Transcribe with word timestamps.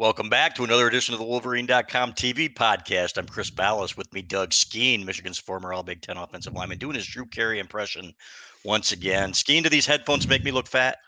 Welcome 0.00 0.30
back 0.30 0.54
to 0.54 0.64
another 0.64 0.86
edition 0.86 1.12
of 1.12 1.20
the 1.20 1.26
Wolverine.com 1.26 2.14
TV 2.14 2.50
podcast. 2.50 3.18
I'm 3.18 3.26
Chris 3.26 3.50
Balas. 3.50 3.98
with 3.98 4.10
me, 4.14 4.22
Doug 4.22 4.54
Skene, 4.54 5.04
Michigan's 5.04 5.36
former 5.36 5.74
All 5.74 5.82
Big 5.82 6.00
Ten 6.00 6.16
offensive 6.16 6.54
lineman, 6.54 6.78
doing 6.78 6.94
his 6.94 7.04
Drew 7.04 7.26
Carey 7.26 7.58
impression 7.58 8.14
once 8.64 8.92
again. 8.92 9.34
Skene, 9.34 9.62
do 9.62 9.68
these 9.68 9.84
headphones 9.84 10.26
make 10.26 10.42
me 10.42 10.52
look 10.52 10.66
fat? 10.66 11.00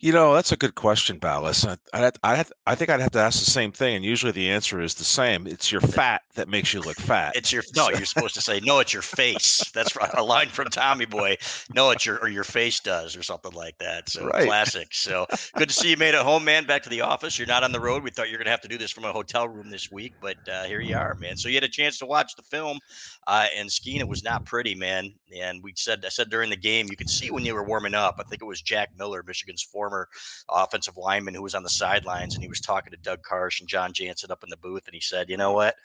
You 0.00 0.12
know, 0.12 0.34
that's 0.34 0.52
a 0.52 0.56
good 0.56 0.74
question, 0.74 1.18
Balas. 1.18 1.66
I, 1.66 1.76
I, 1.92 2.10
I, 2.22 2.44
I 2.66 2.74
think 2.74 2.90
I'd 2.90 3.00
have 3.00 3.12
to 3.12 3.18
ask 3.18 3.38
the 3.38 3.50
same 3.50 3.72
thing, 3.72 3.96
and 3.96 4.04
usually 4.04 4.32
the 4.32 4.50
answer 4.50 4.80
is 4.80 4.94
the 4.94 5.04
same. 5.04 5.46
It's 5.46 5.72
your 5.72 5.80
fat 5.80 6.22
that 6.34 6.48
makes 6.48 6.72
you 6.72 6.80
look 6.80 6.96
fat. 6.96 7.34
It's 7.36 7.52
your 7.52 7.62
no. 7.74 7.90
You're 7.90 8.04
supposed 8.04 8.34
to 8.34 8.40
say 8.40 8.60
no. 8.60 8.78
It's 8.80 8.92
your 8.92 9.02
face. 9.02 9.70
That's 9.72 9.94
a 10.14 10.22
line 10.22 10.48
from 10.48 10.68
Tommy 10.68 11.06
Boy. 11.06 11.36
No, 11.74 11.90
it's 11.90 12.06
your 12.06 12.18
or 12.18 12.28
your 12.28 12.44
face 12.44 12.80
does 12.80 13.16
or 13.16 13.22
something 13.22 13.52
like 13.52 13.78
that. 13.78 14.08
So 14.08 14.26
right. 14.26 14.46
classic. 14.46 14.94
So 14.94 15.26
good 15.56 15.68
to 15.68 15.74
see 15.74 15.90
you 15.90 15.96
made 15.96 16.14
it 16.14 16.20
home, 16.20 16.44
man. 16.44 16.64
Back 16.64 16.82
to 16.84 16.88
the 16.88 17.00
office. 17.00 17.38
You're 17.38 17.48
not 17.48 17.64
on 17.64 17.72
the 17.72 17.80
road. 17.80 18.02
We 18.02 18.10
thought 18.10 18.28
you 18.28 18.34
were 18.34 18.38
gonna 18.38 18.50
have 18.50 18.60
to 18.62 18.68
do 18.68 18.78
this 18.78 18.90
from 18.90 19.04
a 19.04 19.12
hotel 19.12 19.48
room 19.48 19.70
this 19.70 19.90
week, 19.90 20.14
but 20.20 20.36
uh, 20.48 20.64
here 20.64 20.80
you 20.80 20.96
are, 20.96 21.14
man. 21.14 21.36
So 21.36 21.48
you 21.48 21.56
had 21.56 21.64
a 21.64 21.68
chance 21.68 21.98
to 21.98 22.06
watch 22.06 22.36
the 22.36 22.42
film, 22.42 22.78
uh, 23.26 23.46
and 23.56 23.70
Skene. 23.70 24.00
It 24.00 24.08
was 24.08 24.22
not 24.22 24.44
pretty, 24.44 24.74
man. 24.74 25.12
And 25.36 25.62
we 25.62 25.72
said 25.76 26.04
I 26.04 26.08
said 26.08 26.30
during 26.30 26.50
the 26.50 26.56
game, 26.56 26.86
you 26.90 26.96
could 26.96 27.10
see 27.10 27.30
when 27.30 27.44
you 27.44 27.54
were 27.54 27.64
warming 27.64 27.94
up. 27.94 28.16
I 28.18 28.22
think 28.24 28.42
it 28.42 28.46
was 28.46 28.62
Jack 28.62 28.90
Miller, 28.98 29.22
Michigan's 29.26 29.62
former 29.78 30.08
offensive 30.48 30.96
lineman 30.96 31.34
who 31.34 31.42
was 31.42 31.54
on 31.54 31.62
the 31.62 31.68
sidelines, 31.68 32.34
and 32.34 32.42
he 32.42 32.48
was 32.48 32.60
talking 32.60 32.90
to 32.90 32.96
Doug 32.96 33.20
Karsch 33.22 33.60
and 33.60 33.68
Jon 33.68 33.92
Jansen 33.92 34.32
up 34.32 34.42
in 34.42 34.50
the 34.50 34.56
booth, 34.56 34.86
and 34.86 34.94
he 34.94 35.00
said, 35.00 35.30
"You 35.30 35.36
know 35.36 35.52
what? 35.52 35.76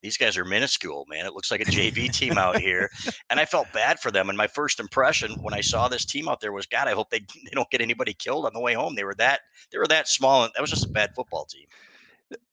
These 0.00 0.16
guys 0.16 0.36
are 0.36 0.44
minuscule, 0.44 1.06
man. 1.08 1.26
It 1.26 1.34
looks 1.34 1.50
like 1.50 1.60
a 1.60 1.64
JV 1.64 2.08
team 2.08 2.38
out 2.38 2.60
here." 2.60 2.88
And 3.30 3.40
I 3.40 3.44
felt 3.44 3.72
bad 3.72 3.98
for 3.98 4.12
them. 4.12 4.28
And 4.28 4.38
my 4.38 4.46
first 4.46 4.78
impression 4.78 5.32
when 5.42 5.54
I 5.54 5.60
saw 5.60 5.88
this 5.88 6.04
team 6.04 6.28
out 6.28 6.40
there 6.40 6.52
was, 6.52 6.66
"God, 6.66 6.86
I 6.86 6.92
hope 6.92 7.10
they 7.10 7.18
they 7.44 7.50
don't 7.52 7.70
get 7.70 7.80
anybody 7.80 8.14
killed 8.14 8.46
on 8.46 8.52
the 8.54 8.60
way 8.60 8.74
home." 8.74 8.94
They 8.94 9.04
were 9.04 9.16
that 9.16 9.40
they 9.72 9.78
were 9.78 9.88
that 9.88 10.06
small, 10.06 10.44
and 10.44 10.52
that 10.54 10.60
was 10.60 10.70
just 10.70 10.86
a 10.86 10.90
bad 10.90 11.10
football 11.16 11.46
team. 11.46 11.66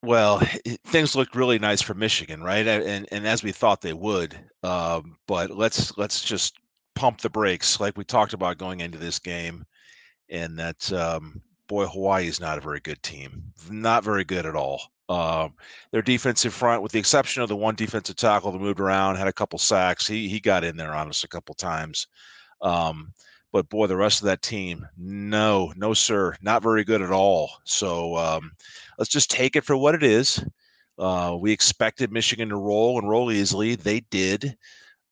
Well, 0.02 0.40
things 0.86 1.14
looked 1.14 1.36
really 1.36 1.58
nice 1.60 1.80
for 1.80 1.94
Michigan, 1.94 2.42
right? 2.42 2.66
And 2.66 3.06
and 3.12 3.28
as 3.28 3.44
we 3.44 3.52
thought 3.52 3.80
they 3.80 3.94
would. 3.94 4.36
Um, 4.64 5.18
but 5.28 5.52
let's 5.52 5.96
let's 5.96 6.22
just 6.22 6.58
pump 7.00 7.18
the 7.22 7.30
brakes, 7.30 7.80
like 7.80 7.96
we 7.96 8.04
talked 8.04 8.34
about 8.34 8.58
going 8.58 8.80
into 8.80 8.98
this 8.98 9.18
game 9.18 9.64
and 10.30 10.58
that 10.58 10.92
um, 10.92 11.40
boy, 11.66 11.86
Hawaii 11.86 12.26
is 12.26 12.40
not 12.40 12.58
a 12.58 12.62
very 12.62 12.80
good 12.80 13.02
team, 13.02 13.42
not 13.70 14.04
very 14.04 14.24
good 14.24 14.46
at 14.46 14.56
all. 14.56 14.80
Um, 15.08 15.54
their 15.90 16.02
defensive 16.02 16.54
front, 16.54 16.82
with 16.82 16.92
the 16.92 16.98
exception 16.98 17.42
of 17.42 17.48
the 17.48 17.56
one 17.56 17.74
defensive 17.74 18.16
tackle 18.16 18.52
that 18.52 18.60
moved 18.60 18.80
around, 18.80 19.16
had 19.16 19.26
a 19.26 19.32
couple 19.32 19.58
sacks. 19.58 20.06
He 20.06 20.28
he 20.28 20.40
got 20.40 20.64
in 20.64 20.76
there 20.76 20.94
on 20.94 21.08
us 21.08 21.24
a 21.24 21.28
couple 21.28 21.54
times. 21.54 22.06
Um, 22.60 23.12
but 23.52 23.68
boy, 23.68 23.88
the 23.88 23.96
rest 23.96 24.20
of 24.20 24.26
that 24.26 24.42
team, 24.42 24.86
no, 24.96 25.72
no, 25.76 25.92
sir, 25.92 26.36
not 26.40 26.62
very 26.62 26.84
good 26.84 27.02
at 27.02 27.10
all. 27.10 27.50
So 27.64 28.16
um, 28.16 28.52
let's 28.98 29.10
just 29.10 29.30
take 29.30 29.56
it 29.56 29.64
for 29.64 29.76
what 29.76 29.96
it 29.96 30.04
is. 30.04 30.44
Uh, 30.98 31.36
we 31.40 31.50
expected 31.50 32.12
Michigan 32.12 32.50
to 32.50 32.56
roll 32.56 32.98
and 32.98 33.08
roll 33.08 33.32
easily. 33.32 33.74
They 33.74 34.00
did. 34.10 34.56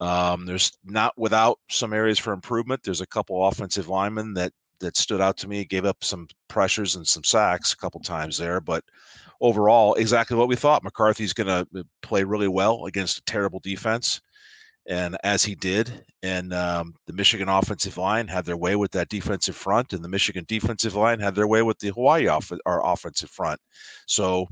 Um, 0.00 0.46
there's 0.46 0.70
not 0.84 1.18
without 1.18 1.58
some 1.68 1.92
areas 1.92 2.18
for 2.18 2.32
improvement. 2.32 2.82
There's 2.84 3.00
a 3.00 3.06
couple 3.06 3.44
offensive 3.46 3.88
linemen 3.88 4.34
that 4.34 4.52
that 4.80 4.96
stood 4.96 5.20
out 5.20 5.36
to 5.38 5.48
me. 5.48 5.64
Gave 5.64 5.84
up 5.84 6.02
some 6.02 6.28
pressures 6.48 6.96
and 6.96 7.06
some 7.06 7.24
sacks 7.24 7.72
a 7.72 7.76
couple 7.76 8.00
times 8.00 8.36
there, 8.38 8.60
but 8.60 8.84
overall, 9.40 9.94
exactly 9.94 10.36
what 10.36 10.48
we 10.48 10.56
thought. 10.56 10.84
McCarthy's 10.84 11.32
going 11.32 11.46
to 11.46 11.80
uh, 11.80 11.82
play 12.02 12.24
really 12.24 12.48
well 12.48 12.86
against 12.86 13.18
a 13.18 13.24
terrible 13.24 13.60
defense, 13.60 14.20
and 14.86 15.16
as 15.24 15.44
he 15.44 15.54
did, 15.54 16.04
and 16.22 16.52
um, 16.54 16.94
the 17.06 17.12
Michigan 17.12 17.48
offensive 17.48 17.98
line 17.98 18.26
had 18.26 18.44
their 18.44 18.56
way 18.56 18.76
with 18.76 18.90
that 18.92 19.08
defensive 19.08 19.56
front, 19.56 19.92
and 19.92 20.02
the 20.02 20.08
Michigan 20.08 20.44
defensive 20.48 20.94
line 20.94 21.20
had 21.20 21.34
their 21.34 21.46
way 21.46 21.62
with 21.62 21.78
the 21.78 21.88
Hawaii 21.88 22.26
off- 22.26 22.52
our 22.66 22.84
offensive 22.86 23.30
front. 23.30 23.60
So, 24.06 24.48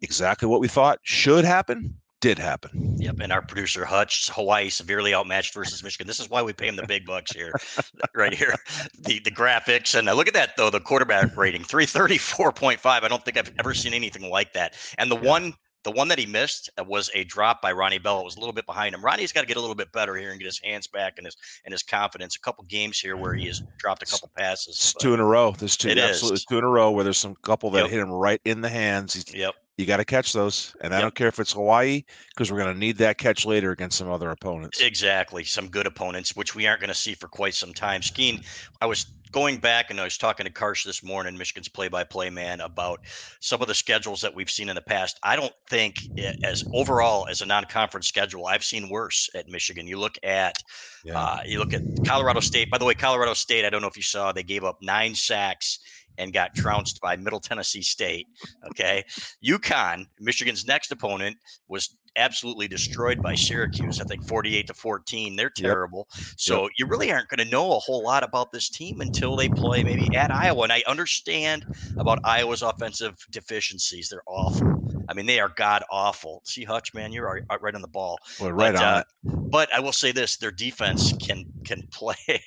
exactly 0.00 0.48
what 0.48 0.60
we 0.60 0.68
thought 0.68 0.98
should 1.02 1.44
happen 1.44 1.96
did 2.20 2.38
happen. 2.38 2.96
Yep. 2.98 3.16
And 3.20 3.32
our 3.32 3.42
producer 3.42 3.84
Hutch, 3.84 4.30
Hawaii 4.30 4.68
severely 4.70 5.14
outmatched 5.14 5.54
versus 5.54 5.82
Michigan. 5.82 6.06
This 6.06 6.20
is 6.20 6.28
why 6.28 6.42
we 6.42 6.52
pay 6.52 6.68
him 6.68 6.76
the 6.76 6.86
big 6.86 7.06
bucks 7.06 7.32
here, 7.32 7.52
right 8.14 8.34
here. 8.34 8.54
The 8.98 9.20
the 9.20 9.30
graphics 9.30 9.96
and 9.98 10.08
uh, 10.08 10.14
look 10.14 10.28
at 10.28 10.34
that 10.34 10.56
though. 10.56 10.70
The 10.70 10.80
quarterback 10.80 11.36
rating 11.36 11.64
three 11.64 11.86
thirty 11.86 12.18
four 12.18 12.52
point 12.52 12.80
five. 12.80 13.04
I 13.04 13.08
don't 13.08 13.24
think 13.24 13.36
I've 13.36 13.52
ever 13.58 13.74
seen 13.74 13.94
anything 13.94 14.28
like 14.30 14.52
that. 14.54 14.74
And 14.98 15.10
the 15.10 15.16
yeah. 15.16 15.28
one 15.28 15.54
the 15.84 15.92
one 15.92 16.08
that 16.08 16.18
he 16.18 16.26
missed 16.26 16.70
uh, 16.78 16.84
was 16.84 17.08
a 17.14 17.22
drop 17.24 17.62
by 17.62 17.72
Ronnie 17.72 17.98
Bell. 17.98 18.20
It 18.20 18.24
was 18.24 18.36
a 18.36 18.40
little 18.40 18.52
bit 18.52 18.66
behind 18.66 18.94
him. 18.94 19.02
Ronnie's 19.02 19.32
got 19.32 19.42
to 19.42 19.46
get 19.46 19.56
a 19.56 19.60
little 19.60 19.76
bit 19.76 19.92
better 19.92 20.16
here 20.16 20.30
and 20.30 20.40
get 20.40 20.46
his 20.46 20.60
hands 20.62 20.88
back 20.88 21.14
and 21.18 21.26
his 21.26 21.36
and 21.64 21.72
his 21.72 21.82
confidence. 21.82 22.34
A 22.36 22.40
couple 22.40 22.64
games 22.64 22.98
here 22.98 23.16
where 23.16 23.34
he 23.34 23.46
has 23.46 23.62
dropped 23.78 24.02
a 24.02 24.06
couple 24.06 24.30
passes. 24.36 24.94
two 24.98 25.14
in 25.14 25.20
a 25.20 25.24
row. 25.24 25.54
There's 25.56 25.76
two. 25.76 25.88
It 25.88 25.98
absolutely 25.98 26.36
is. 26.36 26.44
two 26.44 26.58
in 26.58 26.64
a 26.64 26.68
row 26.68 26.90
where 26.90 27.04
there's 27.04 27.18
some 27.18 27.36
couple 27.42 27.70
that 27.70 27.82
yep. 27.82 27.90
hit 27.90 28.00
him 28.00 28.10
right 28.10 28.40
in 28.44 28.60
the 28.60 28.68
hands. 28.68 29.14
He's, 29.14 29.32
yep 29.32 29.54
you 29.78 29.86
got 29.86 29.98
to 29.98 30.04
catch 30.04 30.32
those. 30.32 30.74
And 30.80 30.92
I 30.92 31.00
don't 31.00 31.14
care 31.14 31.28
if 31.28 31.38
it's 31.38 31.52
Hawaii 31.52 32.02
because 32.30 32.50
we're 32.50 32.58
going 32.58 32.74
to 32.74 32.78
need 32.78 32.98
that 32.98 33.16
catch 33.16 33.46
later 33.46 33.70
against 33.70 33.96
some 33.96 34.10
other 34.10 34.30
opponents. 34.30 34.80
Exactly. 34.80 35.44
Some 35.44 35.68
good 35.68 35.86
opponents, 35.86 36.34
which 36.34 36.54
we 36.56 36.66
aren't 36.66 36.80
going 36.80 36.88
to 36.88 36.94
see 36.94 37.14
for 37.14 37.28
quite 37.28 37.54
some 37.54 37.72
time. 37.72 38.02
Skene, 38.02 38.40
I 38.82 38.86
was 38.86 39.06
going 39.30 39.58
back 39.58 39.90
and 39.90 40.00
I 40.00 40.04
was 40.04 40.18
talking 40.18 40.44
to 40.46 40.52
Karsch 40.52 40.84
this 40.84 41.04
morning, 41.04 41.36
Michigan's 41.36 41.68
play 41.68 41.86
by 41.86 42.02
play 42.02 42.28
man, 42.28 42.60
about 42.60 43.00
some 43.40 43.62
of 43.62 43.68
the 43.68 43.74
schedules 43.74 44.20
that 44.20 44.34
we've 44.34 44.50
seen 44.50 44.68
in 44.68 44.74
the 44.74 44.82
past. 44.82 45.20
I 45.22 45.36
don't 45.36 45.52
think, 45.68 46.00
as 46.42 46.64
overall 46.72 47.28
as 47.30 47.40
a 47.40 47.46
non 47.46 47.64
conference 47.66 48.08
schedule, 48.08 48.46
I've 48.46 48.64
seen 48.64 48.88
worse 48.88 49.30
at 49.36 49.48
Michigan. 49.48 49.86
You 49.86 50.00
look 50.00 50.18
at, 50.24 50.56
yeah. 51.04 51.20
uh, 51.20 51.38
you 51.46 51.60
look 51.60 51.72
at 51.72 51.82
Colorado 52.04 52.40
State. 52.40 52.68
By 52.68 52.78
the 52.78 52.84
way, 52.84 52.94
Colorado 52.94 53.34
State, 53.34 53.64
I 53.64 53.70
don't 53.70 53.82
know 53.82 53.88
if 53.88 53.96
you 53.96 54.02
saw, 54.02 54.32
they 54.32 54.42
gave 54.42 54.64
up 54.64 54.78
nine 54.82 55.14
sacks 55.14 55.78
and 56.18 56.32
got 56.32 56.54
trounced 56.54 57.00
by 57.00 57.16
Middle 57.16 57.40
Tennessee 57.40 57.82
State. 57.82 58.26
Okay. 58.70 59.04
UConn, 59.44 60.06
Michigan's 60.20 60.66
next 60.66 60.92
opponent, 60.92 61.36
was 61.68 61.96
absolutely 62.16 62.68
destroyed 62.68 63.22
by 63.22 63.34
Syracuse. 63.34 64.00
I 64.00 64.04
think 64.04 64.26
48 64.26 64.66
to 64.66 64.74
14. 64.74 65.36
They're 65.36 65.50
terrible. 65.50 66.08
Yep. 66.16 66.26
So 66.36 66.62
yep. 66.62 66.72
you 66.78 66.86
really 66.86 67.12
aren't 67.12 67.28
going 67.28 67.44
to 67.44 67.50
know 67.50 67.72
a 67.72 67.78
whole 67.78 68.02
lot 68.02 68.22
about 68.22 68.52
this 68.52 68.68
team 68.68 69.00
until 69.00 69.36
they 69.36 69.48
play 69.48 69.82
maybe 69.82 70.14
at 70.16 70.30
Iowa. 70.30 70.64
And 70.64 70.72
I 70.72 70.82
understand 70.86 71.64
about 71.96 72.18
Iowa's 72.24 72.62
offensive 72.62 73.14
deficiencies. 73.30 74.08
They're 74.08 74.22
awful. 74.26 74.78
I 75.08 75.14
mean, 75.14 75.26
they 75.26 75.40
are 75.40 75.48
god 75.48 75.84
awful. 75.90 76.42
See, 76.44 76.64
Hutch, 76.64 76.92
man, 76.92 77.12
you're 77.12 77.42
right 77.60 77.74
on 77.74 77.80
the 77.80 77.88
ball. 77.88 78.18
Well, 78.40 78.52
right 78.52 78.74
but, 78.74 78.82
on 78.82 78.94
uh, 78.94 79.04
But 79.50 79.74
I 79.74 79.80
will 79.80 79.92
say 79.92 80.12
this: 80.12 80.36
their 80.36 80.50
defense 80.50 81.14
can 81.14 81.46
can 81.68 81.86
play. 81.92 82.14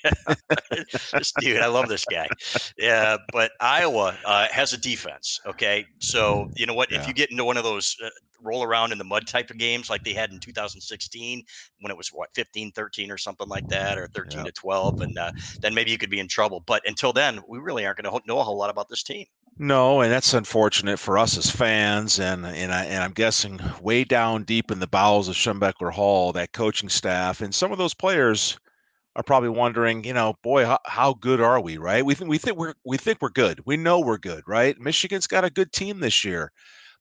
this 1.13 1.33
dude, 1.39 1.61
I 1.61 1.67
love 1.67 1.87
this 1.87 2.05
guy. 2.05 2.27
Yeah, 2.77 3.17
but 3.31 3.51
Iowa 3.59 4.17
uh, 4.25 4.47
has 4.51 4.73
a 4.73 4.77
defense. 4.77 5.39
Okay, 5.45 5.85
so 5.99 6.49
you 6.55 6.65
know 6.65 6.73
what? 6.73 6.91
Yeah. 6.91 7.01
If 7.01 7.07
you 7.07 7.13
get 7.13 7.31
into 7.31 7.45
one 7.45 7.57
of 7.57 7.63
those 7.63 7.95
uh, 8.03 8.09
roll 8.41 8.63
around 8.63 8.91
in 8.91 8.97
the 8.97 9.03
mud 9.03 9.27
type 9.27 9.51
of 9.51 9.57
games 9.57 9.89
like 9.89 10.03
they 10.03 10.13
had 10.13 10.31
in 10.31 10.39
2016 10.39 11.43
when 11.81 11.91
it 11.91 11.97
was 11.97 12.09
what 12.09 12.29
15 12.33 12.71
13 12.71 13.11
or 13.11 13.17
something 13.17 13.47
like 13.47 13.67
that 13.67 13.99
or 13.99 14.07
13 14.07 14.39
yeah. 14.39 14.45
to 14.45 14.51
12 14.51 15.01
and 15.01 15.17
uh, 15.19 15.31
then 15.59 15.75
maybe 15.75 15.91
you 15.91 15.97
could 15.99 16.09
be 16.09 16.19
in 16.19 16.27
trouble 16.27 16.59
but 16.65 16.81
until 16.87 17.13
then 17.13 17.39
we 17.47 17.59
really 17.59 17.85
aren't 17.85 18.01
going 18.01 18.11
to 18.11 18.27
know 18.27 18.39
a 18.39 18.43
whole 18.43 18.57
lot 18.57 18.71
about 18.71 18.89
this 18.89 19.03
team 19.03 19.27
no, 19.57 20.01
and 20.01 20.11
that's 20.11 20.33
unfortunate 20.33 20.97
for 20.97 21.17
us 21.17 21.37
as 21.37 21.51
fans, 21.51 22.19
and 22.19 22.45
and 22.45 22.73
I 22.73 22.85
and 22.85 23.03
I'm 23.03 23.11
guessing 23.11 23.59
way 23.81 24.03
down 24.03 24.43
deep 24.43 24.71
in 24.71 24.79
the 24.79 24.87
bowels 24.87 25.27
of 25.27 25.35
Schembechler 25.35 25.91
Hall, 25.91 26.31
that 26.31 26.53
coaching 26.53 26.89
staff 26.89 27.41
and 27.41 27.53
some 27.53 27.71
of 27.71 27.77
those 27.77 27.93
players 27.93 28.57
are 29.15 29.23
probably 29.23 29.49
wondering, 29.49 30.03
you 30.03 30.13
know, 30.13 30.35
boy, 30.41 30.65
how, 30.65 30.79
how 30.85 31.13
good 31.13 31.41
are 31.41 31.59
we, 31.59 31.77
right? 31.77 32.05
We 32.05 32.15
think 32.15 32.29
we 32.29 32.37
think 32.37 32.57
we're 32.57 32.73
we 32.85 32.97
think 32.97 33.21
we're 33.21 33.29
good. 33.29 33.59
We 33.65 33.77
know 33.77 33.99
we're 33.99 34.17
good, 34.17 34.43
right? 34.47 34.79
Michigan's 34.79 35.27
got 35.27 35.43
a 35.43 35.49
good 35.49 35.71
team 35.71 35.99
this 35.99 36.23
year. 36.23 36.51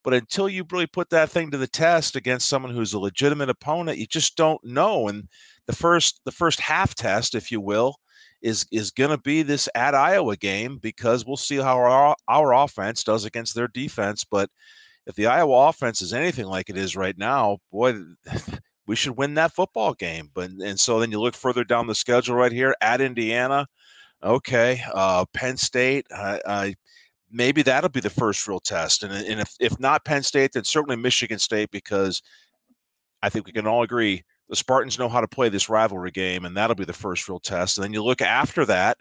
But 0.03 0.15
until 0.15 0.49
you 0.49 0.65
really 0.71 0.87
put 0.87 1.11
that 1.11 1.31
thing 1.31 1.51
to 1.51 1.59
the 1.59 1.67
test 1.67 2.17
against 2.17 2.49
someone 2.49 2.73
who's 2.73 2.95
a 2.95 2.99
legitimate 2.99 3.51
opponent, 3.51 3.99
you 3.99 4.07
just 4.07 4.35
don't 4.37 4.63
know. 4.65 5.09
And 5.09 5.29
the 5.67 5.77
first 5.77 6.21
the 6.25 6.33
first 6.33 6.59
half 6.61 6.95
test, 6.95 7.35
if 7.35 7.53
you 7.53 7.61
will, 7.61 7.97
is 8.43 8.67
is 8.73 8.91
going 8.91 9.11
to 9.11 9.19
be 9.19 9.43
this 9.43 9.69
at 9.75 9.95
Iowa 9.95 10.37
game 10.37 10.79
because 10.79 11.27
we'll 11.27 11.37
see 11.37 11.57
how 11.57 11.77
our 11.79 12.17
our 12.29 12.55
offense 12.55 13.05
does 13.05 13.25
against 13.25 13.55
their 13.55 13.69
defense. 13.69 14.25
But 14.25 14.51
if 15.07 15.15
the 15.17 15.27
Iowa 15.27 15.69
offense 15.69 16.03
is 16.03 16.13
anything 16.13 16.47
like 16.47 16.71
it 16.71 16.79
is 16.79 16.97
right 16.97 17.17
now, 17.17 17.59
boy, 17.71 17.95
we 18.91 18.97
should 18.97 19.17
win 19.17 19.35
that 19.35 19.55
football 19.55 19.95
game. 19.95 20.31
But 20.35 20.51
and 20.51 20.79
so 20.79 20.99
then 20.99 21.13
you 21.13 21.21
look 21.21 21.37
further 21.37 21.63
down 21.63 21.87
the 21.87 21.95
schedule 21.95 22.35
right 22.35 22.51
here 22.51 22.75
at 22.81 23.01
Indiana. 23.01 23.69
Okay, 24.21 24.83
uh, 24.93 25.25
Penn 25.33 25.57
State. 25.57 26.07
I, 26.11 26.41
I 26.45 26.75
maybe 27.31 27.63
that'll 27.63 27.89
be 27.89 28.01
the 28.01 28.11
first 28.11 28.49
real 28.49 28.59
test. 28.59 29.05
And, 29.05 29.13
and 29.13 29.41
if, 29.41 29.55
if 29.61 29.79
not 29.79 30.05
Penn 30.05 30.25
State, 30.25 30.55
then 30.55 30.65
certainly 30.65 30.97
Michigan 30.97 31.39
State, 31.39 31.71
because 31.71 32.21
I 33.23 33.29
think 33.29 33.47
we 33.47 33.53
can 33.53 33.69
all 33.69 33.85
agree 33.85 34.25
the 34.49 34.57
Spartans 34.57 34.99
know 34.99 35.09
how 35.09 35.21
to 35.21 35.29
play 35.29 35.49
this 35.49 35.69
rivalry 35.69 36.11
game, 36.11 36.45
and 36.45 36.57
that'll 36.57 36.75
be 36.75 36.85
the 36.85 36.93
first 36.93 37.29
real 37.29 37.39
test. 37.39 37.79
And 37.79 37.85
then 37.85 37.93
you 37.93 38.03
look 38.03 38.21
after 38.21 38.67
that 38.67 38.99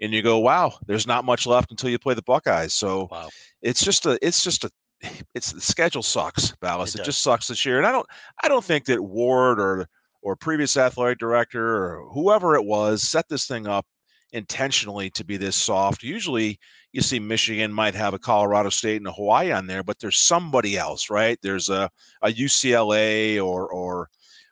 and 0.00 0.14
you 0.14 0.22
go, 0.22 0.38
wow, 0.38 0.72
there's 0.86 1.06
not 1.06 1.26
much 1.26 1.46
left 1.46 1.70
until 1.70 1.90
you 1.90 1.98
play 1.98 2.14
the 2.14 2.22
Buckeyes. 2.22 2.72
So 2.72 3.08
wow. 3.10 3.28
it's 3.60 3.84
just 3.84 4.06
a, 4.06 4.18
it's 4.22 4.42
just 4.42 4.64
a, 4.64 4.70
it's 5.34 5.52
the 5.52 5.60
schedule 5.60 6.02
sucks, 6.02 6.52
Balas. 6.60 6.94
It, 6.94 7.00
it 7.00 7.04
just 7.04 7.22
sucks 7.22 7.48
this 7.48 7.64
year. 7.64 7.78
And 7.78 7.86
I 7.86 7.92
don't, 7.92 8.06
I 8.42 8.48
don't 8.48 8.64
think 8.64 8.84
that 8.86 9.00
Ward 9.00 9.60
or, 9.60 9.88
or 10.22 10.36
previous 10.36 10.76
athletic 10.76 11.18
director 11.18 11.76
or 11.76 12.08
whoever 12.10 12.54
it 12.54 12.64
was 12.64 13.02
set 13.02 13.28
this 13.28 13.46
thing 13.46 13.66
up 13.66 13.86
intentionally 14.32 15.10
to 15.10 15.24
be 15.24 15.36
this 15.36 15.56
soft. 15.56 16.02
Usually 16.02 16.58
you 16.92 17.00
see 17.00 17.18
Michigan 17.18 17.72
might 17.72 17.94
have 17.94 18.14
a 18.14 18.18
Colorado 18.18 18.70
State 18.70 18.96
and 18.96 19.06
a 19.06 19.12
Hawaii 19.12 19.52
on 19.52 19.66
there, 19.66 19.82
but 19.82 19.98
there's 19.98 20.18
somebody 20.18 20.76
else, 20.76 21.10
right? 21.10 21.38
There's 21.42 21.68
a, 21.68 21.90
a 22.22 22.28
UCLA 22.28 23.42
or 23.42 23.68
or 23.68 24.08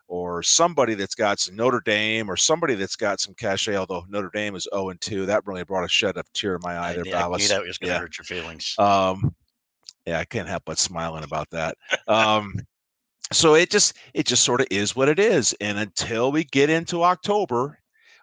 or 0.06 0.43
somebody 0.43 0.94
that's 0.94 1.14
got 1.14 1.40
some 1.40 1.56
Notre 1.56 1.81
Dame 1.81 2.31
or 2.31 2.37
somebody 2.37 2.75
that's 2.75 2.97
got 2.97 3.20
some 3.20 3.35
cachet, 3.35 3.76
although 3.76 4.05
Notre 4.08 4.31
Dame 4.32 4.55
is 4.55 4.69
0 4.73 4.90
and 4.90 5.00
2. 5.00 5.26
That 5.26 5.47
really 5.47 5.64
brought 5.64 5.85
a 5.85 5.88
shed 5.88 6.17
of 6.17 6.31
tear 6.35 6.56
in 6.56 6.61
my 6.62 6.79
eye 6.79 6.93
there, 6.93 7.06
yeah, 7.06 7.26
I 7.26 7.37
knew 7.37 7.49
that 7.49 7.62
was 7.62 7.79
going 7.79 7.88
to 7.88 7.94
yeah. 7.94 7.99
hurt 7.99 8.19
your 8.19 8.25
feelings. 8.25 8.75
Um, 8.79 9.35
yeah, 10.06 10.19
I 10.19 10.25
can't 10.25 10.49
help 10.49 10.65
but 10.67 10.79
smiling 10.79 11.25
about 11.25 11.51
that. 11.51 11.77
Um, 12.09 12.55
so 13.33 13.55
it 13.55 13.71
just 13.71 13.95
it 14.12 14.27
just 14.27 14.45
sort 14.45 14.61
of 14.61 14.67
is 14.71 14.95
what 14.95 15.09
it 15.09 15.19
is. 15.19 15.55
And 15.61 15.79
until 15.79 16.31
we 16.31 16.45
get 16.45 16.71
into 16.71 17.03
October 17.03 17.79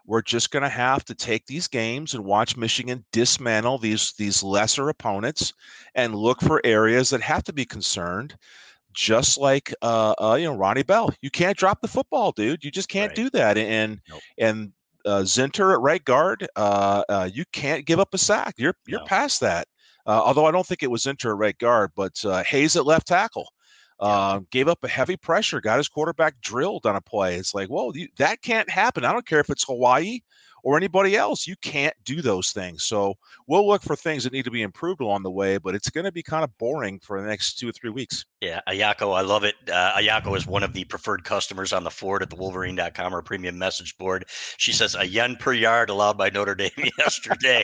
we're 0.06 0.22
just 0.22 0.52
going 0.52 0.64
to 0.64 0.70
have 0.70 1.06
to 1.06 1.16
take 1.16 1.46
these 1.46 1.68
games 1.68 2.14
and 2.14 2.26
watch 2.26 2.58
Michigan 2.58 3.06
dismantle 3.12 3.78
these 3.78 4.14
these 4.18 4.44
lesser 4.44 4.90
opponents 4.90 5.54
and 5.96 6.16
look 6.16 6.42
for 6.42 6.62
areas 6.64 7.10
that 7.10 7.22
have 7.22 7.44
to 7.44 7.54
be 7.54 7.66
concerned. 7.66 8.36
Just 8.94 9.38
like 9.38 9.74
uh, 9.82 10.14
uh, 10.22 10.36
you 10.36 10.46
know 10.46 10.56
Ronnie 10.56 10.84
Bell, 10.84 11.14
you 11.22 11.30
can't 11.30 11.56
drop 11.56 11.80
the 11.82 11.88
football, 11.88 12.34
dude. 12.34 12.62
You 12.62 12.72
just 12.72 12.90
can't 12.90 13.12
right. 13.12 13.16
do 13.16 13.30
that. 13.30 13.58
And 13.58 14.02
nope. 14.10 14.22
and 14.38 14.74
uh, 15.06 15.22
Zinter 15.22 15.74
at 15.74 15.80
right 15.80 16.04
guard, 16.04 16.46
uh, 16.58 17.04
uh, 17.08 17.30
you 17.32 17.46
can't 17.54 17.86
give 17.86 18.02
up 18.02 18.14
a 18.14 18.18
sack. 18.18 18.56
You're 18.58 18.76
you're 18.86 19.00
no. 19.00 19.06
past 19.06 19.40
that. 19.40 19.70
Uh, 20.06 20.22
although 20.24 20.46
I 20.46 20.52
don't 20.52 20.66
think 20.66 20.84
it 20.84 20.92
was 20.92 21.04
Zinter 21.04 21.32
at 21.32 21.38
right 21.38 21.58
guard, 21.58 21.92
but 21.96 22.24
uh, 22.26 22.44
Hayes 22.44 22.76
at 22.76 22.86
left 22.86 23.08
tackle. 23.08 23.48
Uh, 24.00 24.40
gave 24.50 24.68
up 24.68 24.84
a 24.84 24.88
heavy 24.88 25.16
pressure, 25.16 25.62
got 25.62 25.78
his 25.78 25.88
quarterback 25.88 26.34
drilled 26.42 26.88
on 26.88 26.96
a 26.96 27.02
play. 27.02 27.36
It's 27.36 27.54
like, 27.54 27.70
well, 27.70 27.92
you, 27.96 28.08
that 28.18 28.42
can't 28.42 28.68
happen. 28.68 29.06
I 29.06 29.14
don't 29.14 29.28
care 29.28 29.40
if 29.40 29.52
it's 29.52 29.64
Hawaii 29.66 30.22
or 30.64 30.78
anybody 30.78 31.16
else. 31.16 31.48
You 31.48 31.56
can't 31.62 31.96
do 32.04 32.22
those 32.22 32.52
things. 32.52 32.84
So 32.84 33.16
we'll 33.48 33.68
look 33.68 33.84
for 33.84 33.96
things 33.96 34.24
that 34.24 34.34
need 34.34 34.46
to 34.46 34.52
be 34.52 34.62
improved 34.62 35.02
along 35.02 35.24
the 35.24 35.32
way, 35.32 35.58
but 35.58 35.76
it's 35.76 35.90
going 35.90 36.06
to 36.06 36.12
be 36.12 36.24
kind 36.24 36.44
of 36.44 36.58
boring 36.58 37.00
for 37.00 37.22
the 37.22 37.28
next 37.28 37.58
two 37.60 37.70
or 37.70 37.72
three 37.72 37.90
weeks. 37.90 38.26
Yeah, 38.42 38.60
Ayako, 38.68 39.16
I 39.16 39.22
love 39.22 39.44
it. 39.44 39.56
Uh, 39.72 39.94
Ayako 39.94 40.36
is 40.36 40.48
one 40.48 40.64
of 40.64 40.74
the 40.74 40.84
preferred 40.86 41.24
customers 41.24 41.74
on 41.74 41.84
the 41.84 41.92
Ford 41.92 42.24
at 42.24 42.30
the 42.30 42.36
Wolverine.com 42.36 43.14
or 43.14 43.22
premium 43.22 43.58
message 43.58 43.98
board. 43.98 44.26
She 44.58 44.74
says 44.74 44.96
a 44.96 45.06
yen 45.06 45.36
per 45.36 45.54
yard 45.54 45.90
allowed 45.90 46.18
by 46.18 46.30
Notre 46.30 46.56
Dame 46.56 46.72
yesterday. 46.98 47.64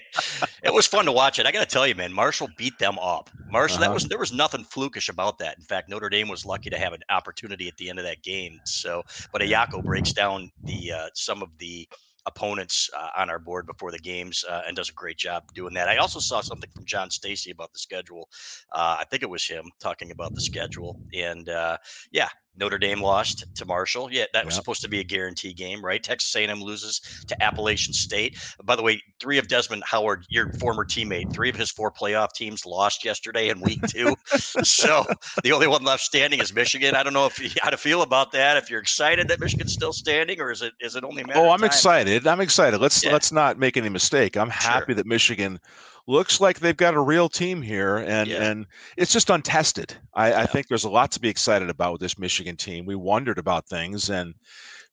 it 0.64 0.74
was 0.74 0.86
fun 0.86 1.06
to 1.06 1.12
watch 1.12 1.40
it. 1.40 1.46
I 1.46 1.52
got 1.52 1.62
to 1.62 1.66
tell 1.66 1.88
you, 1.88 1.96
man, 1.96 2.14
Marshall 2.14 2.50
beat 2.58 2.78
them 2.78 3.00
up. 3.00 3.30
Marshall, 3.50 3.78
uh-huh. 3.78 3.88
that 3.88 3.94
was 3.94 4.08
there 4.08 4.20
was 4.20 4.34
nothing 4.34 4.64
flukish 4.64 5.10
about 5.10 5.40
that. 5.40 5.58
In 5.58 5.64
fact, 5.64 5.90
Notre 5.90 6.10
Dame 6.10 6.28
was 6.28 6.46
lucky 6.46 6.70
to 6.70 6.78
have 6.78 6.94
an 6.94 7.02
opportunity 7.10 7.68
at 7.68 7.78
the 7.78 7.90
end 7.90 7.98
of 7.98 8.06
that 8.06 8.22
game. 8.22 8.60
So, 8.66 9.04
but 9.32 9.42
Ayako 9.42 9.84
breaks 9.84 10.14
down 10.14 10.52
the 10.64 10.92
uh, 10.92 11.10
some 11.14 11.42
of 11.42 11.50
the 11.58 11.88
opponents 12.28 12.90
uh, 12.96 13.10
on 13.18 13.30
our 13.30 13.40
board 13.40 13.66
before 13.66 13.92
the 13.92 14.00
games 14.00 14.44
uh, 14.48 14.62
and 14.68 14.76
does 14.76 14.90
a 14.90 14.94
great 14.94 15.18
job 15.18 15.44
doing 15.56 15.74
that. 15.74 15.88
I 15.88 15.98
also 15.98 16.20
saw 16.20 16.42
something 16.42 16.70
from 16.76 16.86
John 16.86 17.10
Stacy 17.10 17.52
about 17.52 17.74
the 17.74 17.80
schedule. 17.80 18.30
Uh, 18.72 18.98
I 19.00 19.06
think 19.10 19.24
it 19.24 19.30
was 19.30 19.48
him 19.48 19.66
talking 19.80 20.12
about 20.12 20.36
the 20.36 20.42
schedule. 20.42 21.00
And 21.14 21.50
uh, 21.50 21.78
yeah, 22.12 22.30
Notre 22.58 22.78
Dame 22.78 23.02
lost 23.02 23.46
to 23.56 23.66
Marshall. 23.66 24.12
Yeah, 24.12 24.26
that 24.34 24.46
was 24.46 24.56
yep. 24.56 24.62
supposed 24.62 24.82
to 24.82 24.90
be 24.90 25.00
a 25.00 25.04
guarantee 25.04 25.54
game, 25.54 25.84
right? 25.84 26.02
Texas 26.02 26.36
A&M 26.36 26.62
loses 26.62 27.02
to 27.28 27.44
Appalachian 27.44 27.94
State. 27.94 28.38
By 28.64 28.76
the 28.76 28.84
way, 28.84 29.02
three 29.20 29.38
of 29.38 29.48
Desmond 29.48 29.84
Howard, 29.86 30.26
your 30.30 30.52
former 30.54 30.86
teammate, 30.86 31.34
three 31.34 31.50
of 31.50 31.56
his 31.56 31.72
four 31.72 31.92
playoff 31.92 32.34
teams 32.34 32.66
lost 32.66 33.06
yesterday 33.06 33.50
in 33.50 33.62
week 33.62 33.82
two. 33.88 34.16
so 34.64 35.06
the 35.44 35.52
only 35.52 35.68
one 35.68 35.84
left 35.84 36.04
standing 36.04 36.40
is 36.40 36.54
Michigan. 36.54 36.96
I 36.96 37.04
don't 37.04 37.14
know 37.14 37.26
if 37.26 37.40
you, 37.40 37.50
how 37.62 37.70
to 37.70 37.78
feel 37.78 38.02
about 38.02 38.32
that. 38.32 38.58
If 38.58 38.70
you're 38.70 38.82
excited 38.82 39.28
that 39.28 39.40
Michigan's 39.40 39.74
still 39.74 39.94
standing, 39.94 40.40
or 40.42 40.52
is 40.52 40.62
it 40.62 40.74
is 40.80 40.96
it 40.96 41.04
only? 41.04 41.24
Matter? 41.24 41.40
Oh, 41.40 41.50
I'm 41.50 41.64
excited. 41.64 42.28
I'm 42.28 42.42
excited. 42.42 42.80
Let's 42.80 43.04
yeah. 43.04 43.12
let's 43.12 43.32
not 43.32 43.58
make 43.58 43.78
any 43.78 43.90
mistake. 43.90 44.38
I'm 44.38 44.50
happy 44.50 44.94
sure. 44.94 44.96
that 44.96 45.06
Michigan 45.06 45.60
looks 46.08 46.40
like 46.42 46.60
they've 46.60 46.76
got 46.76 46.94
a 46.94 47.02
real 47.02 47.30
team 47.30 47.62
here, 47.62 47.98
and 47.98 48.30
yeah. 48.30 48.44
and 48.44 48.66
it's 48.96 49.14
just 49.14 49.30
untested. 49.30 49.96
I, 50.14 50.30
yeah. 50.30 50.42
I 50.42 50.46
think 50.46 50.68
there's 50.68 50.86
a 50.86 50.90
lot 50.90 51.12
to 51.12 51.20
be 51.20 51.30
excited 51.30 51.70
about 51.70 51.94
with 51.94 52.02
this 52.02 52.18
Michigan 52.18 52.56
team. 52.56 52.86
We 52.86 52.96
wondered 52.96 53.38
about 53.38 53.68
things, 53.68 54.10
and 54.10 54.34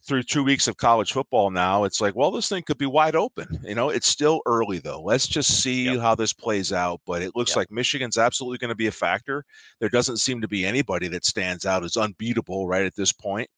through 0.07 0.23
two 0.23 0.45
weeks 0.45 0.69
of 0.69 0.77
college 0.77 1.13
football 1.13 1.51
now, 1.51 1.85
it's 1.85 2.01
like, 2.01 2.15
well, 2.15 2.31
this 2.31 2.49
thing 2.49 2.63
could 2.63 2.77
be 2.77 2.87
wide 2.87 3.17
open. 3.17 3.47
You 3.65 3.75
know, 3.75 3.89
it's 3.89 4.07
still 4.07 4.43
early 4.45 4.79
though. 4.79 5.01
Let's 5.01 5.27
just 5.27 5.63
see 5.63 5.85
yep. 5.85 6.01
how 6.01 6.15
this 6.15 6.33
plays 6.33 6.73
out. 6.73 7.01
But 7.07 7.23
it 7.23 7.35
looks 7.35 7.53
yep. 7.53 7.57
like 7.57 7.71
Michigan's 7.71 8.19
absolutely 8.19 8.59
going 8.59 8.69
to 8.69 8.75
be 8.75 8.87
a 8.87 8.93
factor. 8.93 9.45
There 9.81 9.89
doesn't 9.89 10.19
seem 10.19 10.43
to 10.43 10.49
be 10.49 10.67
anybody 10.67 11.09
that 11.09 11.25
stands 11.25 11.65
out 11.65 11.85
as 11.85 11.97
unbeatable 11.97 12.69
right 12.69 12.85
at 12.85 12.95
this 12.95 13.13
point. 13.13 13.49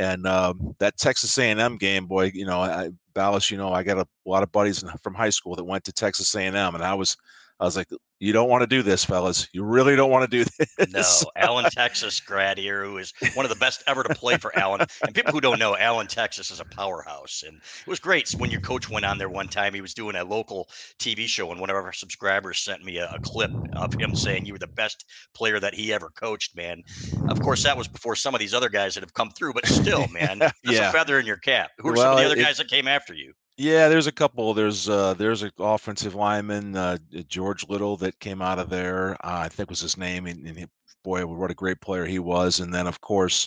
And 0.00 0.26
um, 0.26 0.74
that 0.78 0.96
Texas 0.96 1.36
A&M 1.36 1.76
game, 1.76 2.06
boy, 2.06 2.30
you 2.32 2.46
know, 2.46 2.62
I, 2.62 2.88
Balas, 3.12 3.50
you 3.50 3.58
know, 3.58 3.70
I 3.70 3.82
got 3.82 3.98
a 3.98 4.06
lot 4.24 4.42
of 4.42 4.50
buddies 4.50 4.82
from 5.02 5.12
high 5.12 5.28
school 5.28 5.54
that 5.56 5.64
went 5.64 5.84
to 5.84 5.92
Texas 5.92 6.34
A&M, 6.34 6.56
and 6.56 6.82
I 6.82 6.94
was 6.94 7.18
I 7.60 7.64
was 7.64 7.76
like, 7.76 7.88
you 8.20 8.32
don't 8.32 8.48
want 8.48 8.62
to 8.62 8.66
do 8.66 8.82
this, 8.82 9.04
fellas. 9.04 9.48
You 9.52 9.64
really 9.64 9.94
don't 9.94 10.10
want 10.10 10.30
to 10.30 10.44
do 10.44 10.50
this. 10.78 11.24
No, 11.24 11.30
Allen, 11.36 11.66
Texas 11.70 12.18
grad 12.18 12.56
here, 12.56 12.84
who 12.84 12.96
is 12.96 13.12
one 13.34 13.44
of 13.44 13.50
the 13.50 13.56
best 13.56 13.82
ever 13.86 14.02
to 14.02 14.14
play 14.14 14.38
for 14.38 14.56
Allen. 14.58 14.86
And 15.02 15.14
people 15.14 15.32
who 15.32 15.42
don't 15.42 15.58
know, 15.58 15.76
Allen, 15.76 16.06
Texas 16.06 16.50
is 16.50 16.60
a 16.60 16.64
powerhouse. 16.64 17.44
And 17.46 17.56
it 17.58 17.86
was 17.86 18.00
great 18.00 18.30
when 18.30 18.50
your 18.50 18.62
coach 18.62 18.88
went 18.88 19.04
on 19.04 19.18
there 19.18 19.28
one 19.28 19.48
time. 19.48 19.74
He 19.74 19.82
was 19.82 19.92
doing 19.92 20.16
a 20.16 20.24
local 20.24 20.68
TV 20.98 21.26
show, 21.26 21.50
and 21.50 21.60
one 21.60 21.68
of 21.68 21.76
our 21.76 21.92
subscribers 21.92 22.60
sent 22.60 22.82
me 22.82 22.96
a, 22.96 23.10
a 23.10 23.20
clip 23.20 23.50
of 23.74 23.92
him 23.94 24.14
saying 24.14 24.46
you 24.46 24.54
were 24.54 24.58
the 24.58 24.66
best 24.66 25.04
player 25.34 25.60
that 25.60 25.74
he 25.74 25.92
ever 25.92 26.08
coached, 26.10 26.56
man. 26.56 26.82
Of 27.28 27.40
course, 27.40 27.62
that 27.64 27.76
was 27.76 27.88
before 27.88 28.16
some 28.16 28.34
of 28.34 28.40
these 28.40 28.54
other 28.54 28.70
guys 28.70 28.94
that 28.94 29.02
have 29.02 29.14
come 29.14 29.30
through, 29.30 29.52
but 29.52 29.66
still, 29.66 30.08
man, 30.08 30.38
there's 30.38 30.52
yeah. 30.64 30.88
a 30.88 30.92
feather 30.92 31.18
in 31.18 31.26
your 31.26 31.36
cap. 31.36 31.72
Who 31.78 31.90
are 31.90 31.92
well, 31.92 32.02
some 32.02 32.12
of 32.12 32.18
the 32.18 32.24
other 32.24 32.40
it, 32.40 32.42
guys 32.42 32.56
that 32.56 32.68
came 32.68 32.88
after 32.88 33.12
you? 33.12 33.34
Yeah, 33.60 33.88
there's 33.88 34.06
a 34.06 34.12
couple. 34.12 34.54
There's 34.54 34.88
uh, 34.88 35.12
there's 35.14 35.42
an 35.42 35.50
offensive 35.58 36.14
lineman, 36.14 36.74
uh, 36.76 36.96
George 37.28 37.68
Little, 37.68 37.94
that 37.98 38.18
came 38.18 38.40
out 38.40 38.58
of 38.58 38.70
there. 38.70 39.12
Uh, 39.22 39.40
I 39.44 39.48
think 39.50 39.68
was 39.68 39.80
his 39.80 39.98
name, 39.98 40.26
and, 40.26 40.46
and 40.46 40.58
he, 40.58 40.64
boy, 41.04 41.26
what 41.26 41.50
a 41.50 41.54
great 41.54 41.78
player 41.82 42.06
he 42.06 42.18
was. 42.18 42.60
And 42.60 42.72
then, 42.72 42.86
of 42.86 43.02
course, 43.02 43.46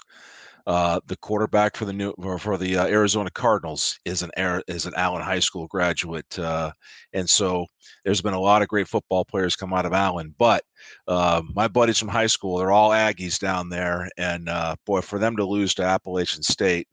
uh, 0.68 1.00
the 1.08 1.18
quarterback 1.18 1.76
for 1.76 1.86
the 1.86 1.94
new 1.94 2.14
for 2.38 2.58
the 2.60 2.78
uh, 2.78 2.86
Arizona 2.86 3.32
Cardinals 3.32 4.00
is 4.06 4.22
an 4.22 4.30
is 4.68 4.86
an 4.86 4.94
Allen 4.98 5.24
High 5.24 5.40
School 5.40 5.66
graduate, 5.66 6.38
uh, 6.38 6.72
and 7.14 7.28
so 7.28 7.66
there's 8.06 8.22
been 8.22 8.36
a 8.36 8.40
lot 8.40 8.62
of 8.62 8.68
great 8.68 8.88
football 8.88 9.26
players 9.26 9.56
come 9.56 9.74
out 9.74 9.88
of 9.88 9.94
Allen. 9.94 10.36
But 10.38 10.64
uh, 11.08 11.42
my 11.56 11.68
buddies 11.68 11.98
from 11.98 12.10
high 12.10 12.28
school, 12.28 12.58
they're 12.60 12.72
all 12.72 12.92
Aggies 12.92 13.40
down 13.40 13.70
there, 13.70 14.10
and 14.20 14.48
uh, 14.48 14.76
boy, 14.86 15.02
for 15.02 15.18
them 15.18 15.36
to 15.38 15.44
lose 15.46 15.74
to 15.76 15.84
Appalachian 15.84 16.44
State 16.44 16.88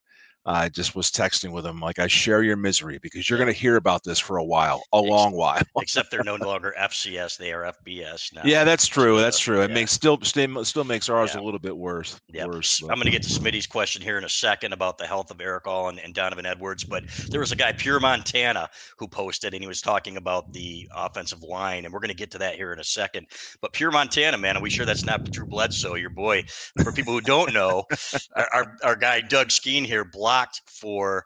I 0.47 0.71
just 0.71 0.97
was 0.97 1.11
texting 1.11 1.53
with 1.53 1.67
him 1.67 1.81
like, 1.81 1.99
I 1.99 2.07
share 2.07 2.43
your 2.43 2.57
misery 2.57 2.99
because 2.99 3.29
you're 3.29 3.39
going 3.39 3.53
to 3.53 3.59
hear 3.59 3.77
about 3.77 4.05
this 4.05 4.19
for 4.19 4.39
a 4.39 4.45
while, 4.45 4.83
a 4.93 5.01
long 5.01 5.33
while. 5.33 5.61
Except 5.81 6.11
they're 6.11 6.25
no 6.25 6.37
longer 6.37 6.75
FCS; 6.79 7.37
they 7.37 7.53
are 7.53 7.73
FBS 7.85 8.35
now. 8.35 8.43
Yeah, 8.45 8.65
that's 8.65 8.87
true. 8.87 9.21
That's 9.21 9.39
true. 9.39 9.61
It 9.61 9.69
yeah. 9.69 9.75
makes 9.75 9.93
still 9.93 10.19
still 10.23 10.85
makes 10.85 11.09
ours 11.09 11.35
yeah. 11.35 11.41
a 11.41 11.43
little 11.43 11.61
bit 11.61 11.77
worse. 11.77 12.19
Yeah. 12.29 12.47
Worse, 12.47 12.81
I'm 12.83 12.89
going 12.89 13.05
to 13.05 13.11
get 13.11 13.23
to 13.25 13.29
Smitty's 13.29 13.67
question 13.67 14.01
here 14.01 14.17
in 14.17 14.25
a 14.25 14.29
second 14.29 14.73
about 14.73 14.97
the 14.97 15.07
health 15.07 15.31
of 15.31 15.41
Erick 15.41 15.67
All 15.67 15.89
and, 15.91 15.99
and 16.01 16.15
Donovan 16.15 16.47
Edwards, 16.47 16.85
but 16.85 17.05
there 17.29 17.41
was 17.41 17.53
a 17.53 17.57
guy, 17.57 17.73
Pure 17.73 18.01
Montana, 18.01 18.71
who 18.97 19.07
posted 19.07 19.53
and 19.53 19.63
he 19.63 19.69
was 19.69 19.83
talking 19.83 20.17
about 20.17 20.53
the 20.53 20.89
offensive 20.95 21.43
line, 21.43 21.85
and 21.85 21.93
we're 21.93 22.01
going 22.01 22.09
to 22.09 22.15
get 22.15 22.31
to 22.31 22.39
that 22.39 22.55
here 22.55 22.73
in 22.73 22.79
a 22.79 22.85
second. 22.85 23.27
But 23.61 23.73
Pure 23.73 23.91
Montana, 23.91 24.39
man, 24.39 24.57
are 24.57 24.63
we 24.63 24.71
sure 24.71 24.87
that's 24.87 25.05
not 25.05 25.31
Drew 25.31 25.47
Bledsoe, 25.47 25.97
your 25.97 26.11
boy? 26.11 26.45
For 26.83 26.93
people 26.93 27.13
who 27.13 27.21
don't 27.21 27.53
know, 27.53 27.85
our, 28.37 28.49
our, 28.53 28.77
our 28.83 28.97
guy 28.97 29.21
Doug 29.21 29.51
Skene 29.51 29.85
here 29.85 30.05
blocked 30.05 30.30
for 30.67 31.25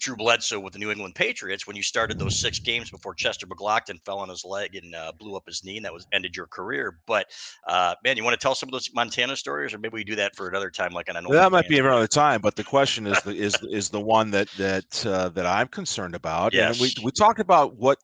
Drew 0.00 0.16
Bledsoe 0.16 0.60
with 0.60 0.72
the 0.72 0.78
New 0.78 0.90
England 0.90 1.14
Patriots 1.14 1.66
when 1.66 1.76
you 1.76 1.82
started 1.82 2.18
those 2.18 2.34
six 2.34 2.58
games 2.58 2.90
before 2.90 3.14
Chester 3.14 3.46
McGlockton 3.46 4.04
fell 4.04 4.18
on 4.18 4.28
his 4.28 4.44
leg 4.44 4.74
and 4.74 4.94
uh, 4.94 5.12
blew 5.18 5.34
up 5.34 5.44
his 5.46 5.64
knee, 5.64 5.76
and 5.76 5.84
that 5.84 5.92
was 5.92 6.06
ended 6.12 6.36
your 6.36 6.46
career. 6.46 6.98
But 7.06 7.26
uh, 7.66 7.94
man, 8.04 8.16
you 8.16 8.24
want 8.24 8.38
to 8.38 8.42
tell 8.42 8.54
some 8.54 8.68
of 8.68 8.72
those 8.72 8.90
Montana 8.94 9.36
stories, 9.36 9.72
or 9.72 9.78
maybe 9.78 9.94
we 9.94 10.04
do 10.04 10.16
that 10.16 10.36
for 10.36 10.48
another 10.48 10.70
time, 10.70 10.92
like 10.92 11.08
on 11.08 11.16
an. 11.16 11.24
That 11.30 11.52
might 11.52 11.68
be 11.68 11.78
another 11.78 12.06
time, 12.06 12.40
but 12.40 12.56
the 12.56 12.64
question 12.64 13.06
is 13.06 13.22
the 13.22 13.30
is 13.34 13.56
is 13.70 13.88
the 13.88 14.00
one 14.00 14.30
that 14.32 14.48
that 14.58 15.06
uh, 15.06 15.30
that 15.30 15.46
I'm 15.46 15.68
concerned 15.68 16.14
about. 16.14 16.52
Yes. 16.52 16.74
And 16.74 16.80
we 16.80 17.04
we 17.04 17.10
talked 17.10 17.40
about 17.40 17.76
what 17.76 17.98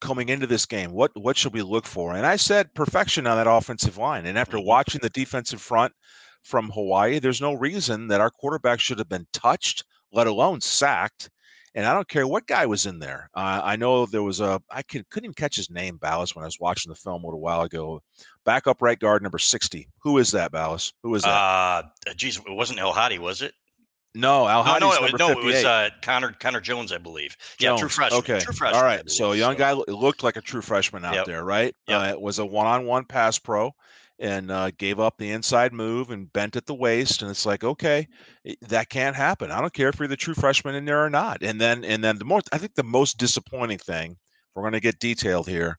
coming 0.00 0.28
into 0.28 0.46
this 0.46 0.66
game, 0.66 0.92
what 0.92 1.10
what 1.14 1.36
should 1.36 1.52
we 1.54 1.62
look 1.62 1.86
for? 1.86 2.14
And 2.14 2.26
I 2.26 2.36
said 2.36 2.74
perfection 2.74 3.26
on 3.26 3.36
that 3.36 3.50
offensive 3.50 3.98
line. 3.98 4.26
And 4.26 4.38
after 4.38 4.58
Mhm. 4.58 4.64
watching 4.66 5.00
the 5.02 5.10
defensive 5.10 5.60
front 5.60 5.92
from 6.42 6.70
Hawaii, 6.70 7.18
there's 7.18 7.40
no 7.40 7.54
reason 7.54 8.08
that 8.08 8.20
our 8.20 8.30
quarterback 8.30 8.80
should 8.80 8.98
have 8.98 9.08
been 9.08 9.26
touched, 9.32 9.84
let 10.12 10.26
alone 10.26 10.60
sacked. 10.60 11.30
And 11.76 11.86
I 11.86 11.94
don't 11.94 12.08
care 12.08 12.26
what 12.26 12.48
guy 12.48 12.66
was 12.66 12.86
in 12.86 12.98
there. 12.98 13.30
Uh, 13.32 13.60
I 13.62 13.76
know 13.76 14.04
there 14.04 14.24
was 14.24 14.40
a 14.40 14.60
I 14.70 14.82
could, 14.82 15.08
couldn't 15.08 15.26
even 15.26 15.34
catch 15.34 15.54
his 15.54 15.70
name, 15.70 15.98
Balas, 15.98 16.34
when 16.34 16.42
I 16.42 16.46
was 16.46 16.58
watching 16.58 16.90
the 16.90 16.96
film 16.96 17.22
a 17.22 17.26
little 17.26 17.40
while 17.40 17.62
ago. 17.62 18.02
Backup 18.44 18.82
right 18.82 18.98
guard 18.98 19.22
number 19.22 19.38
sixty. 19.38 19.88
Who 20.02 20.18
is 20.18 20.32
that, 20.32 20.50
Balas? 20.50 20.92
Who 21.04 21.14
is 21.14 21.22
that? 21.22 21.28
Uh, 21.28 21.82
geez, 22.16 22.38
it 22.38 22.44
wasn't 22.48 22.80
El 22.80 22.92
Hadi, 22.92 23.20
was 23.20 23.40
it? 23.40 23.54
no, 24.14 24.48
Al 24.48 24.64
No, 24.64 24.78
no, 24.78 24.92
it 24.92 25.12
was, 25.12 25.20
no, 25.20 25.30
it 25.30 25.44
was 25.44 25.64
uh, 25.64 25.90
Connor 26.02 26.32
Connor 26.32 26.60
Jones, 26.60 26.90
I 26.90 26.98
believe. 26.98 27.36
Yeah, 27.60 27.76
true 27.76 27.88
freshman. 27.88 28.18
Okay. 28.18 28.40
True 28.40 28.52
freshman. 28.52 28.80
All 28.80 28.84
right. 28.84 29.08
So 29.08 29.26
believe, 29.26 29.38
young 29.38 29.56
guy 29.56 29.72
looked 29.72 30.24
like 30.24 30.36
a 30.36 30.40
true 30.40 30.62
freshman 30.62 31.04
out 31.04 31.14
Yep. 31.14 31.26
there, 31.26 31.44
right? 31.44 31.74
Yep. 31.86 32.00
Uh, 32.00 32.04
it 32.10 32.20
was 32.20 32.40
a 32.40 32.46
one-on-one 32.46 33.04
pass 33.04 33.38
pro 33.38 33.72
and 34.20 34.50
uh, 34.50 34.70
gave 34.78 35.00
up 35.00 35.16
the 35.16 35.30
inside 35.30 35.72
move 35.72 36.10
and 36.10 36.32
bent 36.34 36.54
at 36.54 36.66
the 36.66 36.74
waist 36.74 37.22
and 37.22 37.30
it's 37.30 37.46
like 37.46 37.64
okay 37.64 38.06
that 38.60 38.88
can't 38.90 39.16
happen. 39.16 39.50
I 39.50 39.60
don't 39.60 39.72
care 39.72 39.88
if 39.88 39.98
you're 39.98 40.08
the 40.08 40.16
true 40.16 40.34
freshman 40.34 40.74
in 40.74 40.84
there 40.84 41.02
or 41.04 41.10
not. 41.10 41.42
And 41.42 41.60
then 41.60 41.84
and 41.84 42.04
then 42.04 42.18
the 42.18 42.24
more 42.24 42.40
i 42.52 42.58
think 42.58 42.74
the 42.74 42.82
most 42.82 43.18
disappointing 43.18 43.78
thing 43.78 44.16
we're 44.54 44.62
going 44.62 44.72
to 44.74 44.80
get 44.80 44.98
detailed 44.98 45.48
here 45.48 45.78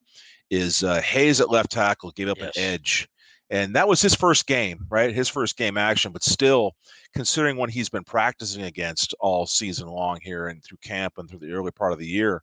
is 0.49 0.83
uh, 0.83 1.01
hayes 1.01 1.39
at 1.39 1.51
left 1.51 1.71
tackle 1.71 2.11
gave 2.11 2.27
up 2.29 2.37
Yes. 2.39 2.57
an 2.57 2.63
edge. 2.63 3.07
And 3.49 3.75
that 3.75 3.87
was 3.87 4.01
his 4.01 4.15
first 4.15 4.47
game 4.47 4.79
right? 4.89 5.13
His 5.13 5.29
first 5.29 5.55
game 5.57 5.77
action 5.77 6.11
but 6.11 6.23
still 6.23 6.71
considering 7.13 7.57
what 7.57 7.69
he's 7.69 7.89
been 7.89 8.03
practicing 8.03 8.63
against 8.63 9.13
all 9.19 9.45
season 9.45 9.87
long 9.87 10.19
here 10.21 10.47
and 10.47 10.63
through 10.63 10.77
camp 10.83 11.13
and 11.17 11.29
through 11.29 11.39
the 11.39 11.51
early 11.51 11.71
part 11.71 11.93
of 11.93 11.99
the 11.99 12.07
year 12.07 12.41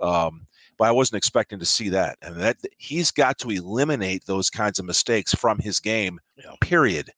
um, 0.00 0.46
but 0.80 0.88
I 0.88 0.92
wasn't 0.92 1.18
expecting 1.18 1.58
to 1.58 1.66
see 1.66 1.90
that. 1.90 2.16
And 2.22 2.36
that 2.36 2.56
he's 2.78 3.10
got 3.10 3.36
to 3.40 3.50
eliminate 3.50 4.24
those 4.24 4.48
kinds 4.48 4.78
of 4.78 4.86
mistakes 4.86 5.34
from 5.34 5.58
his 5.58 5.78
game. 5.78 6.18
Yeah. 6.38 6.54
Period. 6.62 7.10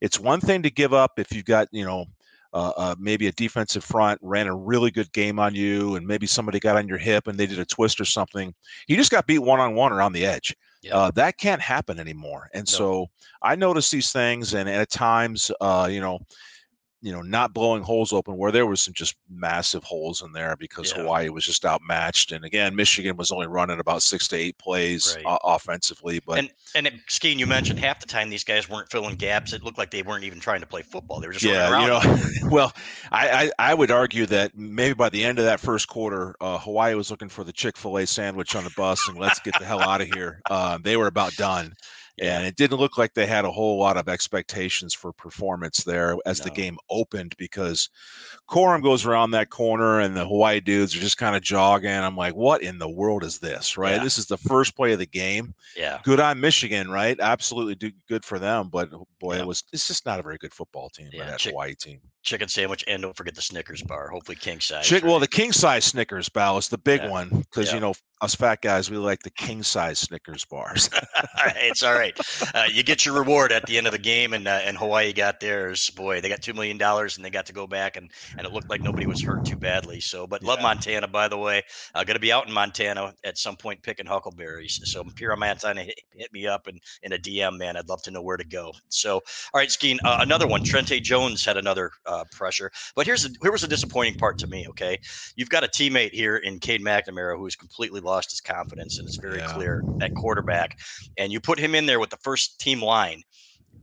It's 0.00 0.18
one 0.18 0.40
thing 0.40 0.64
to 0.64 0.70
give 0.70 0.92
up 0.92 1.12
if 1.16 1.30
you've 1.30 1.44
got 1.44 1.68
you 1.70 1.84
know 1.84 2.06
uh, 2.52 2.72
uh, 2.76 2.94
maybe 2.98 3.28
a 3.28 3.32
defensive 3.32 3.84
front 3.84 4.18
ran 4.20 4.48
a 4.48 4.56
really 4.56 4.90
good 4.90 5.12
game 5.12 5.38
on 5.38 5.54
you, 5.54 5.94
and 5.94 6.04
maybe 6.04 6.26
somebody 6.26 6.58
got 6.58 6.76
on 6.76 6.88
your 6.88 6.98
hip 6.98 7.28
and 7.28 7.38
they 7.38 7.46
did 7.46 7.60
a 7.60 7.64
twist 7.64 8.00
or 8.00 8.04
something. 8.04 8.52
He 8.88 8.96
just 8.96 9.12
got 9.12 9.28
beat 9.28 9.38
one 9.38 9.60
on 9.60 9.76
one 9.76 9.92
around 9.92 10.12
the 10.14 10.26
edge. 10.26 10.52
Yeah. 10.82 10.96
Uh, 10.96 11.10
that 11.12 11.38
can't 11.38 11.62
happen 11.62 12.00
anymore. 12.00 12.50
And 12.52 12.66
No. 12.66 12.78
so 12.78 13.06
I 13.42 13.54
notice 13.54 13.92
these 13.92 14.10
things, 14.10 14.54
and, 14.54 14.68
and 14.68 14.80
at 14.80 14.90
times, 14.90 15.52
uh, 15.60 15.88
you 15.88 16.00
know, 16.00 16.18
you 17.04 17.12
know, 17.12 17.20
not 17.20 17.52
blowing 17.52 17.82
holes 17.82 18.14
open 18.14 18.38
where 18.38 18.50
there 18.50 18.64
was 18.64 18.80
some 18.80 18.94
just 18.94 19.14
massive 19.28 19.84
holes 19.84 20.22
in 20.22 20.32
there 20.32 20.56
because 20.56 20.90
Yeah. 20.90 21.02
Hawaii 21.02 21.28
was 21.28 21.44
just 21.44 21.66
outmatched. 21.66 22.32
And 22.32 22.46
again, 22.46 22.74
Michigan 22.74 23.18
was 23.18 23.30
only 23.30 23.46
running 23.46 23.78
about 23.78 24.02
six 24.02 24.26
to 24.28 24.36
eight 24.36 24.56
plays 24.56 25.14
Right. 25.14 25.26
uh, 25.26 25.36
offensively. 25.44 26.18
But 26.26 26.38
And 26.38 26.50
and 26.74 26.86
it, 26.86 26.94
Skene, 27.08 27.38
you 27.38 27.46
mentioned 27.46 27.78
half 27.78 28.00
the 28.00 28.06
time 28.06 28.30
these 28.30 28.42
guys 28.42 28.70
weren't 28.70 28.90
filling 28.90 29.16
gaps. 29.16 29.52
It 29.52 29.62
looked 29.62 29.76
like 29.76 29.90
they 29.90 30.00
weren't 30.02 30.24
even 30.24 30.40
trying 30.40 30.60
to 30.62 30.66
play 30.66 30.80
football. 30.80 31.20
They 31.20 31.26
were 31.26 31.34
just 31.34 31.44
yeah, 31.44 31.68
running 31.70 31.88
you 31.88 31.92
know, 31.92 32.50
well, 32.50 32.72
I, 33.12 33.50
I 33.58 33.70
I 33.70 33.74
would 33.74 33.90
argue 33.90 34.24
that 34.26 34.56
maybe 34.56 34.94
by 34.94 35.10
the 35.10 35.24
end 35.24 35.38
of 35.38 35.44
that 35.44 35.60
first 35.60 35.88
quarter, 35.88 36.34
uh, 36.40 36.58
Hawaii 36.58 36.94
was 36.94 37.10
looking 37.10 37.28
for 37.28 37.44
the 37.44 37.52
Chick 37.52 37.76
Fil 37.76 37.98
A 37.98 38.06
sandwich 38.06 38.56
on 38.56 38.64
the 38.64 38.70
bus 38.70 39.06
and 39.08 39.18
let's 39.18 39.40
get 39.40 39.58
the 39.58 39.66
hell 39.66 39.82
out 39.82 40.00
of 40.00 40.08
here. 40.08 40.40
Uh, 40.48 40.78
they 40.82 40.96
were 40.96 41.06
about 41.08 41.36
done. 41.36 41.74
And 42.20 42.46
it 42.46 42.54
didn't 42.56 42.78
look 42.78 42.96
like 42.96 43.14
they 43.14 43.26
had 43.26 43.44
a 43.44 43.50
whole 43.50 43.78
lot 43.78 43.96
of 43.96 44.08
expectations 44.08 44.94
for 44.94 45.12
performance 45.12 45.78
there 45.84 46.16
as 46.26 46.38
the 46.40 46.50
game 46.50 46.78
opened 46.88 47.34
because 47.38 47.90
Corum 48.48 48.82
goes 48.82 49.04
around 49.04 49.32
that 49.32 49.50
corner 49.50 49.98
and 50.00 50.16
the 50.16 50.24
Hawaii 50.24 50.60
dudes 50.60 50.94
are 50.94 51.00
just 51.00 51.16
kind 51.18 51.34
of 51.34 51.42
jogging. 51.42 51.90
I'm 51.90 52.16
like, 52.16 52.34
what 52.36 52.62
in 52.62 52.78
the 52.78 52.88
world 52.88 53.24
is 53.24 53.38
this? 53.40 53.76
Right. 53.76 53.96
Yeah. 53.96 54.04
This 54.04 54.18
is 54.18 54.26
the 54.26 54.38
first 54.38 54.76
play 54.76 54.92
of 54.92 55.00
the 55.00 55.06
game. 55.06 55.54
yeah. 55.76 55.98
Good 56.04 56.20
on 56.20 56.38
Michigan, 56.40 56.88
right? 56.88 57.18
Absolutely 57.18 57.74
do 57.74 57.90
good 58.08 58.24
for 58.24 58.38
them. 58.38 58.68
But 58.70 58.90
boy, 59.18 59.34
Yeah. 59.36 59.40
it 59.42 59.46
was 59.46 59.64
it's 59.72 59.88
just 59.88 60.06
not 60.06 60.20
a 60.20 60.22
very 60.22 60.38
good 60.38 60.54
football 60.54 60.90
team 60.90 61.08
by 61.12 61.18
Yeah, 61.18 61.30
that 61.30 61.42
Hawaii 61.42 61.74
team. 61.74 62.00
Chicken 62.24 62.48
sandwich, 62.48 62.82
and 62.88 63.02
don't 63.02 63.16
forget 63.16 63.34
the 63.34 63.42
Snickers 63.42 63.82
bar. 63.82 64.08
Hopefully 64.08 64.36
king 64.36 64.60
size. 64.60 64.86
Chick, 64.86 65.04
well, 65.04 65.20
the 65.20 65.28
king 65.28 65.52
size 65.52 65.84
Snickers 65.84 66.28
bar 66.28 66.58
is 66.58 66.68
the 66.68 66.78
big 66.78 67.02
Yeah. 67.02 67.10
one 67.10 67.28
because 67.28 67.68
Yeah. 67.68 67.74
you 67.74 67.80
know 67.80 67.94
us 68.20 68.34
fat 68.34 68.62
guys 68.62 68.90
we 68.90 68.96
like 68.96 69.22
the 69.22 69.30
king 69.30 69.62
size 69.62 69.98
Snickers 69.98 70.44
bars. 70.46 70.88
it's 71.56 71.82
all 71.82 71.92
right. 71.92 72.18
Uh, 72.54 72.64
you 72.72 72.82
get 72.82 73.04
your 73.04 73.14
reward 73.14 73.52
at 73.52 73.66
the 73.66 73.76
end 73.76 73.86
of 73.86 73.92
the 73.92 73.98
game, 73.98 74.32
and 74.32 74.48
uh, 74.48 74.60
and 74.64 74.78
Hawaii 74.78 75.12
got 75.12 75.40
theirs. 75.40 75.90
Boy, 75.90 76.20
they 76.20 76.28
got 76.28 76.40
two 76.40 76.54
million 76.54 76.78
dollars, 76.78 77.16
and 77.16 77.24
they 77.24 77.30
got 77.30 77.46
to 77.46 77.52
go 77.52 77.66
back, 77.66 77.96
and 77.96 78.10
and 78.38 78.46
it 78.46 78.52
looked 78.52 78.70
like 78.70 78.82
nobody 78.82 79.06
was 79.06 79.22
hurt 79.22 79.44
too 79.44 79.56
badly. 79.56 80.00
So, 80.00 80.26
but 80.26 80.42
love 80.42 80.62
Montana, 80.62 81.06
by 81.08 81.28
the 81.28 81.36
way. 81.36 81.62
Uh, 81.94 82.04
going 82.04 82.14
to 82.14 82.20
be 82.20 82.32
out 82.32 82.46
in 82.46 82.52
Montana 82.52 83.12
at 83.24 83.36
some 83.36 83.56
point 83.56 83.82
picking 83.82 84.06
huckleberries. 84.06 84.80
So, 84.84 85.04
if 85.06 85.38
Montana, 85.38 85.82
hit, 85.82 86.00
hit 86.12 86.32
me 86.32 86.46
up 86.46 86.66
and 86.66 86.80
in 87.02 87.12
a 87.12 87.18
DM, 87.18 87.58
man. 87.58 87.76
I'd 87.76 87.88
love 87.88 88.02
to 88.04 88.10
know 88.10 88.22
where 88.22 88.36
to 88.36 88.44
go. 88.44 88.72
So, 88.88 89.16
all 89.16 89.22
right, 89.54 89.70
Skene, 89.70 89.98
uh, 90.04 90.18
another 90.20 90.46
one. 90.46 90.62
Trente 90.62 91.02
Jones 91.02 91.44
had 91.44 91.56
another 91.56 91.90
uh, 92.06 92.13
Uh, 92.14 92.24
pressure, 92.30 92.70
but 92.94 93.06
here's 93.06 93.22
the, 93.22 93.34
here 93.42 93.50
was 93.50 93.62
the 93.62 93.68
disappointing 93.68 94.14
part 94.14 94.38
to 94.38 94.46
me. 94.46 94.66
Okay, 94.68 94.96
you've 95.36 95.48
got 95.50 95.64
a 95.64 95.68
teammate 95.68 96.12
here 96.12 96.36
in 96.36 96.60
Cade 96.60 96.80
McNamara 96.82 97.36
who 97.36 97.44
has 97.44 97.56
completely 97.56 98.00
lost 98.00 98.30
his 98.30 98.40
confidence, 98.40 98.98
and 98.98 99.06
it's 99.06 99.18
very 99.18 99.40
Yeah. 99.40 99.46
clear 99.46 99.84
at 100.00 100.14
quarterback. 100.14 100.78
And 101.16 101.32
you 101.32 101.40
put 101.40 101.58
him 101.58 101.74
in 101.74 101.86
there 101.86 102.00
with 102.00 102.10
the 102.10 102.18
first 102.18 102.60
team 102.60 102.80
line, 102.82 103.22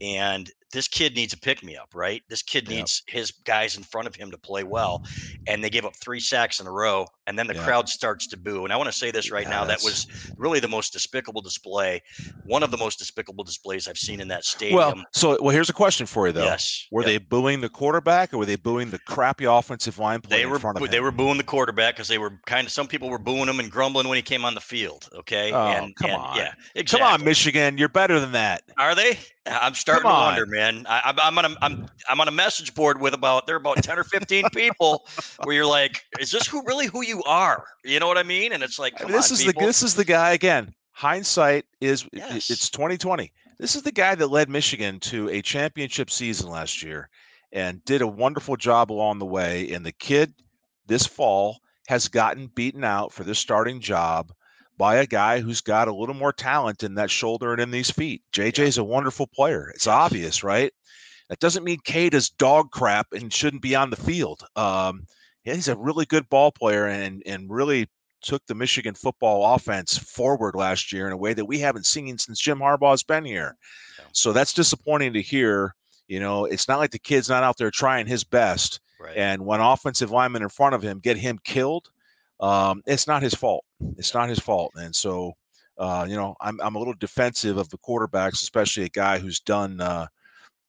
and 0.00 0.50
this 0.72 0.88
kid 0.88 1.14
needs 1.14 1.34
a 1.34 1.38
pick 1.38 1.62
me 1.62 1.76
up, 1.76 1.90
right? 1.94 2.22
This 2.28 2.42
kid 2.42 2.68
Yep. 2.68 2.70
needs 2.78 3.02
his 3.08 3.30
guys 3.44 3.76
in 3.76 3.82
front 3.82 4.08
of 4.08 4.14
him 4.16 4.30
to 4.30 4.38
play 4.38 4.64
well. 4.64 5.02
And 5.46 5.62
they 5.62 5.70
gave 5.70 5.84
up 5.84 5.94
three 5.96 6.20
sacks 6.20 6.60
in 6.60 6.66
a 6.66 6.72
row, 6.72 7.06
and 7.32 7.38
then 7.38 7.46
the 7.46 7.54
Yep. 7.54 7.64
crowd 7.64 7.88
starts 7.88 8.26
to 8.26 8.36
boo. 8.36 8.64
And 8.64 8.72
I 8.72 8.76
want 8.76 8.88
to 8.92 8.96
say 8.96 9.10
this 9.10 9.30
right 9.30 9.48
now 9.48 9.64
that 9.64 9.82
was 9.82 10.06
really 10.36 10.60
the 10.60 10.68
most 10.68 10.92
despicable 10.92 11.40
display, 11.40 12.02
one 12.44 12.62
of 12.62 12.70
the 12.70 12.76
most 12.76 12.98
despicable 12.98 13.42
displays 13.42 13.88
I've 13.88 13.96
seen 13.96 14.20
in 14.20 14.28
that 14.28 14.44
stadium. 14.44 14.76
well, 14.76 15.04
so 15.12 15.38
well, 15.40 15.48
here's 15.54 15.70
a 15.70 15.72
question 15.72 16.04
for 16.06 16.26
you 16.26 16.32
though. 16.34 16.44
yes. 16.44 16.86
Were 16.90 17.00
Yep. 17.00 17.06
they 17.06 17.18
booing 17.18 17.60
the 17.62 17.70
quarterback 17.70 18.34
or 18.34 18.38
were 18.38 18.44
they 18.46 18.56
booing 18.56 18.90
the 18.90 18.98
crappy 18.98 19.44
offensive 19.46 19.98
line 19.98 20.20
play 20.20 20.36
They 20.38 20.42
in 20.42 20.50
were 20.50 20.58
front 20.58 20.76
of 20.76 20.80
boo- 20.80 20.84
him? 20.86 20.90
they 20.90 21.00
were 21.00 21.10
booing 21.10 21.38
the 21.38 21.44
quarterback 21.44 21.94
because 21.96 22.08
they 22.08 22.18
were 22.18 22.38
kind 22.46 22.66
of 22.66 22.72
some 22.72 22.86
people 22.86 23.08
were 23.08 23.18
booing 23.18 23.48
him 23.48 23.58
and 23.60 23.70
grumbling 23.70 24.08
when 24.08 24.16
he 24.16 24.22
came 24.22 24.44
on 24.44 24.54
the 24.54 24.60
field. 24.60 25.08
Okay, 25.14 25.52
Oh, 25.52 25.66
and, 25.68 25.96
come 25.96 26.10
and- 26.10 26.20
on. 26.20 26.36
yeah, 26.36 26.82
Come 26.84 27.00
on, 27.02 27.24
Michigan, 27.24 27.78
you're 27.78 27.88
better 27.88 28.20
than 28.20 28.32
that. 28.32 28.62
Are 28.76 28.94
they? 28.94 29.18
I'm 29.44 29.74
starting 29.74 30.04
to 30.04 30.08
wonder, 30.08 30.46
man. 30.46 30.86
I, 30.88 31.00
I'm, 31.06 31.18
I'm 31.18 31.38
on 31.38 31.44
a 31.46 31.56
I'm 31.62 31.86
I'm 32.08 32.20
on 32.20 32.28
a 32.28 32.30
message 32.30 32.74
board 32.74 33.00
with 33.00 33.12
about 33.12 33.46
there 33.48 33.56
are 33.56 33.58
about 33.58 33.82
ten 33.82 33.98
or 33.98 34.04
fifteen 34.04 34.44
people 34.54 35.04
where 35.42 35.56
you're 35.56 35.66
like, 35.66 36.04
is 36.20 36.30
this 36.30 36.46
who 36.46 36.62
really 36.64 36.86
who 36.86 37.02
you 37.02 37.21
are? 37.26 37.64
You 37.84 38.00
know 38.00 38.06
what 38.06 38.18
I 38.18 38.22
mean? 38.22 38.52
And 38.52 38.62
it's 38.62 38.78
like, 38.78 38.94
I 38.94 38.98
come 38.98 39.08
mean, 39.08 39.16
this 39.16 39.30
on, 39.30 39.34
is 39.38 39.44
people. 39.44 39.60
the 39.60 39.66
this 39.66 39.82
is 39.82 39.94
the 39.94 40.04
guy 40.04 40.32
again. 40.32 40.74
Hindsight 40.92 41.64
is 41.80 42.06
Yes. 42.12 42.50
it's 42.50 42.70
2020. 42.70 43.32
This 43.58 43.76
is 43.76 43.82
the 43.82 43.92
guy 43.92 44.14
that 44.14 44.26
led 44.28 44.48
Michigan 44.48 44.98
to 45.00 45.28
a 45.30 45.40
championship 45.42 46.10
season 46.10 46.48
last 46.50 46.82
year 46.82 47.08
and 47.52 47.84
did 47.84 48.02
a 48.02 48.06
wonderful 48.06 48.56
job 48.56 48.90
along 48.90 49.18
the 49.18 49.26
way. 49.26 49.70
And 49.72 49.84
the 49.86 49.92
kid 49.92 50.34
this 50.86 51.06
fall 51.06 51.60
has 51.88 52.08
gotten 52.08 52.48
beaten 52.48 52.84
out 52.84 53.12
for 53.12 53.24
this 53.24 53.38
starting 53.38 53.80
job 53.80 54.32
by 54.78 54.96
a 54.96 55.06
guy 55.06 55.40
who's 55.40 55.60
got 55.60 55.88
a 55.88 55.94
little 55.94 56.14
more 56.14 56.32
talent 56.32 56.82
in 56.82 56.94
that 56.94 57.10
shoulder 57.10 57.52
and 57.52 57.60
in 57.60 57.70
these 57.70 57.90
feet. 57.90 58.22
JJ's 58.32 58.78
a 58.78 58.84
wonderful 58.84 59.26
player. 59.26 59.70
It's 59.74 59.86
obvious, 59.86 60.42
right? 60.42 60.72
That 61.28 61.40
doesn't 61.40 61.64
mean 61.64 61.78
Cade 61.84 62.14
is 62.14 62.30
dog 62.30 62.70
crap 62.72 63.12
and 63.12 63.32
shouldn't 63.32 63.62
be 63.62 63.74
on 63.76 63.90
the 63.90 63.96
field. 63.96 64.44
Um, 64.56 65.06
yeah, 65.44 65.54
he's 65.54 65.68
a 65.68 65.76
really 65.76 66.06
good 66.06 66.28
ball 66.28 66.52
player 66.52 66.86
and 66.86 67.22
and 67.26 67.50
really 67.50 67.88
took 68.22 68.44
the 68.46 68.54
Michigan 68.54 68.94
football 68.94 69.54
offense 69.54 69.98
forward 69.98 70.54
last 70.54 70.92
year 70.92 71.06
in 71.06 71.12
a 71.12 71.16
way 71.16 71.34
that 71.34 71.44
we 71.44 71.58
haven't 71.58 71.86
seen 71.86 72.16
since 72.18 72.40
Jim 72.40 72.60
Harbaugh's 72.60 73.02
been 73.02 73.24
here. 73.24 73.56
Yeah. 73.98 74.04
So 74.12 74.32
that's 74.32 74.52
disappointing 74.52 75.12
to 75.14 75.22
hear. 75.22 75.74
You 76.08 76.20
know, 76.20 76.44
it's 76.44 76.68
not 76.68 76.78
like 76.78 76.90
the 76.90 76.98
kid's 76.98 77.28
not 77.28 77.42
out 77.42 77.56
there 77.56 77.70
trying 77.70 78.06
his 78.06 78.22
best. 78.22 78.80
right. 79.00 79.16
And 79.16 79.44
when 79.44 79.60
offensive 79.60 80.10
linemen 80.10 80.42
in 80.42 80.48
front 80.48 80.74
of 80.74 80.82
him 80.82 80.98
get 80.98 81.16
him 81.16 81.38
killed, 81.42 81.90
um, 82.40 82.82
it's 82.86 83.06
not 83.06 83.22
his 83.22 83.34
fault. 83.34 83.64
It's 83.96 84.12
not 84.12 84.28
his 84.28 84.38
fault. 84.38 84.72
And 84.74 84.94
so, 84.94 85.32
uh, 85.78 86.06
you 86.08 86.16
know, 86.16 86.34
I'm 86.40 86.60
I'm 86.60 86.74
a 86.74 86.78
little 86.78 86.94
defensive 86.98 87.56
of 87.56 87.68
the 87.70 87.78
quarterbacks, 87.78 88.42
especially 88.42 88.84
a 88.84 88.90
guy 88.90 89.18
who's 89.18 89.40
done 89.40 89.80
uh, 89.80 90.06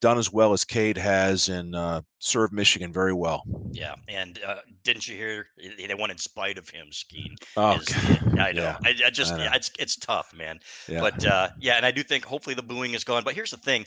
done 0.02 0.18
as 0.18 0.32
well 0.32 0.54
as 0.54 0.64
Cade 0.64 0.98
has 0.98 1.50
in 1.50 1.76
uh, 1.76 2.02
served 2.24 2.54
Michigan 2.54 2.94
very 2.94 3.14
well. 3.14 3.44
Yeah, 3.72 3.96
and 4.08 4.40
uh, 4.46 4.58
didn't 4.84 5.08
you 5.08 5.16
hear 5.16 5.48
they 5.58 5.94
won 5.94 6.12
in 6.12 6.18
spite 6.18 6.58
of 6.58 6.70
him 6.70 6.92
Skene? 6.92 7.36
Oh, 7.58 7.80
I 8.40 8.52
know. 8.54 8.62
Yeah. 8.64 8.78
I, 8.84 8.96
I, 9.06 9.10
just 9.10 9.34
I 9.34 9.38
know. 9.38 9.50
it's 9.54 9.72
it's 9.78 9.96
tough, 9.98 10.34
man. 10.34 10.60
Yeah. 10.88 11.02
But 11.02 11.26
uh, 11.26 11.50
yeah, 11.60 11.74
and 11.76 11.86
I 11.86 11.92
do 11.92 12.04
think 12.04 12.24
hopefully 12.24 12.56
the 12.56 12.64
booing 12.64 12.94
is 12.94 13.04
gone. 13.04 13.24
But 13.24 13.34
here's 13.34 13.52
the 13.52 13.58
thing: 13.58 13.86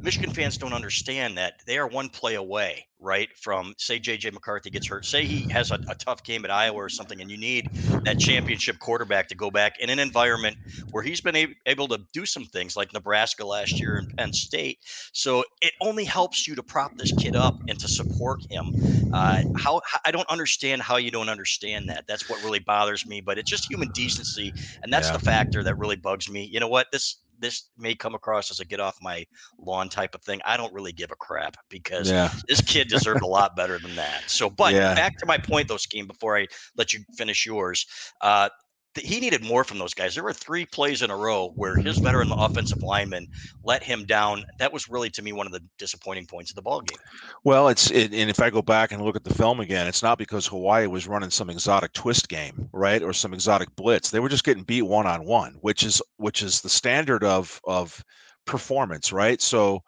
Michigan 0.00 0.30
fans 0.30 0.58
don't 0.58 0.72
understand 0.72 1.38
that 1.38 1.54
they 1.66 1.78
are 1.78 1.86
one 1.86 2.08
play 2.08 2.34
away, 2.34 2.86
right? 3.00 3.28
From 3.36 3.74
say 3.78 3.98
JJ 3.98 4.32
McCarthy 4.32 4.70
gets 4.70 4.86
hurt, 4.86 5.04
say 5.04 5.24
he 5.24 5.46
has 5.50 5.70
a, 5.70 5.78
a, 5.88 5.94
tough 5.94 6.24
game 6.24 6.44
at 6.44 6.50
Iowa 6.50 6.76
or 6.76 6.88
something, 6.88 7.20
and 7.20 7.30
you 7.30 7.36
need 7.36 7.68
that 8.04 8.18
championship 8.18 8.78
quarterback 8.78 9.28
to 9.28 9.34
go 9.34 9.50
back 9.50 9.78
in 9.80 9.90
an 9.90 9.98
environment 9.98 10.56
where 10.90 11.02
he's 11.02 11.20
been 11.20 11.36
a- 11.36 11.54
able 11.66 11.88
to 11.88 11.98
do 12.12 12.26
some 12.26 12.44
things 12.44 12.76
like 12.76 12.92
Nebraska 12.92 13.44
last 13.44 13.80
year 13.80 13.96
and 13.96 14.08
Penn 14.16 14.32
State. 14.32 14.78
So 15.12 15.44
it 15.60 15.72
only 15.80 16.04
helps 16.04 16.46
you 16.46 16.54
to 16.56 16.62
prop 16.62 16.96
this 16.96 17.12
kid 17.12 17.36
up 17.36 17.61
and 17.68 17.78
to 17.78 17.88
support 17.88 18.42
him. 18.50 18.72
Uh, 19.12 19.42
how 19.56 19.80
I 20.04 20.10
don't 20.10 20.28
understand 20.28 20.82
how 20.82 20.96
you 20.96 21.10
don't 21.10 21.28
understand 21.28 21.88
that. 21.88 22.04
That's 22.06 22.28
what 22.28 22.42
really 22.42 22.60
bothers 22.60 23.06
me. 23.06 23.20
But 23.20 23.38
it's 23.38 23.50
just 23.50 23.70
human 23.70 23.90
decency, 23.90 24.52
and 24.82 24.92
that's 24.92 25.08
yeah. 25.08 25.16
the 25.16 25.24
factor 25.24 25.62
that 25.62 25.78
really 25.78 25.96
bugs 25.96 26.30
me. 26.30 26.44
You 26.44 26.60
know 26.60 26.68
what? 26.68 26.86
This 26.92 27.16
this 27.42 27.64
may 27.76 27.94
come 27.94 28.14
across 28.14 28.50
as 28.50 28.60
a 28.60 28.64
get 28.64 28.80
off 28.80 28.96
my 29.02 29.26
lawn 29.58 29.88
type 29.88 30.14
of 30.14 30.22
thing. 30.22 30.40
I 30.46 30.56
don't 30.56 30.72
really 30.72 30.92
give 30.92 31.10
a 31.10 31.16
crap 31.16 31.56
because 31.68 32.10
yeah. 32.10 32.30
this 32.48 32.60
kid 32.62 32.88
deserved 32.88 33.22
a 33.22 33.26
lot 33.26 33.56
better 33.56 33.78
than 33.78 33.96
that. 33.96 34.22
So, 34.28 34.48
but 34.48 34.72
yeah. 34.72 34.94
back 34.94 35.18
to 35.18 35.26
my 35.26 35.38
point 35.38 35.68
though, 35.68 35.76
Skene. 35.76 36.06
Before 36.06 36.38
I 36.38 36.46
let 36.76 36.92
you 36.92 37.00
finish 37.16 37.44
yours, 37.44 37.84
uh, 38.20 38.48
he 38.96 39.20
needed 39.20 39.42
more 39.44 39.64
from 39.64 39.78
those 39.78 39.94
guys. 39.94 40.14
There 40.14 40.24
were 40.24 40.32
three 40.32 40.66
plays 40.66 41.02
in 41.02 41.10
a 41.10 41.16
row 41.16 41.52
where 41.56 41.76
his 41.78 41.98
veteran 41.98 42.32
offensive 42.36 42.82
lineman 42.82 43.26
let 43.64 43.82
him 43.82 44.04
down. 44.04 44.44
That 44.58 44.72
was 44.72 44.88
really, 44.88 45.10
to 45.10 45.22
me, 45.22 45.32
one 45.32 45.46
of 45.46 45.52
the 45.52 45.62
disappointing 45.78 46.26
points 46.26 46.50
of 46.50 46.56
the 46.56 46.62
ball 46.62 46.80
game. 46.80 46.98
Well, 47.44 47.68
it's 47.68 47.90
it, 47.90 48.12
and 48.12 48.30
if 48.30 48.40
I 48.40 48.50
go 48.50 48.62
back 48.62 48.92
and 48.92 49.02
look 49.02 49.16
at 49.16 49.24
the 49.24 49.34
film 49.34 49.60
again, 49.60 49.86
it's 49.86 50.02
not 50.02 50.18
because 50.18 50.46
Hawaii 50.46 50.86
was 50.86 51.08
running 51.08 51.30
some 51.30 51.50
exotic 51.50 51.92
twist 51.92 52.28
game, 52.28 52.68
right, 52.72 53.02
or 53.02 53.12
some 53.12 53.34
exotic 53.34 53.74
blitz. 53.76 54.10
They 54.10 54.20
were 54.20 54.28
just 54.28 54.44
getting 54.44 54.64
beat 54.64 54.82
one 54.82 55.06
on 55.06 55.24
one, 55.24 55.56
which 55.60 55.82
is 55.82 56.02
which 56.16 56.42
is 56.42 56.60
the 56.60 56.68
standard 56.68 57.24
of 57.24 57.60
of 57.64 58.04
performance, 58.44 59.12
right? 59.12 59.40
So, 59.40 59.80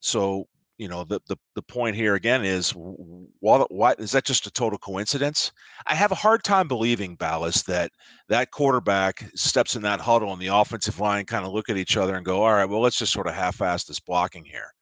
so 0.00 0.46
you 0.82 0.88
know 0.88 1.04
the, 1.04 1.20
the 1.28 1.36
the 1.54 1.62
point 1.62 1.94
here 1.94 2.16
again 2.16 2.44
is 2.44 2.72
why, 2.74 3.64
why 3.70 3.94
is 3.98 4.10
that 4.10 4.24
just 4.24 4.48
a 4.48 4.50
total 4.50 4.80
coincidence? 4.80 5.52
I 5.86 5.94
have 5.94 6.10
a 6.10 6.16
hard 6.16 6.42
time 6.42 6.66
believing 6.66 7.14
Balas 7.14 7.62
that 7.64 7.92
that 8.28 8.50
quarterback 8.50 9.24
steps 9.36 9.76
in 9.76 9.82
that 9.82 10.00
huddle 10.00 10.32
and 10.32 10.42
the 10.42 10.48
offensive 10.48 10.98
line 10.98 11.24
kind 11.24 11.46
of 11.46 11.52
look 11.52 11.70
at 11.70 11.76
each 11.76 11.96
other 11.96 12.16
and 12.16 12.24
go 12.24 12.42
all 12.42 12.52
right 12.52 12.64
well 12.64 12.80
let's 12.80 12.98
just 12.98 13.12
sort 13.12 13.28
of 13.28 13.34
half-ass 13.34 13.84
this 13.84 14.00
blocking 14.00 14.44
here. 14.44 14.74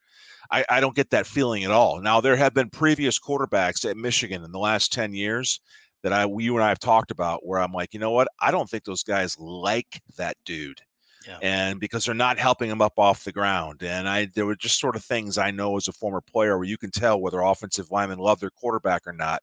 I, 0.51 0.65
I 0.71 0.81
don't 0.81 0.97
get 0.97 1.11
that 1.11 1.27
feeling 1.27 1.65
at 1.65 1.71
all. 1.71 2.01
Now 2.01 2.23
there 2.23 2.35
have 2.35 2.55
been 2.55 2.71
previous 2.71 3.19
quarterbacks 3.19 3.89
at 3.89 3.99
michigan 3.99 4.43
in 4.43 4.53
the 4.53 4.59
last 4.59 4.95
10 4.95 5.13
years 5.13 5.61
that 6.03 6.15
i 6.15 6.25
you 6.25 6.57
and 6.57 6.65
i 6.65 6.69
have 6.69 6.79
talked 6.79 7.11
about 7.11 7.45
where 7.45 7.61
i'm 7.61 7.73
like 7.73 7.93
you 7.93 8.01
know 8.01 8.13
what? 8.13 8.29
I 8.41 8.51
don't 8.51 8.71
think 8.71 8.85
those 8.85 9.03
guys 9.03 9.39
like 9.39 10.01
that 10.17 10.39
dude 10.47 10.81
yeah. 11.27 11.39
and 11.43 11.81
because 11.81 12.05
they're 12.05 12.15
not 12.15 12.39
helping 12.39 12.71
him 12.71 12.83
up 12.83 12.99
off 12.99 13.25
the 13.25 13.33
ground. 13.33 13.83
And 13.83 14.09
I 14.09 14.27
there 14.35 14.47
were 14.47 14.57
just 14.57 14.81
sort 14.81 14.97
of 14.97 15.05
things 15.05 15.39
I 15.39 15.51
know 15.51 15.77
as 15.77 15.89
a 15.89 15.93
former 15.93 16.21
player 16.21 16.57
where 16.57 16.67
you 16.67 16.79
can 16.79 16.91
tell 16.91 17.21
whether 17.21 17.41
offensive 17.41 17.91
linemen 17.91 18.19
love 18.19 18.41
their 18.41 18.51
quarterback 18.51 19.07
or 19.07 19.13
not. 19.13 19.43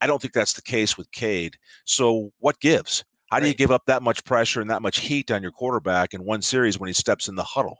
I 0.00 0.06
don't 0.06 0.20
think 0.20 0.34
that's 0.34 0.52
the 0.52 0.62
case 0.62 0.98
with 0.98 1.10
Cade. 1.12 1.56
So 1.84 2.32
what 2.38 2.60
gives? 2.60 3.04
How 3.30 3.40
do 3.40 3.48
you 3.48 3.54
give 3.54 3.70
up 3.70 3.86
that 3.86 4.02
much 4.02 4.24
pressure 4.24 4.60
and 4.60 4.70
that 4.70 4.82
much 4.82 5.00
heat 5.00 5.30
on 5.30 5.42
your 5.42 5.50
quarterback 5.50 6.14
in 6.14 6.24
one 6.24 6.42
series 6.42 6.78
when 6.78 6.88
he 6.88 6.92
steps 6.92 7.26
in 7.26 7.34
the 7.34 7.42
huddle? 7.42 7.78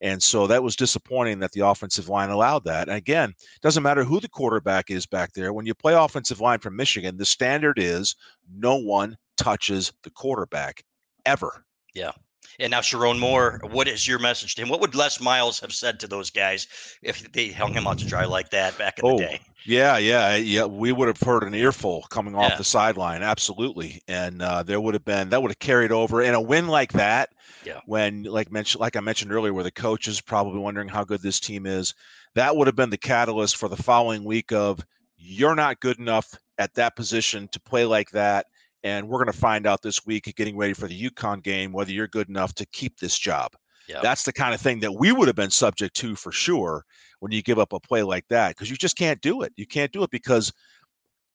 And 0.00 0.22
so 0.22 0.46
that 0.46 0.62
was 0.62 0.74
disappointing 0.74 1.38
that 1.40 1.52
the 1.52 1.60
offensive 1.60 2.08
line 2.08 2.30
allowed 2.30 2.64
that. 2.64 2.88
And 2.88 2.96
again, 2.96 3.34
doesn't 3.62 3.82
matter 3.82 4.04
who 4.04 4.20
the 4.20 4.28
quarterback 4.28 4.90
is 4.90 5.06
back 5.06 5.32
there. 5.32 5.52
When 5.52 5.66
you 5.66 5.74
play 5.74 5.94
offensive 5.94 6.40
line 6.40 6.58
from 6.58 6.76
Michigan, 6.76 7.16
the 7.16 7.24
standard 7.24 7.78
is 7.78 8.16
no 8.52 8.76
one 8.76 9.16
touches 9.36 9.92
the 10.02 10.10
quarterback 10.10 10.82
ever. 11.24 11.64
Yeah. 11.94 12.12
And 12.58 12.70
now 12.70 12.80
Sherrone 12.80 13.18
Moore, 13.18 13.60
what 13.70 13.86
is 13.86 14.08
your 14.08 14.18
message 14.18 14.54
to 14.54 14.62
him? 14.62 14.68
What 14.68 14.80
would 14.80 14.94
Les 14.94 15.20
Miles 15.20 15.60
have 15.60 15.72
said 15.72 16.00
to 16.00 16.06
those 16.06 16.30
guys 16.30 16.66
if 17.02 17.30
they 17.32 17.48
hung 17.48 17.74
him 17.74 17.86
out 17.86 17.98
to 17.98 18.06
dry 18.06 18.24
like 18.24 18.50
that 18.50 18.78
back 18.78 18.98
in 18.98 19.04
oh, 19.04 19.18
the 19.18 19.24
day? 19.24 19.40
Yeah, 19.66 19.98
yeah, 19.98 20.36
yeah. 20.36 20.64
We 20.64 20.92
would 20.92 21.08
have 21.08 21.20
heard 21.20 21.42
an 21.42 21.54
earful 21.54 22.06
coming 22.08 22.34
off 22.34 22.52
yeah. 22.52 22.56
the 22.56 22.64
sideline, 22.64 23.22
absolutely, 23.22 24.00
and 24.08 24.40
uh, 24.40 24.62
there 24.62 24.80
would 24.80 24.94
have 24.94 25.04
been 25.04 25.30
that 25.30 25.42
would 25.42 25.50
have 25.50 25.58
carried 25.58 25.92
over. 25.92 26.22
In 26.22 26.34
a 26.34 26.40
win 26.40 26.68
like 26.68 26.92
that, 26.92 27.30
yeah. 27.64 27.80
when 27.84 28.22
like 28.22 28.50
mentioned, 28.50 28.80
like 28.80 28.96
I 28.96 29.00
mentioned 29.00 29.32
earlier, 29.32 29.52
where 29.52 29.64
the 29.64 29.70
coach 29.70 30.08
is 30.08 30.20
probably 30.20 30.60
wondering 30.60 30.88
how 30.88 31.04
good 31.04 31.20
this 31.20 31.40
team 31.40 31.66
is, 31.66 31.94
that 32.34 32.56
would 32.56 32.68
have 32.68 32.76
been 32.76 32.90
the 32.90 32.96
catalyst 32.96 33.56
for 33.56 33.68
the 33.68 33.76
following 33.76 34.24
week 34.24 34.52
of 34.52 34.84
you're 35.18 35.56
not 35.56 35.80
good 35.80 35.98
enough 35.98 36.34
at 36.58 36.74
that 36.74 36.96
position 36.96 37.48
to 37.48 37.60
play 37.60 37.84
like 37.84 38.10
that 38.10 38.46
and 38.82 39.08
we're 39.08 39.18
going 39.18 39.32
to 39.32 39.38
find 39.38 39.66
out 39.66 39.82
this 39.82 40.06
week, 40.06 40.32
getting 40.36 40.56
ready 40.56 40.72
for 40.72 40.86
the 40.86 41.10
UConn 41.10 41.42
game, 41.42 41.72
whether 41.72 41.92
you're 41.92 42.08
good 42.08 42.28
enough 42.28 42.54
to 42.54 42.66
keep 42.66 42.98
this 42.98 43.18
job. 43.18 43.52
Yep. 43.88 44.02
That's 44.02 44.24
the 44.24 44.32
kind 44.32 44.54
of 44.54 44.60
thing 44.60 44.80
that 44.80 44.92
we 44.92 45.12
would 45.12 45.28
have 45.28 45.36
been 45.36 45.50
subject 45.50 45.94
to 45.96 46.16
for 46.16 46.32
sure 46.32 46.84
when 47.20 47.32
you 47.32 47.42
give 47.42 47.58
up 47.58 47.72
a 47.72 47.80
play 47.80 48.02
like 48.02 48.26
that, 48.28 48.50
because 48.50 48.70
you 48.70 48.76
just 48.76 48.96
can't 48.96 49.20
do 49.20 49.42
it. 49.42 49.52
You 49.56 49.66
can't 49.66 49.92
do 49.92 50.02
it 50.02 50.10
because 50.10 50.52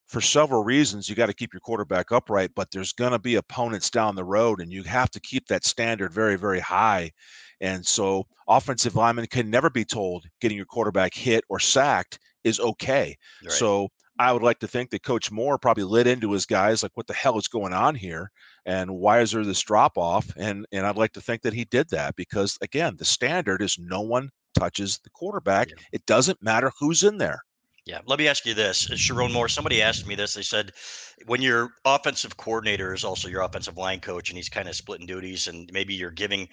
for 0.07 0.19
several 0.19 0.63
reasons 0.63 1.07
you 1.07 1.15
got 1.15 1.27
to 1.27 1.33
keep 1.33 1.53
your 1.53 1.61
quarterback 1.61 2.11
upright, 2.11 2.51
but 2.53 2.69
there's 2.71 2.91
going 2.91 3.13
to 3.13 3.19
be 3.19 3.35
opponents 3.35 3.89
down 3.89 4.15
the 4.15 4.23
road, 4.23 4.59
and 4.59 4.71
you 4.71 4.83
have 4.83 5.09
to 5.11 5.21
keep 5.21 5.47
that 5.47 5.63
standard 5.63 6.13
very, 6.13 6.35
very 6.35 6.59
high. 6.59 7.11
And 7.61 7.85
so, 7.85 8.27
offensive 8.47 8.95
linemen 8.95 9.27
can 9.27 9.49
never 9.49 9.69
be 9.69 9.85
told 9.85 10.25
getting 10.41 10.57
your 10.57 10.65
quarterback 10.65 11.13
hit 11.13 11.45
or 11.47 11.59
sacked 11.59 12.19
is 12.43 12.59
okay. 12.59 13.15
Right. 13.43 13.51
So 13.53 13.87
I 14.21 14.31
would 14.31 14.43
like 14.43 14.59
to 14.59 14.67
think 14.67 14.91
that 14.91 15.01
Coach 15.01 15.31
Moore 15.31 15.57
probably 15.57 15.83
lit 15.83 16.05
into 16.05 16.31
his 16.31 16.45
guys 16.45 16.83
like, 16.83 16.91
what 16.93 17.07
the 17.07 17.13
hell 17.13 17.39
is 17.39 17.47
going 17.47 17.73
on 17.73 17.95
here? 17.95 18.29
And 18.67 18.91
why 18.91 19.21
is 19.21 19.31
there 19.31 19.43
this 19.43 19.61
drop 19.61 19.97
off? 19.97 20.31
And 20.37 20.67
and 20.71 20.85
I'd 20.85 20.95
like 20.95 21.13
to 21.13 21.21
think 21.21 21.41
that 21.41 21.55
he 21.55 21.65
did 21.65 21.89
that 21.89 22.15
because 22.15 22.55
again, 22.61 22.95
the 22.97 23.05
standard 23.05 23.63
is 23.63 23.79
no 23.79 24.01
one 24.01 24.29
touches 24.53 24.99
the 25.03 25.09
quarterback. 25.09 25.69
Yeah. 25.69 25.75
It 25.91 26.05
doesn't 26.05 26.43
matter 26.43 26.71
who's 26.79 27.01
in 27.01 27.17
there. 27.17 27.41
Yeah. 27.85 27.99
Let 28.05 28.19
me 28.19 28.27
ask 28.27 28.45
you 28.45 28.53
this. 28.53 28.87
Sherrone 28.89 29.33
Moore, 29.33 29.49
somebody 29.49 29.81
asked 29.81 30.05
me 30.07 30.15
this. 30.15 30.35
They 30.35 30.43
said, 30.43 30.71
when 31.25 31.41
your 31.41 31.71
offensive 31.85 32.37
coordinator 32.37 32.93
is 32.93 33.03
also 33.03 33.27
your 33.27 33.41
offensive 33.41 33.77
line 33.77 33.99
coach 33.99 34.29
and 34.29 34.37
he's 34.37 34.49
kind 34.49 34.67
of 34.67 34.75
splitting 34.75 35.07
duties 35.07 35.47
and 35.47 35.69
maybe 35.73 35.93
you're 35.93 36.11
giving 36.11 36.47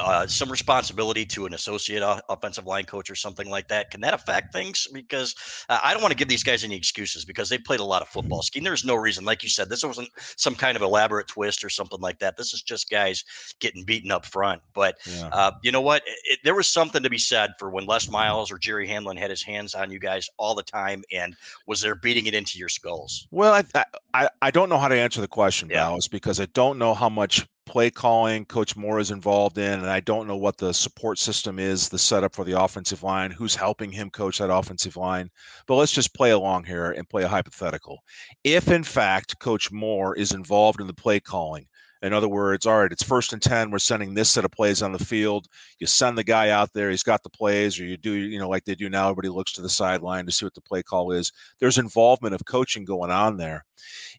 uh, 0.00 0.26
some 0.26 0.50
responsibility 0.50 1.24
to 1.24 1.46
an 1.46 1.54
associate 1.54 2.02
offensive 2.28 2.66
line 2.66 2.84
coach 2.84 3.10
or 3.10 3.14
something 3.14 3.48
like 3.48 3.68
that 3.68 3.90
can 3.90 4.00
that 4.00 4.14
affect 4.14 4.52
things 4.52 4.88
because 4.92 5.34
uh, 5.68 5.78
i 5.82 5.92
don't 5.92 6.02
want 6.02 6.12
to 6.12 6.16
give 6.16 6.28
these 6.28 6.42
guys 6.42 6.64
any 6.64 6.76
excuses 6.76 7.24
because 7.24 7.48
they 7.48 7.58
played 7.58 7.80
a 7.80 7.84
lot 7.84 8.02
of 8.02 8.08
football 8.08 8.42
Skene 8.42 8.64
there's 8.64 8.84
no 8.84 8.94
reason 8.94 9.24
like 9.24 9.42
you 9.42 9.48
said 9.48 9.68
this 9.68 9.84
wasn't 9.84 10.08
some 10.36 10.54
kind 10.54 10.76
of 10.76 10.82
elaborate 10.82 11.28
twist 11.28 11.64
or 11.64 11.70
something 11.70 12.00
like 12.00 12.18
that 12.18 12.36
this 12.36 12.52
is 12.52 12.62
just 12.62 12.90
guys 12.90 13.24
getting 13.60 13.84
beaten 13.84 14.10
up 14.10 14.24
front 14.24 14.60
but 14.74 14.96
yeah. 15.06 15.28
uh, 15.32 15.50
you 15.62 15.72
know 15.72 15.80
what 15.80 16.02
it, 16.06 16.38
there 16.44 16.54
was 16.54 16.68
something 16.68 17.02
to 17.02 17.10
be 17.10 17.18
said 17.18 17.50
for 17.58 17.70
when 17.70 17.86
les 17.86 18.10
miles 18.10 18.50
or 18.50 18.58
jerry 18.58 18.86
hanlon 18.86 19.16
had 19.16 19.30
his 19.30 19.42
hands 19.42 19.74
on 19.74 19.90
you 19.90 19.98
guys 19.98 20.28
all 20.38 20.54
the 20.54 20.62
time 20.62 20.73
and 20.74 21.36
was 21.66 21.80
there 21.80 21.94
beating 21.94 22.26
it 22.26 22.34
into 22.34 22.58
your 22.58 22.68
skulls 22.68 23.26
well 23.30 23.54
I, 23.54 23.84
I 24.12 24.28
I, 24.40 24.50
don't 24.50 24.68
know 24.68 24.78
how 24.78 24.88
to 24.88 24.96
answer 24.96 25.20
the 25.20 25.28
question, 25.28 25.68
yeah. 25.70 25.88
Balas, 25.88 26.08
because 26.08 26.40
I 26.40 26.46
don't 26.46 26.78
know 26.78 26.94
how 26.94 27.08
much 27.08 27.46
play 27.66 27.90
calling 27.90 28.44
Coach 28.44 28.76
Moore 28.76 29.00
is 29.00 29.10
involved 29.10 29.58
in, 29.58 29.80
and 29.80 29.90
I 29.90 30.00
don't 30.00 30.28
know 30.28 30.36
what 30.36 30.58
the 30.58 30.72
support 30.72 31.18
system 31.18 31.58
is, 31.58 31.88
the 31.88 31.98
setup 31.98 32.34
for 32.34 32.44
the 32.44 32.60
offensive 32.60 33.02
line, 33.02 33.30
who's 33.30 33.54
helping 33.54 33.90
him 33.90 34.10
coach 34.10 34.38
that 34.38 34.54
offensive 34.54 34.96
line. 34.96 35.30
But 35.66 35.76
let's 35.76 35.92
just 35.92 36.14
play 36.14 36.30
along 36.30 36.64
here 36.64 36.92
and 36.92 37.08
play 37.08 37.24
a 37.24 37.28
hypothetical. 37.28 38.02
If 38.44 38.68
in 38.68 38.84
fact 38.84 39.38
Coach 39.40 39.72
Moore 39.72 40.14
is 40.14 40.32
involved 40.32 40.80
in 40.80 40.86
the 40.86 40.94
play 40.94 41.20
calling, 41.20 41.66
in 42.04 42.12
other 42.12 42.28
words, 42.28 42.66
all 42.66 42.80
right, 42.80 42.92
it's 42.92 43.02
first 43.02 43.32
and 43.32 43.40
10. 43.40 43.70
We're 43.70 43.78
sending 43.78 44.12
this 44.12 44.30
set 44.30 44.44
of 44.44 44.50
plays 44.50 44.82
on 44.82 44.92
the 44.92 45.02
field. 45.02 45.48
You 45.78 45.86
send 45.86 46.18
the 46.18 46.24
guy 46.24 46.50
out 46.50 46.70
there, 46.74 46.90
he's 46.90 47.02
got 47.02 47.22
the 47.22 47.30
plays, 47.30 47.80
or 47.80 47.84
you 47.84 47.96
do, 47.96 48.12
you 48.12 48.38
know, 48.38 48.48
like 48.48 48.64
they 48.64 48.74
do 48.74 48.90
now, 48.90 49.04
everybody 49.04 49.30
looks 49.30 49.52
to 49.52 49.62
the 49.62 49.70
sideline 49.70 50.26
to 50.26 50.32
see 50.32 50.44
what 50.44 50.54
the 50.54 50.60
play 50.60 50.82
call 50.82 51.12
is. 51.12 51.32
There's 51.60 51.78
involvement 51.78 52.34
of 52.34 52.44
coaching 52.44 52.84
going 52.84 53.10
on 53.10 53.38
there. 53.38 53.64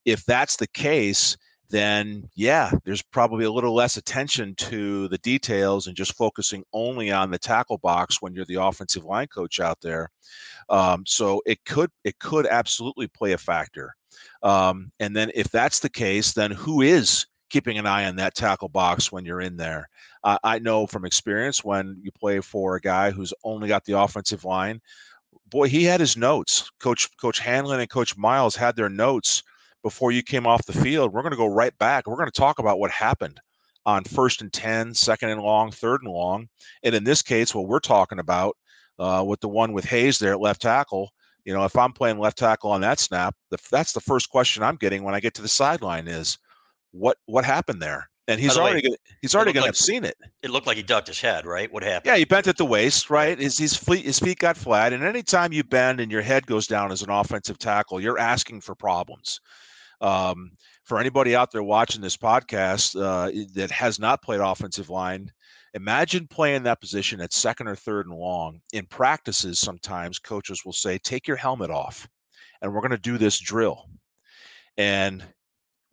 If 0.03 0.25
that's 0.25 0.55
the 0.55 0.67
case, 0.67 1.37
then 1.69 2.27
yeah, 2.35 2.71
there's 2.85 3.01
probably 3.01 3.45
a 3.45 3.51
little 3.51 3.73
less 3.73 3.97
attention 3.97 4.55
to 4.55 5.07
the 5.09 5.17
details 5.19 5.85
and 5.87 5.95
just 5.95 6.15
focusing 6.15 6.63
only 6.73 7.11
on 7.11 7.29
the 7.29 7.39
tackle 7.39 7.77
box 7.77 8.21
when 8.21 8.33
you're 8.33 8.45
the 8.45 8.61
offensive 8.61 9.03
line 9.03 9.27
coach 9.27 9.59
out 9.59 9.79
there. 9.81 10.09
Um, 10.69 11.03
so 11.05 11.41
it 11.45 11.63
could 11.65 11.91
it 12.03 12.17
could 12.19 12.47
absolutely 12.47 13.07
play 13.07 13.33
a 13.33 13.37
factor. 13.37 13.95
Um, 14.41 14.91
and 14.99 15.15
then 15.15 15.31
if 15.35 15.49
that's 15.49 15.79
the 15.79 15.89
case, 15.89 16.33
then 16.33 16.51
who 16.51 16.81
is 16.81 17.25
keeping 17.55 17.77
an 17.77 17.85
eye 17.85 18.05
on 18.05 18.17
that 18.17 18.35
tackle 18.35 18.67
box 18.67 19.13
when 19.13 19.23
you're 19.23 19.39
in 19.39 19.55
there. 19.55 19.87
Uh, 20.25 20.37
I 20.43 20.59
know 20.59 20.85
from 20.85 21.05
experience 21.05 21.63
when 21.63 21.97
you 22.03 22.11
play 22.11 22.41
for 22.41 22.75
a 22.75 22.81
guy 22.81 23.11
who's 23.11 23.33
only 23.45 23.69
got 23.69 23.85
the 23.85 23.97
offensive 23.97 24.43
line, 24.43 24.81
boy, 25.47 25.69
he 25.69 25.85
had 25.85 26.01
his 26.01 26.17
notes. 26.17 26.69
Coach 26.81 27.07
Coach 27.15 27.39
Hanlon 27.39 27.79
and 27.79 27.89
Coach 27.89 28.17
Miles 28.17 28.57
had 28.57 28.75
their 28.75 28.89
notes 28.89 29.41
before 29.83 30.11
you 30.11 30.21
came 30.21 30.45
off 30.45 30.65
the 30.65 30.73
field. 30.73 31.13
We're 31.13 31.21
going 31.21 31.31
to 31.31 31.37
go 31.37 31.47
right 31.47 31.75
back. 31.77 32.07
We're 32.07 32.17
going 32.17 32.29
to 32.29 32.37
talk 32.37 32.59
about 32.59 32.77
what 32.77 32.91
happened 32.91 33.39
on 33.85 34.03
first 34.03 34.41
and 34.41 34.51
10, 34.51 34.93
second 34.93 35.29
and 35.29 35.41
long, 35.41 35.71
third 35.71 36.01
and 36.03 36.11
long. 36.11 36.49
And 36.83 36.93
in 36.93 37.05
this 37.05 37.21
case, 37.21 37.55
what 37.55 37.69
we're 37.69 37.79
talking 37.79 38.19
about 38.19 38.57
uh, 38.99 39.23
with 39.25 39.39
the 39.39 39.47
one 39.47 39.71
with 39.71 39.85
Hayes 39.85 40.19
there 40.19 40.33
at 40.33 40.41
left 40.41 40.61
tackle, 40.61 41.09
You 41.45 41.53
know, 41.53 41.63
if 41.63 41.77
I'm 41.77 41.93
playing 41.93 42.19
left 42.19 42.37
tackle 42.37 42.71
on 42.71 42.81
that 42.81 42.99
snap, 42.99 43.33
the, 43.49 43.57
that's 43.71 43.93
the 43.93 44.01
first 44.01 44.29
question 44.29 44.61
I'm 44.61 44.75
getting 44.75 45.03
when 45.03 45.15
I 45.15 45.21
get 45.21 45.33
to 45.35 45.41
the 45.41 45.47
sideline 45.47 46.09
is, 46.09 46.37
what 46.95 47.17
what 47.25 47.45
happened 47.45 47.81
there? 47.81 48.09
And 48.27 48.39
he's 48.39 48.57
already 48.57 48.77
way, 48.77 48.81
gonna, 48.81 48.95
he's 49.21 49.35
already 49.35 49.53
going 49.53 49.61
like, 49.61 49.73
to 49.73 49.77
have 49.77 49.85
seen 49.85 50.03
it. 50.03 50.17
It 50.41 50.49
looked 50.49 50.65
like 50.65 50.77
he 50.77 50.83
ducked 50.83 51.07
his 51.07 51.21
head, 51.21 51.45
right? 51.45 51.71
What 51.71 51.83
happened? 51.83 52.07
Yeah, 52.07 52.17
he 52.17 52.25
bent 52.25 52.47
at 52.47 52.57
the 52.57 52.65
waist, 52.65 53.11
right? 53.11 53.37
His 53.37 53.57
his 53.57 53.77
feet 53.77 54.03
his 54.03 54.19
feet 54.19 54.39
got 54.39 54.57
flat, 54.57 54.93
and 54.93 55.03
anytime 55.03 55.53
you 55.53 55.63
bend 55.63 55.99
and 55.99 56.11
your 56.11 56.23
head 56.23 56.47
goes 56.47 56.65
down 56.65 56.91
as 56.91 57.03
an 57.03 57.11
offensive 57.11 57.59
tackle, 57.59 58.01
you're 58.01 58.17
asking 58.17 58.61
for 58.61 58.73
problems. 58.73 59.39
Um, 60.01 60.51
for 60.83 60.99
anybody 60.99 61.35
out 61.35 61.51
there 61.51 61.63
watching 61.63 62.01
this 62.01 62.17
podcast 62.17 62.99
uh, 62.99 63.31
that 63.53 63.71
has 63.71 63.99
not 63.99 64.21
played 64.21 64.39
offensive 64.39 64.89
line, 64.89 65.31
imagine 65.73 66.27
playing 66.27 66.63
that 66.63 66.81
position 66.81 67.21
at 67.21 67.31
second 67.31 67.67
or 67.67 67.75
third 67.75 68.07
and 68.07 68.15
long. 68.15 68.59
In 68.73 68.85
practices, 68.87 69.59
sometimes 69.59 70.17
coaches 70.17 70.63
will 70.65 70.73
say, 70.73 70.97
"Take 70.97 71.27
your 71.27 71.37
helmet 71.37 71.69
off, 71.69 72.07
and 72.61 72.73
we're 72.73 72.81
going 72.81 72.89
to 72.91 72.97
do 72.97 73.19
this 73.19 73.39
drill." 73.39 73.87
And 74.77 75.23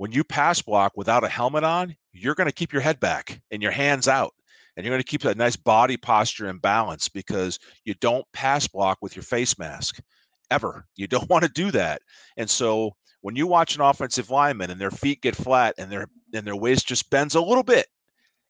when 0.02 0.10
you 0.10 0.24
pass 0.24 0.60
block 0.60 0.96
without 0.96 1.22
a 1.22 1.28
helmet 1.28 1.62
on, 1.62 1.94
you're 2.12 2.34
going 2.34 2.48
to 2.48 2.52
keep 2.52 2.72
your 2.72 2.82
head 2.82 2.98
back 2.98 3.40
and 3.52 3.62
your 3.62 3.70
hands 3.70 4.08
out. 4.08 4.34
And 4.76 4.84
you're 4.84 4.92
going 4.92 5.00
to 5.00 5.08
keep 5.08 5.22
that 5.22 5.36
nice 5.36 5.54
body 5.54 5.96
posture 5.96 6.48
and 6.48 6.60
balance 6.60 7.08
because 7.08 7.60
you 7.84 7.94
don't 7.94 8.26
pass 8.32 8.66
block 8.66 8.98
with 9.00 9.14
your 9.14 9.22
face 9.22 9.56
mask 9.60 10.00
ever. 10.50 10.84
You 10.96 11.06
don't 11.06 11.30
want 11.30 11.44
to 11.44 11.50
do 11.50 11.70
that. 11.70 12.02
And 12.36 12.50
so 12.50 12.96
when 13.20 13.36
you 13.36 13.46
watch 13.46 13.76
an 13.76 13.80
offensive 13.80 14.28
lineman 14.28 14.72
and 14.72 14.80
their 14.80 14.90
feet 14.90 15.22
get 15.22 15.36
flat 15.36 15.76
and 15.78 15.88
their 15.88 16.08
and 16.34 16.44
their 16.44 16.56
waist 16.56 16.88
just 16.88 17.08
bends 17.08 17.36
a 17.36 17.40
little 17.40 17.62
bit 17.62 17.86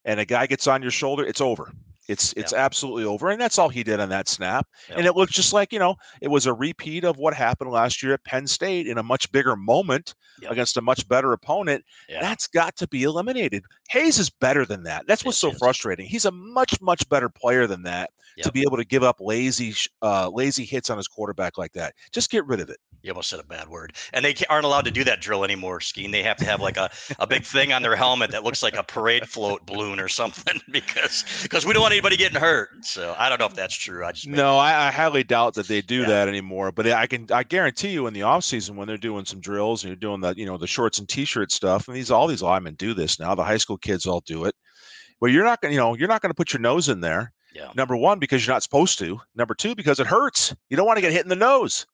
and 0.06 0.18
a 0.18 0.24
guy 0.24 0.46
gets 0.46 0.66
on 0.66 0.80
your 0.80 0.90
shoulder, 0.90 1.22
it's 1.22 1.42
over. 1.42 1.70
It's 2.08 2.34
it's 2.36 2.52
absolutely 2.52 3.04
over, 3.04 3.30
and 3.30 3.40
that's 3.40 3.58
all 3.58 3.68
he 3.68 3.84
did 3.84 4.00
on 4.00 4.08
that 4.08 4.28
snap. 4.28 4.66
And 4.90 5.06
it 5.06 5.14
looked 5.14 5.32
just 5.32 5.52
like 5.52 5.72
you 5.72 5.78
know 5.78 5.94
it 6.20 6.28
was 6.28 6.46
a 6.46 6.52
repeat 6.52 7.04
of 7.04 7.16
what 7.16 7.34
happened 7.34 7.70
last 7.70 8.02
year 8.02 8.14
at 8.14 8.24
Penn 8.24 8.46
State 8.46 8.86
in 8.86 8.98
a 8.98 9.02
much 9.02 9.30
bigger 9.30 9.54
moment 9.54 10.14
yep. 10.40 10.50
against 10.50 10.76
a 10.76 10.82
much 10.82 11.06
better 11.08 11.32
opponent. 11.32 11.84
Yeah. 12.08 12.20
That's 12.20 12.46
got 12.48 12.76
to 12.76 12.88
be 12.88 13.04
eliminated. 13.04 13.64
Hayes 13.90 14.18
is 14.18 14.30
better 14.30 14.66
than 14.66 14.82
that. 14.84 15.04
That's 15.06 15.24
what's 15.24 15.38
so 15.38 15.52
frustrating. 15.52 16.06
He's 16.06 16.24
a 16.24 16.32
much 16.32 16.80
much 16.80 17.08
better 17.08 17.28
player 17.28 17.66
than 17.66 17.82
that 17.84 18.10
to 18.40 18.52
be 18.52 18.62
able 18.62 18.76
to 18.76 18.84
give 18.84 19.02
up 19.02 19.16
lazy 19.20 19.74
uh, 20.00 20.28
lazy 20.28 20.64
hits 20.64 20.90
on 20.90 20.96
his 20.96 21.08
quarterback 21.08 21.58
like 21.58 21.72
that. 21.72 21.94
Just 22.12 22.30
get 22.30 22.46
rid 22.46 22.60
of 22.60 22.70
it. 22.70 22.78
You 23.02 23.10
almost 23.10 23.30
said 23.30 23.40
a 23.40 23.44
bad 23.44 23.68
word. 23.68 23.94
And 24.12 24.24
they 24.24 24.34
aren't 24.48 24.64
allowed 24.64 24.84
to 24.84 24.92
do 24.92 25.02
that 25.04 25.20
drill 25.20 25.42
anymore, 25.42 25.80
Skene. 25.80 26.12
They 26.12 26.22
have 26.22 26.36
to 26.36 26.44
have 26.44 26.60
like 26.60 26.76
a, 26.76 26.88
a 27.18 27.26
big 27.26 27.42
thing 27.42 27.72
on 27.72 27.82
their 27.82 27.96
helmet 27.96 28.30
that 28.30 28.44
looks 28.44 28.62
like 28.62 28.76
a 28.76 28.84
parade 28.84 29.28
float 29.28 29.66
balloon 29.66 29.98
or 29.98 30.06
something 30.06 30.60
because 30.70 31.24
because 31.42 31.66
we 31.66 31.72
don't 31.72 31.82
want 31.82 31.91
anybody 31.92 32.16
getting 32.16 32.40
hurt. 32.40 32.70
So 32.84 33.14
I 33.18 33.28
don't 33.28 33.38
know 33.38 33.46
if 33.46 33.54
that's 33.54 33.74
true. 33.74 34.04
I 34.04 34.12
just 34.12 34.26
no, 34.26 34.56
I, 34.56 34.88
I, 34.88 34.90
highly 34.90 35.24
doubt 35.24 35.54
that 35.54 35.68
they 35.68 35.80
do 35.80 36.00
yeah. 36.00 36.06
that 36.06 36.28
anymore. 36.28 36.72
But 36.72 36.88
I 36.88 37.06
can 37.06 37.26
I 37.30 37.42
guarantee 37.42 37.90
you 37.90 38.06
in 38.06 38.14
the 38.14 38.22
off 38.22 38.44
season 38.44 38.76
when 38.76 38.88
they're 38.88 38.96
doing 38.96 39.24
some 39.24 39.40
drills 39.40 39.84
and 39.84 39.88
you're 39.90 39.96
doing 39.96 40.20
the 40.20 40.34
you 40.36 40.46
know 40.46 40.56
the 40.56 40.66
shorts 40.66 40.98
and 40.98 41.08
t-shirt 41.08 41.52
stuff, 41.52 41.88
and 41.88 41.96
these 41.96 42.10
all 42.10 42.26
these 42.26 42.42
linemen 42.42 42.74
do 42.74 42.94
this 42.94 43.20
now. 43.20 43.34
The 43.34 43.44
high 43.44 43.58
school 43.58 43.78
kids 43.78 44.06
all 44.06 44.20
do 44.20 44.44
it. 44.44 44.54
Well, 45.20 45.30
you're 45.30 45.44
not 45.44 45.60
gonna 45.60 45.74
you 45.74 45.80
know 45.80 45.94
you're 45.94 46.08
not 46.08 46.22
gonna 46.22 46.34
put 46.34 46.52
your 46.52 46.60
nose 46.60 46.88
in 46.88 47.00
there. 47.00 47.32
Yeah. 47.54 47.70
Number 47.74 47.96
one, 47.96 48.18
because 48.18 48.46
you're 48.46 48.54
not 48.54 48.62
supposed 48.62 48.98
to. 49.00 49.20
Number 49.34 49.54
two, 49.54 49.74
because 49.74 50.00
it 50.00 50.06
hurts. 50.06 50.54
You 50.70 50.76
don't 50.76 50.86
want 50.86 50.96
to 50.96 51.02
get 51.02 51.12
hit 51.12 51.22
in 51.22 51.28
the 51.28 51.36
nose. 51.36 51.86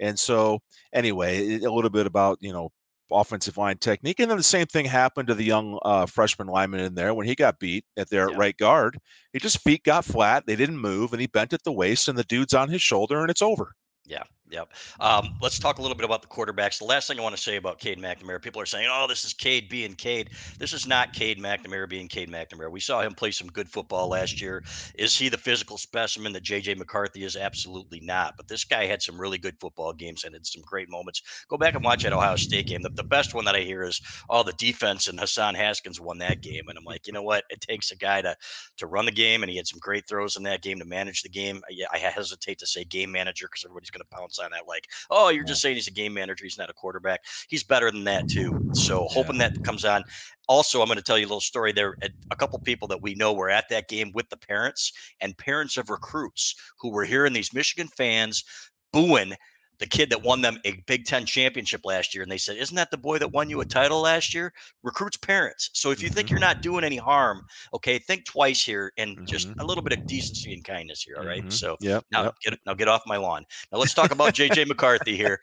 And 0.00 0.18
so, 0.18 0.58
anyway, 0.92 1.60
a 1.62 1.70
little 1.70 1.90
bit 1.90 2.06
about 2.06 2.38
you 2.40 2.52
know 2.52 2.70
offensive 3.10 3.56
line 3.56 3.78
technique, 3.78 4.20
and 4.20 4.30
then 4.30 4.36
the 4.36 4.42
same 4.42 4.66
thing 4.66 4.86
happened 4.86 5.28
to 5.28 5.34
the 5.34 5.44
young 5.44 5.78
uh, 5.82 6.06
freshman 6.06 6.48
lineman 6.48 6.80
in 6.80 6.94
there 6.94 7.14
when 7.14 7.26
he 7.26 7.34
got 7.34 7.58
beat 7.58 7.84
at 7.96 8.08
their 8.10 8.30
yeah. 8.30 8.36
right 8.36 8.56
guard. 8.56 8.98
He 9.32 9.38
just 9.38 9.60
feet 9.60 9.84
got 9.84 10.04
flat, 10.04 10.44
they 10.46 10.56
didn't 10.56 10.78
move, 10.78 11.12
and 11.12 11.20
he 11.20 11.26
bent 11.26 11.52
at 11.52 11.62
the 11.64 11.72
waist, 11.72 12.08
and 12.08 12.18
the 12.18 12.24
dude's 12.24 12.54
on 12.54 12.68
his 12.68 12.82
shoulder, 12.82 13.20
and 13.20 13.30
it's 13.30 13.42
over. 13.42 13.72
Yeah, 14.04 14.24
Yep. 14.50 14.72
Um, 15.00 15.30
let's 15.40 15.58
talk 15.58 15.78
a 15.78 15.82
little 15.82 15.96
bit 15.96 16.04
about 16.04 16.20
the 16.20 16.28
quarterbacks. 16.28 16.78
The 16.78 16.84
last 16.84 17.08
thing 17.08 17.18
I 17.18 17.22
want 17.22 17.34
to 17.34 17.40
say 17.40 17.56
about 17.56 17.78
Cade 17.78 17.98
McNamara, 17.98 18.42
people 18.42 18.60
are 18.60 18.66
saying, 18.66 18.88
"Oh, 18.92 19.06
this 19.08 19.24
is 19.24 19.32
Cade 19.32 19.70
being 19.70 19.94
Cade." 19.94 20.28
This 20.58 20.74
is 20.74 20.86
not 20.86 21.14
Cade 21.14 21.38
McNamara 21.38 21.88
being 21.88 22.08
Cade 22.08 22.28
McNamara. 22.28 22.70
We 22.70 22.78
saw 22.80 23.00
him 23.00 23.14
play 23.14 23.30
some 23.30 23.48
good 23.48 23.70
football 23.70 24.08
last 24.08 24.42
year. 24.42 24.62
Is 24.96 25.16
he 25.16 25.30
the 25.30 25.38
physical 25.38 25.78
specimen 25.78 26.34
that 26.34 26.42
JJ 26.42 26.74
McCarthy 26.74 27.24
is? 27.24 27.36
Absolutely 27.36 28.00
not. 28.00 28.34
But 28.36 28.46
this 28.48 28.64
guy 28.64 28.84
had 28.84 29.00
some 29.00 29.18
really 29.18 29.38
good 29.38 29.58
football 29.60 29.94
games 29.94 30.24
and 30.24 30.34
had 30.34 30.46
some 30.46 30.62
great 30.66 30.90
moments. 30.90 31.22
Go 31.48 31.56
back 31.56 31.74
and 31.74 31.82
watch 31.82 32.02
that 32.02 32.12
Ohio 32.12 32.36
State 32.36 32.66
game. 32.66 32.82
The, 32.82 32.90
the 32.96 33.02
best 33.02 33.32
one 33.32 33.46
that 33.46 33.56
I 33.56 33.60
hear 33.60 33.82
is, 33.82 33.98
"Oh, 34.28 34.42
the 34.42 34.52
defense 34.52 35.08
and 35.08 35.18
Hassan 35.18 35.54
Haskins 35.54 36.00
won 36.02 36.18
that 36.18 36.42
game." 36.42 36.68
And 36.68 36.76
I'm 36.76 36.84
like, 36.84 37.06
you 37.06 37.14
know 37.14 37.22
what? 37.22 37.44
It 37.48 37.62
takes 37.62 37.90
a 37.90 37.96
guy 37.96 38.20
to 38.20 38.36
to 38.76 38.86
run 38.86 39.06
the 39.06 39.12
game, 39.12 39.42
and 39.42 39.50
he 39.50 39.56
had 39.56 39.66
some 39.66 39.78
great 39.80 40.06
throws 40.06 40.36
in 40.36 40.42
that 40.44 40.62
game 40.62 40.78
to 40.78 40.84
manage 40.84 41.22
the 41.22 41.28
game. 41.28 41.62
Yeah, 41.70 41.86
I 41.92 41.98
hesitate 41.98 42.58
to 42.58 42.66
say 42.66 42.84
game 42.84 43.10
manager 43.10 43.46
because 43.46 43.64
everybody's 43.64 43.90
going 43.90 44.04
to 44.08 44.16
pounce 44.16 44.33
on 44.38 44.50
that 44.52 44.68
like, 44.68 44.88
oh, 45.10 45.28
you're 45.28 45.44
just 45.44 45.60
saying 45.60 45.76
he's 45.76 45.88
a 45.88 45.92
game 45.92 46.14
manager. 46.14 46.44
He's 46.44 46.58
not 46.58 46.70
a 46.70 46.74
quarterback. 46.74 47.20
He's 47.48 47.64
better 47.64 47.90
than 47.90 48.04
that 48.04 48.28
too. 48.28 48.54
So 48.72 49.06
hoping 49.10 49.38
that 49.38 49.62
comes 49.62 49.84
on. 49.84 50.04
Also, 50.48 50.80
I'm 50.80 50.86
going 50.86 50.96
to 50.96 51.02
tell 51.02 51.18
you 51.18 51.24
a 51.24 51.28
little 51.28 51.40
story. 51.40 51.72
There, 51.72 51.96
a 52.30 52.36
couple 52.36 52.58
people 52.58 52.88
that 52.88 53.02
we 53.02 53.14
know 53.14 53.32
were 53.32 53.50
at 53.50 53.68
that 53.70 53.88
game 53.88 54.10
with 54.14 54.28
the 54.28 54.36
parents 54.36 54.92
and 55.20 55.36
parents 55.38 55.76
of 55.76 55.90
recruits 55.90 56.54
who 56.78 56.90
were 56.90 57.04
hearing 57.04 57.32
these 57.32 57.54
Michigan 57.54 57.88
fans 57.88 58.44
booing 58.92 59.34
the 59.78 59.86
kid 59.86 60.10
that 60.10 60.22
won 60.22 60.40
them 60.40 60.58
a 60.64 60.72
Big 60.86 61.04
Ten 61.04 61.26
championship 61.26 61.82
last 61.84 62.14
year, 62.14 62.22
and 62.22 62.30
they 62.30 62.38
said, 62.38 62.56
"Isn't 62.56 62.76
that 62.76 62.90
the 62.90 62.96
boy 62.96 63.18
that 63.18 63.32
won 63.32 63.50
you 63.50 63.60
a 63.60 63.64
title 63.64 64.00
last 64.00 64.34
year?" 64.34 64.52
Recruits 64.82 65.16
parents. 65.16 65.70
So 65.72 65.90
if 65.90 66.02
you 66.02 66.08
think 66.08 66.30
you're 66.30 66.38
mm-hmm. 66.38 66.46
not 66.46 66.62
doing 66.62 66.84
any 66.84 66.96
harm, 66.96 67.44
okay, 67.72 67.98
think 67.98 68.24
twice 68.24 68.62
here 68.62 68.92
and 68.98 69.16
mm-hmm. 69.16 69.24
just 69.26 69.48
a 69.58 69.64
little 69.64 69.82
bit 69.82 69.98
of 69.98 70.06
decency 70.06 70.52
and 70.52 70.64
kindness 70.64 71.02
here. 71.02 71.16
All 71.18 71.26
right? 71.26 71.40
mm-hmm. 71.40 71.50
So 71.50 71.76
yeah, 71.80 72.00
now 72.12 72.24
yep. 72.24 72.34
get 72.42 72.58
now 72.66 72.74
get 72.74 72.88
off 72.88 73.02
my 73.06 73.16
lawn. 73.16 73.44
Now 73.72 73.78
let's 73.78 73.94
talk 73.94 74.12
about 74.12 74.34
JJ 74.34 74.66
McCarthy 74.68 75.16
here 75.16 75.40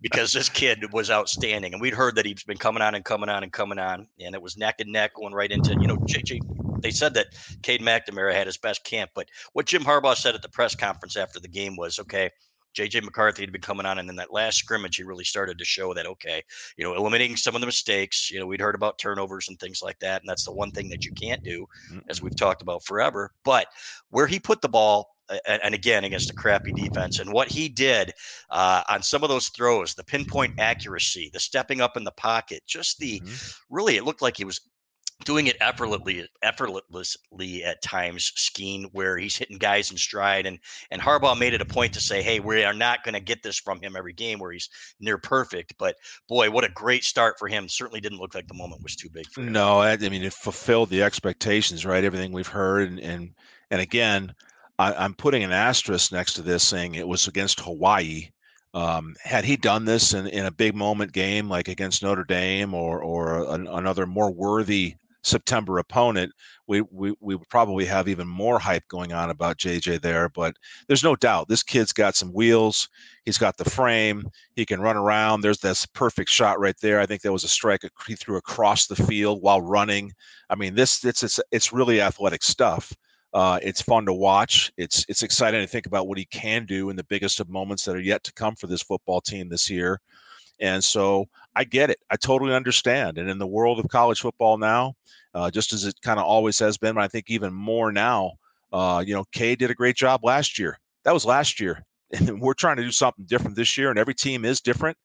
because 0.00 0.32
this 0.32 0.48
kid 0.48 0.92
was 0.92 1.10
outstanding, 1.10 1.72
and 1.72 1.80
we'd 1.80 1.94
heard 1.94 2.16
that 2.16 2.26
he's 2.26 2.44
been 2.44 2.58
coming 2.58 2.82
on 2.82 2.94
and 2.94 3.04
coming 3.04 3.28
on 3.28 3.42
and 3.42 3.52
coming 3.52 3.78
on, 3.78 4.06
and 4.20 4.34
it 4.34 4.42
was 4.42 4.56
neck 4.56 4.76
and 4.80 4.92
neck 4.92 5.14
going 5.14 5.34
right 5.34 5.50
into 5.50 5.72
you 5.80 5.86
know 5.86 5.96
JJ. 5.96 6.40
They 6.80 6.90
said 6.90 7.14
that 7.14 7.28
Cade 7.62 7.80
McNamara 7.80 8.34
had 8.34 8.46
his 8.46 8.58
best 8.58 8.84
camp, 8.84 9.10
but 9.14 9.28
what 9.54 9.64
Jim 9.64 9.82
Harbaugh 9.82 10.16
said 10.16 10.34
at 10.34 10.42
the 10.42 10.50
press 10.50 10.74
conference 10.74 11.16
after 11.16 11.40
the 11.40 11.48
game 11.48 11.76
was, 11.76 11.98
okay 11.98 12.30
JJ 12.74 13.02
McCarthy 13.02 13.42
had 13.42 13.52
been 13.52 13.60
coming 13.60 13.86
on, 13.86 13.98
and 13.98 14.08
then 14.08 14.16
that 14.16 14.32
last 14.32 14.58
scrimmage, 14.58 14.96
he 14.96 15.02
really 15.02 15.24
started 15.24 15.58
to 15.58 15.64
show 15.64 15.94
that 15.94 16.06
okay, 16.06 16.42
you 16.76 16.84
know, 16.84 16.94
eliminating 16.94 17.36
some 17.36 17.54
of 17.54 17.60
the 17.60 17.66
mistakes. 17.66 18.30
You 18.30 18.40
know, 18.40 18.46
we'd 18.46 18.60
heard 18.60 18.74
about 18.74 18.98
turnovers 18.98 19.48
and 19.48 19.58
things 19.58 19.82
like 19.82 19.98
that, 20.00 20.22
and 20.22 20.28
that's 20.28 20.44
the 20.44 20.52
one 20.52 20.70
thing 20.70 20.88
that 20.90 21.04
you 21.04 21.12
can't 21.12 21.42
do, 21.42 21.66
as 22.08 22.22
we've 22.22 22.36
talked 22.36 22.62
about 22.62 22.84
forever. 22.84 23.32
But 23.44 23.68
where 24.10 24.26
he 24.26 24.38
put 24.38 24.60
the 24.60 24.68
ball 24.68 25.14
and 25.46 25.74
again 25.74 26.04
against 26.04 26.30
a 26.30 26.34
crappy 26.34 26.72
defense. 26.72 27.18
And 27.18 27.32
what 27.32 27.48
he 27.48 27.68
did 27.68 28.12
uh, 28.50 28.82
on 28.88 29.02
some 29.02 29.22
of 29.22 29.28
those 29.28 29.48
throws, 29.48 29.94
the 29.94 30.04
pinpoint 30.04 30.58
accuracy, 30.58 31.30
the 31.32 31.40
stepping 31.40 31.80
up 31.80 31.96
in 31.96 32.04
the 32.04 32.12
pocket, 32.12 32.62
just 32.66 32.98
the 32.98 33.20
mm-hmm. 33.20 33.74
really, 33.74 33.96
it 33.96 34.04
looked 34.04 34.22
like 34.22 34.36
he 34.36 34.44
was 34.44 34.60
doing 35.24 35.46
it 35.46 35.56
effortlessly, 35.60 36.28
effortlessly 36.42 37.64
at 37.64 37.82
times, 37.82 38.32
Skene, 38.36 38.84
where 38.92 39.16
he's 39.16 39.36
hitting 39.36 39.58
guys 39.58 39.90
in 39.90 39.96
stride. 39.96 40.46
And 40.46 40.58
and 40.90 41.00
Harbaugh 41.00 41.38
made 41.38 41.54
it 41.54 41.60
a 41.60 41.66
point 41.66 41.92
to 41.94 42.00
say, 42.00 42.22
hey, 42.22 42.40
we 42.40 42.64
are 42.64 42.74
not 42.74 43.04
going 43.04 43.14
to 43.14 43.20
get 43.20 43.42
this 43.42 43.58
from 43.58 43.80
him 43.80 43.96
every 43.96 44.12
game 44.12 44.38
where 44.38 44.52
he's 44.52 44.68
near 45.00 45.18
perfect. 45.18 45.74
But 45.78 45.96
boy, 46.28 46.50
what 46.50 46.64
a 46.64 46.70
great 46.70 47.04
start 47.04 47.38
for 47.38 47.48
him. 47.48 47.68
Certainly 47.68 48.00
didn't 48.00 48.18
look 48.18 48.34
like 48.34 48.48
the 48.48 48.54
moment 48.54 48.82
was 48.82 48.96
too 48.96 49.08
big 49.08 49.26
for 49.28 49.42
him. 49.42 49.52
No, 49.52 49.78
I, 49.78 49.92
I 49.92 50.08
mean 50.08 50.22
it 50.24 50.32
fulfilled 50.32 50.90
the 50.90 51.02
expectations, 51.02 51.86
right? 51.86 52.04
Everything 52.04 52.32
we've 52.32 52.46
heard, 52.46 52.88
and 52.88 53.00
and 53.00 53.34
and 53.70 53.80
again, 53.80 54.34
I, 54.78 55.04
am 55.04 55.14
putting 55.14 55.44
an 55.44 55.52
asterisk 55.52 56.12
next 56.12 56.34
to 56.34 56.42
this, 56.42 56.64
saying 56.64 56.94
it 56.94 57.08
was 57.08 57.28
against 57.28 57.60
Hawaii. 57.60 58.30
Um, 58.74 59.14
had 59.22 59.44
he 59.44 59.56
done 59.56 59.84
this 59.84 60.14
in, 60.14 60.26
in 60.26 60.46
a 60.46 60.50
big 60.50 60.74
moment 60.74 61.12
game 61.12 61.48
like 61.48 61.68
against 61.68 62.02
Notre 62.02 62.24
Dame 62.24 62.74
or 62.74 63.00
or 63.00 63.54
an, 63.54 63.68
another 63.68 64.04
more 64.04 64.32
worthy 64.32 64.96
September 65.24 65.78
opponent, 65.78 66.32
we, 66.66 66.82
we 66.90 67.14
we 67.20 67.36
probably 67.50 67.84
have 67.84 68.08
even 68.08 68.28
more 68.28 68.58
hype 68.58 68.86
going 68.88 69.12
on 69.12 69.30
about 69.30 69.58
JJ 69.58 70.00
there. 70.00 70.28
But 70.28 70.54
there's 70.86 71.04
no 71.04 71.16
doubt 71.16 71.48
this 71.48 71.62
kid's 71.62 71.92
got 71.92 72.16
some 72.16 72.32
wheels. 72.32 72.88
He's 73.24 73.38
got 73.38 73.56
the 73.56 73.68
frame. 73.68 74.28
He 74.54 74.66
can 74.66 74.80
run 74.80 74.96
around. 74.96 75.40
There's 75.40 75.60
this 75.60 75.86
perfect 75.86 76.30
shot 76.30 76.60
right 76.60 76.76
there. 76.80 77.00
I 77.00 77.06
think 77.06 77.22
that 77.22 77.32
was 77.32 77.44
a 77.44 77.48
strike 77.48 77.82
he 78.06 78.14
threw 78.14 78.36
across 78.36 78.86
the 78.86 78.96
field 78.96 79.42
while 79.42 79.62
running. 79.62 80.12
I 80.50 80.54
mean, 80.54 80.74
this 80.74 81.04
it's 81.04 81.22
it's 81.22 81.40
it's 81.50 81.72
really 81.72 82.00
athletic 82.00 82.42
stuff. 82.42 82.92
Uh, 83.32 83.58
it's 83.62 83.82
fun 83.82 84.06
to 84.06 84.12
watch. 84.12 84.72
It's 84.76 85.04
it's 85.08 85.24
exciting 85.24 85.60
to 85.60 85.66
think 85.66 85.86
about 85.86 86.06
what 86.06 86.18
he 86.18 86.24
can 86.26 86.66
do 86.66 86.90
in 86.90 86.96
the 86.96 87.04
biggest 87.04 87.40
of 87.40 87.48
moments 87.48 87.84
that 87.84 87.96
are 87.96 88.00
yet 88.00 88.22
to 88.24 88.32
come 88.34 88.54
for 88.54 88.68
this 88.68 88.82
football 88.82 89.20
team 89.20 89.48
this 89.48 89.68
year. 89.68 90.00
And 90.60 90.82
so 90.82 91.26
I 91.56 91.64
get 91.64 91.90
it. 91.90 91.98
I 92.10 92.16
totally 92.16 92.54
understand. 92.54 93.18
And 93.18 93.28
in 93.30 93.38
the 93.38 93.46
world 93.46 93.78
of 93.78 93.88
college 93.88 94.20
football 94.20 94.58
now, 94.58 94.94
uh, 95.34 95.50
just 95.50 95.72
as 95.72 95.84
it 95.84 95.94
kind 96.02 96.18
of 96.18 96.26
always 96.26 96.58
has 96.58 96.78
been, 96.78 96.94
but 96.94 97.04
I 97.04 97.08
think 97.08 97.26
even 97.28 97.52
more 97.52 97.92
now, 97.92 98.32
uh, 98.72 99.02
you 99.06 99.14
know, 99.14 99.24
Kay 99.32 99.54
did 99.54 99.70
a 99.70 99.74
great 99.74 99.96
job 99.96 100.24
last 100.24 100.58
year. 100.58 100.78
That 101.04 101.14
was 101.14 101.24
last 101.24 101.60
year. 101.60 101.84
And 102.12 102.40
we're 102.40 102.54
trying 102.54 102.76
to 102.76 102.84
do 102.84 102.92
something 102.92 103.24
different 103.24 103.56
this 103.56 103.76
year, 103.76 103.90
and 103.90 103.98
every 103.98 104.14
team 104.14 104.44
is 104.44 104.60
different. 104.60 104.96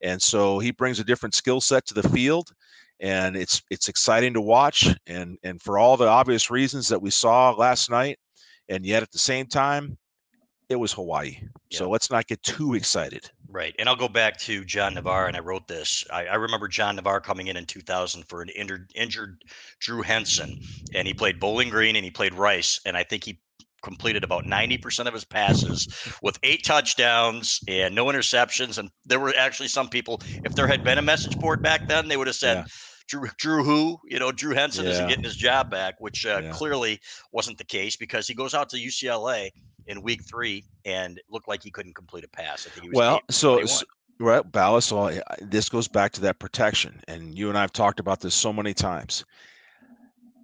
And 0.00 0.22
so 0.22 0.60
he 0.60 0.70
brings 0.70 1.00
a 1.00 1.04
different 1.04 1.34
skill 1.34 1.60
set 1.60 1.86
to 1.86 1.94
the 1.94 2.08
field. 2.10 2.52
And 3.00 3.34
it's 3.34 3.62
it's 3.68 3.88
exciting 3.88 4.32
to 4.34 4.40
watch, 4.40 4.86
and 5.08 5.38
and 5.42 5.60
for 5.60 5.76
all 5.76 5.96
the 5.96 6.06
obvious 6.06 6.52
reasons 6.52 6.88
that 6.88 7.02
we 7.02 7.10
saw 7.10 7.50
last 7.50 7.90
night, 7.90 8.16
and 8.68 8.86
yet 8.86 9.02
at 9.02 9.10
the 9.10 9.18
same 9.18 9.46
time, 9.46 9.98
it 10.68 10.76
was 10.76 10.92
Hawaii. 10.92 11.38
So 11.72 11.90
let's 11.90 12.10
not 12.12 12.28
get 12.28 12.40
too 12.44 12.74
excited. 12.74 13.28
Right. 13.52 13.74
And 13.78 13.86
I'll 13.86 13.96
go 13.96 14.08
back 14.08 14.38
to 14.40 14.64
John 14.64 14.94
Navarre, 14.94 15.26
and 15.26 15.36
I 15.36 15.40
wrote 15.40 15.68
this. 15.68 16.04
I, 16.10 16.24
I 16.24 16.34
remember 16.36 16.68
John 16.68 16.96
Navarre 16.96 17.20
coming 17.20 17.48
in 17.48 17.56
in 17.58 17.66
2000 17.66 18.22
for 18.24 18.40
an 18.40 18.48
injured, 18.48 18.90
injured 18.94 19.42
Drew 19.78 20.00
Henson, 20.00 20.56
and 20.94 21.06
he 21.06 21.12
played 21.12 21.38
Bowling 21.38 21.68
Green 21.68 21.94
and 21.94 22.04
he 22.04 22.10
played 22.10 22.32
Rice. 22.32 22.80
And 22.86 22.96
I 22.96 23.02
think 23.02 23.24
he 23.24 23.40
completed 23.82 24.24
about 24.24 24.44
90% 24.44 25.06
of 25.06 25.12
his 25.12 25.24
passes 25.24 25.86
with 26.22 26.38
eight 26.42 26.64
touchdowns 26.64 27.60
and 27.68 27.94
no 27.94 28.06
interceptions. 28.06 28.78
And 28.78 28.90
there 29.04 29.20
were 29.20 29.34
actually 29.36 29.68
some 29.68 29.88
people, 29.88 30.22
if 30.44 30.54
there 30.54 30.66
had 30.66 30.82
been 30.82 30.96
a 30.96 31.02
message 31.02 31.38
board 31.38 31.62
back 31.62 31.88
then, 31.88 32.08
they 32.08 32.16
would 32.16 32.28
have 32.28 32.36
said, 32.36 32.58
yeah. 32.58 32.64
Drew, 33.06 33.28
Drew 33.38 33.64
who, 33.64 33.98
you 34.04 34.18
know, 34.18 34.32
Drew 34.32 34.54
Henson 34.54 34.84
yeah. 34.84 34.92
isn't 34.92 35.08
getting 35.08 35.24
his 35.24 35.36
job 35.36 35.70
back, 35.70 36.00
which 36.00 36.26
uh, 36.26 36.40
yeah. 36.42 36.50
clearly 36.52 37.00
wasn't 37.32 37.58
the 37.58 37.64
case 37.64 37.96
because 37.96 38.26
he 38.26 38.34
goes 38.34 38.54
out 38.54 38.68
to 38.70 38.76
UCLA 38.76 39.50
in 39.86 40.02
week 40.02 40.22
three 40.24 40.64
and 40.84 41.20
looked 41.30 41.48
like 41.48 41.62
he 41.62 41.70
couldn't 41.70 41.94
complete 41.94 42.24
a 42.24 42.28
pass. 42.28 42.66
I 42.66 42.70
think 42.70 42.84
he 42.84 42.88
was 42.90 42.96
well, 42.96 43.20
so, 43.30 43.64
so 43.66 43.84
right, 44.20 44.50
Balas. 44.50 44.86
So 44.86 45.20
this 45.40 45.68
goes 45.68 45.88
back 45.88 46.12
to 46.12 46.20
that 46.22 46.38
protection, 46.38 47.00
and 47.08 47.36
you 47.36 47.48
and 47.48 47.58
I 47.58 47.62
have 47.62 47.72
talked 47.72 48.00
about 48.00 48.20
this 48.20 48.34
so 48.34 48.52
many 48.52 48.74
times 48.74 49.24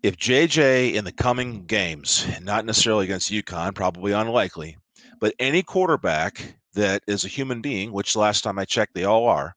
if 0.03 0.16
JJ 0.16 0.94
in 0.94 1.05
the 1.05 1.12
coming 1.12 1.64
games, 1.66 2.27
not 2.42 2.64
necessarily 2.64 3.05
against 3.05 3.33
UConn, 3.33 3.75
probably 3.75 4.12
unlikely, 4.12 4.77
but 5.21 5.35
any 5.38 5.62
quarterback 5.62 6.55
that 6.75 7.03
is 7.07 7.25
a 7.25 7.29
human 7.29 7.61
being, 7.61 7.92
which 7.92 8.16
last 8.16 8.42
time 8.42 8.59
I 8.59 8.64
checked, 8.64 8.94
they 8.94 9.05
all 9.05 9.27
are, 9.27 9.57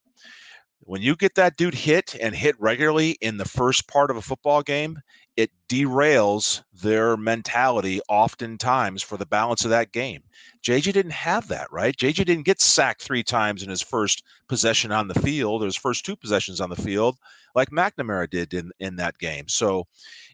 when 0.84 1.00
you 1.00 1.14
get 1.14 1.34
that 1.36 1.56
dude 1.56 1.74
hit 1.74 2.16
and 2.20 2.34
hit 2.34 2.60
regularly 2.60 3.12
in 3.20 3.36
the 3.36 3.44
first 3.44 3.86
part 3.86 4.10
of 4.10 4.16
a 4.16 4.22
football 4.22 4.62
game, 4.62 4.98
it 5.36 5.50
derails 5.68 6.62
their 6.82 7.16
mentality 7.16 8.00
oftentimes 8.08 9.02
for 9.02 9.16
the 9.16 9.24
balance 9.24 9.64
of 9.64 9.70
that 9.70 9.92
game. 9.92 10.22
JJ 10.62 10.92
didn't 10.92 11.12
have 11.12 11.48
that, 11.48 11.70
right? 11.72 11.96
JJ 11.96 12.26
didn't 12.26 12.44
get 12.44 12.60
sacked 12.60 13.02
three 13.02 13.22
times 13.22 13.62
in 13.62 13.70
his 13.70 13.80
first 13.80 14.24
possession 14.48 14.92
on 14.92 15.08
the 15.08 15.14
field, 15.20 15.62
or 15.62 15.66
his 15.66 15.76
first 15.76 16.04
two 16.04 16.16
possessions 16.16 16.60
on 16.60 16.68
the 16.68 16.76
field, 16.76 17.16
like 17.54 17.70
McNamara 17.70 18.28
did 18.28 18.52
in, 18.52 18.70
in 18.80 18.96
that 18.96 19.16
game. 19.18 19.48
So 19.48 19.86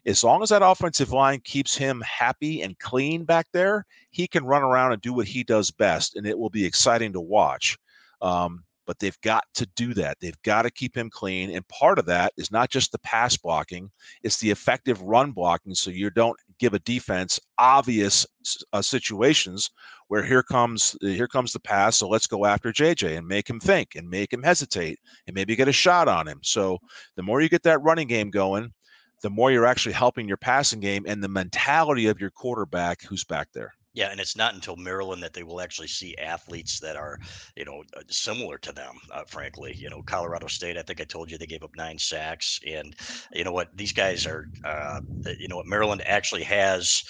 as 0.05 0.23
long 0.23 0.43
as 0.43 0.49
that 0.49 0.61
offensive 0.65 1.11
line 1.11 1.41
keeps 1.41 1.77
him 1.77 2.01
happy 2.01 2.61
and 2.63 2.77
clean 2.79 3.23
back 3.23 3.47
there, 3.53 3.85
he 4.09 4.27
can 4.27 4.45
run 4.45 4.63
around 4.63 4.93
and 4.93 5.01
do 5.01 5.13
what 5.13 5.27
he 5.27 5.43
does 5.43 5.71
best, 5.71 6.15
and 6.15 6.25
it 6.25 6.37
will 6.37 6.49
be 6.49 6.65
exciting 6.65 7.13
to 7.13 7.21
watch. 7.21 7.77
Um, 8.21 8.63
but 8.89 8.97
they've 8.97 9.21
got 9.21 9.43
to 9.53 9.67
do 9.75 9.93
that. 9.93 10.17
They've 10.19 10.41
got 10.41 10.63
to 10.63 10.71
keep 10.71 10.97
him 10.97 11.11
clean. 11.11 11.51
And 11.51 11.67
part 11.67 11.99
of 11.99 12.07
that 12.07 12.33
is 12.37 12.49
not 12.49 12.71
just 12.71 12.91
the 12.91 12.97
pass 12.97 13.37
blocking, 13.37 13.91
it's 14.23 14.39
the 14.39 14.49
effective 14.49 14.99
run 15.03 15.31
blocking. 15.31 15.75
So 15.75 15.91
you 15.91 16.09
don't 16.09 16.35
give 16.57 16.73
a 16.73 16.79
defense 16.79 17.39
obvious 17.59 18.25
uh, 18.73 18.81
situations 18.81 19.69
where 20.07 20.23
here 20.23 20.41
comes 20.41 20.97
here 21.01 21.27
comes 21.27 21.53
the 21.53 21.59
pass. 21.59 21.97
So 21.97 22.09
let's 22.09 22.25
go 22.25 22.47
after 22.47 22.71
JJ 22.71 23.15
and 23.15 23.27
make 23.27 23.47
him 23.47 23.59
think 23.59 23.93
and 23.93 24.09
make 24.09 24.33
him 24.33 24.41
hesitate 24.41 24.97
and 25.27 25.35
maybe 25.35 25.55
get 25.55 25.67
a 25.67 25.71
shot 25.71 26.07
on 26.07 26.27
him. 26.27 26.39
So 26.41 26.79
the 27.15 27.21
more 27.21 27.41
you 27.41 27.49
get 27.49 27.61
that 27.61 27.83
running 27.83 28.07
game 28.07 28.31
going, 28.31 28.73
the 29.21 29.29
more 29.29 29.51
you're 29.51 29.67
actually 29.67 29.93
helping 29.93 30.27
your 30.27 30.37
passing 30.37 30.79
game 30.79 31.05
and 31.07 31.23
the 31.23 31.27
mentality 31.27 32.07
of 32.07 32.19
your 32.19 32.31
quarterback 32.31 33.03
who's 33.03 33.23
back 33.23 33.49
there. 33.53 33.71
Yeah, 33.99 34.11
and 34.11 34.19
it's 34.21 34.37
not 34.37 34.53
until 34.53 34.77
Maryland 34.77 35.21
that 35.23 35.33
they 35.33 35.43
will 35.43 35.59
actually 35.59 35.89
see 35.89 36.15
athletes 36.17 36.79
that 36.79 36.95
are, 36.95 37.19
you 37.57 37.65
know, 37.65 37.83
uh, 37.97 38.01
similar 38.09 38.57
to 38.59 38.71
them. 38.71 38.95
Uh, 39.11 39.23
frankly, 39.27 39.75
you 39.77 39.89
know, 39.89 40.01
Colorado 40.03 40.47
State. 40.47 40.77
I 40.77 40.81
think 40.83 41.01
I 41.01 41.03
told 41.03 41.29
you 41.29 41.37
they 41.37 41.45
gave 41.45 41.63
up 41.63 41.75
nine 41.75 41.97
sacks, 41.97 42.59
and 42.65 42.95
you 43.33 43.43
know 43.43 43.51
what? 43.51 43.75
These 43.75 43.91
guys 43.91 44.25
are, 44.25 44.47
uh, 44.63 45.01
you 45.37 45.49
know, 45.49 45.57
what 45.57 45.65
Maryland 45.67 46.01
actually 46.05 46.43
has 46.43 47.03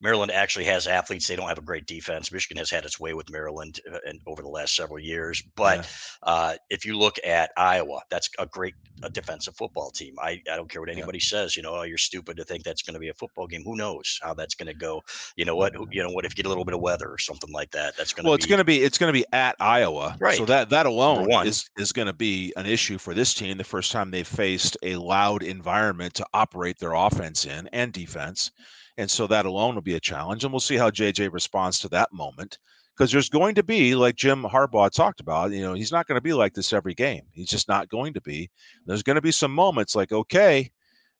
Maryland 0.00 0.30
actually 0.30 0.66
has 0.66 0.86
athletes. 0.86 1.26
They 1.26 1.36
don't 1.36 1.48
have 1.48 1.58
a 1.58 1.62
great 1.62 1.86
defense. 1.86 2.30
Michigan 2.30 2.58
has 2.58 2.70
had 2.70 2.84
its 2.84 3.00
way 3.00 3.14
with 3.14 3.30
Maryland 3.30 3.80
uh, 3.90 3.98
and 4.06 4.20
over 4.26 4.42
the 4.42 4.48
last 4.48 4.76
several 4.76 4.98
years. 4.98 5.42
But 5.54 5.78
yeah. 5.78 6.30
uh, 6.30 6.54
if 6.68 6.84
you 6.84 6.98
look 6.98 7.16
at 7.24 7.50
Iowa, 7.56 8.00
that's 8.10 8.28
a 8.38 8.46
great 8.46 8.74
a 9.02 9.10
defensive 9.10 9.56
football 9.56 9.90
team. 9.90 10.14
I, 10.20 10.42
I 10.50 10.56
don't 10.56 10.68
care 10.68 10.82
what 10.82 10.90
anybody 10.90 11.18
yeah. 11.18 11.28
says. 11.28 11.56
You 11.56 11.62
know, 11.62 11.76
oh, 11.76 11.82
you're 11.82 11.98
stupid 11.98 12.36
to 12.36 12.44
think 12.44 12.62
that's 12.62 12.82
going 12.82 12.94
to 12.94 13.00
be 13.00 13.08
a 13.08 13.14
football 13.14 13.46
game. 13.46 13.62
Who 13.64 13.76
knows 13.76 14.18
how 14.22 14.34
that's 14.34 14.54
going 14.54 14.68
to 14.68 14.74
go? 14.74 15.02
You 15.36 15.44
know 15.44 15.56
what? 15.56 15.74
You 15.92 16.02
know 16.02 16.10
what? 16.10 16.24
If 16.24 16.32
you 16.32 16.42
get 16.42 16.46
a 16.46 16.50
little 16.50 16.64
bit 16.64 16.74
of 16.74 16.80
weather 16.80 17.08
or 17.08 17.18
something 17.18 17.52
like 17.52 17.70
that, 17.70 17.96
that's 17.96 18.12
going 18.12 18.24
to. 18.24 18.28
Well, 18.28 18.34
it's 18.34 18.46
going 18.46 18.58
to 18.58 18.64
be 18.64 18.82
it's 18.82 18.98
going 18.98 19.12
to 19.12 19.18
be 19.18 19.26
at 19.32 19.56
Iowa, 19.60 20.16
right? 20.20 20.36
So 20.36 20.44
that 20.46 20.70
that 20.70 20.86
alone 20.86 21.30
is 21.46 21.68
is 21.78 21.92
going 21.92 22.06
to 22.06 22.12
be 22.12 22.52
an 22.56 22.66
issue 22.66 22.98
for 22.98 23.14
this 23.14 23.32
team. 23.32 23.56
The 23.56 23.64
first 23.64 23.92
time 23.92 24.10
they've 24.10 24.26
faced 24.26 24.76
a 24.82 24.96
loud 24.96 25.42
environment 25.42 26.14
to 26.14 26.26
operate 26.34 26.78
their 26.78 26.92
offense 26.92 27.46
in 27.46 27.68
and 27.72 27.92
defense. 27.92 28.50
And 28.98 29.10
so 29.10 29.26
that 29.26 29.46
alone 29.46 29.74
will 29.74 29.82
be 29.82 29.96
a 29.96 30.00
challenge. 30.00 30.44
And 30.44 30.52
we'll 30.52 30.60
see 30.60 30.76
how 30.76 30.90
JJ 30.90 31.32
responds 31.32 31.78
to 31.80 31.88
that 31.90 32.12
moment. 32.12 32.58
Because 32.96 33.12
there's 33.12 33.28
going 33.28 33.54
to 33.56 33.62
be, 33.62 33.94
like 33.94 34.16
Jim 34.16 34.42
Harbaugh 34.42 34.90
talked 34.90 35.20
about, 35.20 35.52
you 35.52 35.60
know, 35.60 35.74
he's 35.74 35.92
not 35.92 36.06
going 36.06 36.16
to 36.16 36.22
be 36.22 36.32
like 36.32 36.54
this 36.54 36.72
every 36.72 36.94
game. 36.94 37.22
He's 37.32 37.50
just 37.50 37.68
not 37.68 37.90
going 37.90 38.14
to 38.14 38.22
be. 38.22 38.50
There's 38.86 39.02
going 39.02 39.16
to 39.16 39.22
be 39.22 39.32
some 39.32 39.52
moments 39.52 39.94
like, 39.94 40.12
okay, 40.12 40.70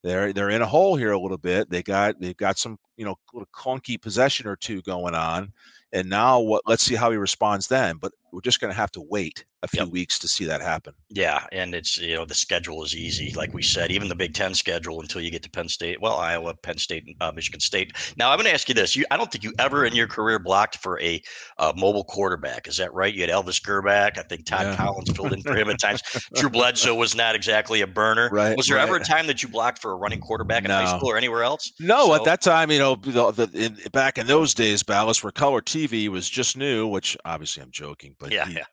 they're 0.03 0.33
they're 0.33 0.51
in 0.51 0.62
a 0.62 0.67
hole 0.67 0.97
here 0.97 1.12
a 1.12 1.21
little 1.21 1.37
bit. 1.37 1.69
They 1.69 1.83
got 1.83 2.19
they've 2.19 2.37
got 2.37 2.59
some, 2.59 2.79
you 2.97 3.05
know, 3.05 3.17
little 3.35 3.49
clunky 3.53 4.01
possession 4.01 4.47
or 4.47 4.57
two 4.57 4.81
going 4.83 5.15
on. 5.15 5.53
And 5.93 6.09
now 6.09 6.41
what 6.41 6.62
let's 6.67 6.83
see 6.83 6.95
how 6.95 7.11
he 7.11 7.17
responds 7.19 7.67
then. 7.67 7.97
But 7.97 8.12
we're 8.37 8.42
just 8.42 8.61
going 8.61 8.70
to 8.70 8.77
have 8.77 8.92
to 8.92 9.01
wait 9.01 9.46
a 9.62 9.68
few 9.68 9.81
yep. 9.81 9.88
weeks 9.88 10.18
to 10.18 10.29
see 10.29 10.44
that 10.44 10.61
happen. 10.61 10.92
Yeah, 11.09 11.46
and 11.53 11.75
it's 11.75 11.96
you 11.96 12.14
know 12.14 12.27
the 12.27 12.35
schedule 12.35 12.85
is 12.85 12.94
easy, 12.94 13.33
like 13.35 13.55
we 13.55 13.62
said, 13.62 13.90
even 13.90 14.09
the 14.09 14.14
Big 14.14 14.35
Ten 14.35 14.53
schedule 14.53 15.01
until 15.01 15.22
you 15.22 15.31
get 15.31 15.42
to 15.44 15.51
Penn 15.51 15.70
State. 15.70 16.03
Well, 16.03 16.16
Iowa, 16.16 16.55
Penn 16.55 16.77
State, 16.77 17.16
uh, 17.22 17.33
Michigan 17.35 17.61
State. 17.61 17.94
Now 18.18 18.31
I'm 18.31 18.37
going 18.37 18.44
to 18.44 18.53
ask 18.53 18.68
you 18.68 18.75
this: 18.75 18.94
you, 18.94 19.07
I 19.11 19.16
don't 19.16 19.33
think 19.33 19.42
you 19.42 19.55
ever 19.59 19.87
in 19.87 19.94
your 19.94 20.07
career 20.07 20.38
blocked 20.38 20.77
for 20.77 21.01
a 21.01 21.22
uh, 21.57 21.72
mobile 21.75 22.05
quarterback. 22.05 22.68
Is 22.68 22.77
that 22.77 22.92
right? 22.92 23.12
You 23.12 23.22
had 23.22 23.31
Elvis 23.31 23.59
Grbac. 23.59 24.18
I 24.18 24.22
think 24.22 24.44
Todd 24.44 24.66
yeah. 24.66 24.77
Collins 24.77 25.11
filled 25.12 25.33
in 25.33 25.40
for 25.40 25.57
him 25.57 25.70
at 25.70 25.81
times. 25.81 26.03
Drew 26.35 26.51
Bledsoe 26.51 26.94
was 26.94 27.16
not 27.16 27.35
exactly 27.35 27.81
a 27.81 27.87
burner. 27.87 28.29
Right. 28.31 28.55
Was 28.55 28.66
there 28.66 28.77
right. 28.77 28.87
ever 28.87 28.96
a 28.96 29.05
time 29.05 29.27
that 29.29 29.42
you 29.42 29.49
blocked 29.49 29.81
for 29.81 29.92
a 29.92 29.96
running 29.96 30.20
quarterback 30.20 30.64
in 30.64 30.68
no. 30.68 30.77
high 30.77 30.96
school 30.96 31.11
or 31.11 31.16
anywhere 31.16 31.42
else? 31.42 31.72
No, 31.81 32.07
so, 32.07 32.14
at 32.14 32.25
that 32.25 32.42
time, 32.42 32.70
you 32.70 32.79
know, 32.79 32.96
the, 32.96 33.33
the, 33.33 33.51
in, 33.55 33.79
back 33.92 34.18
in 34.18 34.27
those 34.27 34.53
days, 34.53 34.83
Balas, 34.83 35.25
where 35.25 35.33
color 35.33 35.62
TV 35.62 36.09
was 36.09 36.29
just 36.29 36.57
new, 36.57 36.87
which 36.87 37.16
obviously 37.25 37.62
I'm 37.62 37.70
joking, 37.70 38.14
but 38.18 38.26
yeah, 38.31 38.47
he, 38.47 38.55
yeah. 38.55 38.65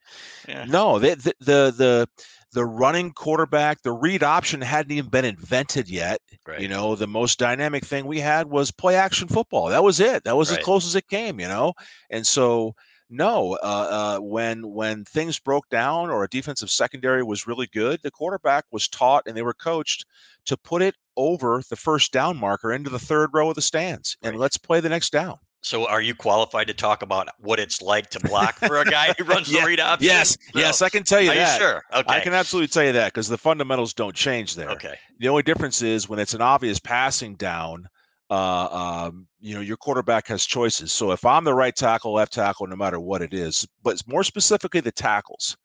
yeah. 0.48 0.66
no, 0.66 1.00
the, 1.00 1.16
the 1.16 1.34
the 1.40 1.74
the 1.78 2.10
the 2.54 2.66
running 2.66 3.12
quarterback, 3.12 3.82
the 3.82 3.92
read 3.92 4.22
option 4.24 4.62
hadn't 4.62 4.92
even 4.92 5.10
been 5.10 5.26
invented 5.26 5.90
yet. 5.90 6.22
Right. 6.48 6.60
You 6.62 6.68
know, 6.68 6.96
the 6.96 7.08
most 7.08 7.40
dynamic 7.40 7.84
thing 7.84 8.06
we 8.06 8.20
had 8.20 8.48
was 8.48 8.70
play 8.72 8.96
action 8.96 9.28
football. 9.28 9.70
That 9.70 9.84
was 9.84 10.00
it. 10.00 10.24
That 10.24 10.38
was 10.38 10.52
right. 10.52 10.60
as 10.60 10.66
close 10.66 10.86
as 10.86 10.96
it 10.96 11.08
came. 11.08 11.40
You 11.40 11.48
know, 11.48 11.74
and 12.10 12.26
so 12.26 12.76
no, 13.10 13.58
uh, 13.62 14.18
uh, 14.18 14.20
when 14.20 14.68
when 14.72 15.06
things 15.06 15.40
broke 15.40 15.70
down 15.70 16.10
or 16.10 16.24
a 16.24 16.30
defensive 16.30 16.70
secondary 16.70 17.24
was 17.24 17.48
really 17.48 17.68
good, 17.72 18.00
the 18.02 18.12
quarterback 18.12 18.66
was 18.72 18.88
taught 18.88 19.24
and 19.28 19.38
they 19.38 19.44
were 19.44 19.54
coached 19.54 20.06
to 20.46 20.58
put 20.58 20.82
it 20.82 20.96
over 21.16 21.62
the 21.70 21.76
first 21.76 22.12
down 22.12 22.38
marker 22.38 22.74
into 22.74 22.90
the 22.90 23.00
third 23.00 23.30
row 23.34 23.50
of 23.50 23.56
the 23.56 23.62
stands 23.62 24.18
and 24.24 24.38
let's 24.38 24.58
play 24.58 24.80
the 24.80 24.90
next 24.90 25.12
down. 25.12 25.38
So, 25.64 25.88
are 25.88 26.02
you 26.02 26.14
qualified 26.14 26.68
to 26.68 26.74
talk 26.74 27.04
about 27.04 27.30
what 27.40 27.58
it's 27.58 27.82
like 27.82 28.10
to 28.10 28.20
block 28.20 28.56
for 28.56 28.80
a 28.80 28.86
guy 28.86 29.14
who 29.18 29.24
runs 29.24 29.50
yeah, 29.50 29.62
the 29.62 29.68
read 29.68 29.80
option? 29.80 30.06
Yes, 30.06 30.38
no. 30.54 30.60
yes, 30.60 30.82
I 30.82 30.90
can 30.90 31.04
tell 31.04 31.22
you 31.22 31.32
are 31.32 31.36
that. 31.36 31.60
You 31.60 31.66
sure? 31.66 31.84
Okay. 31.94 32.14
I 32.14 32.20
can 32.20 32.34
absolutely 32.34 32.68
tell 32.68 32.84
you 32.84 32.92
that 32.92 33.14
because 33.14 33.30
the 33.30 33.38
fundamentals 33.38 33.94
don't 33.94 34.14
change 34.14 34.56
there. 34.56 34.70
Okay. 34.72 34.96
The 35.20 35.30
only 35.30 35.42
difference 35.42 35.82
is 35.82 36.10
when 36.10 36.20
it's 36.20 36.34
an 36.34 36.42
obvious 36.42 36.80
passing 36.80 37.36
down, 37.36 37.88
uh, 38.30 39.06
um, 39.06 39.26
you 39.40 39.56
know, 39.56 39.62
your 39.62 39.78
quarterback 39.78 40.28
has 40.28 40.46
choices. 40.46 40.92
So, 40.92 41.12
if 41.12 41.26
I'm 41.26 41.46
the 41.46 41.54
right 41.54 41.74
tackle, 41.76 42.12
left 42.12 42.34
tackle, 42.34 42.68
no 42.68 42.76
matter 42.76 43.00
what 43.00 43.22
it 43.22 43.34
is, 43.34 43.66
but 43.84 44.02
more 44.06 44.26
specifically 44.26 44.82
the 44.82 44.92
tackles, 44.92 45.56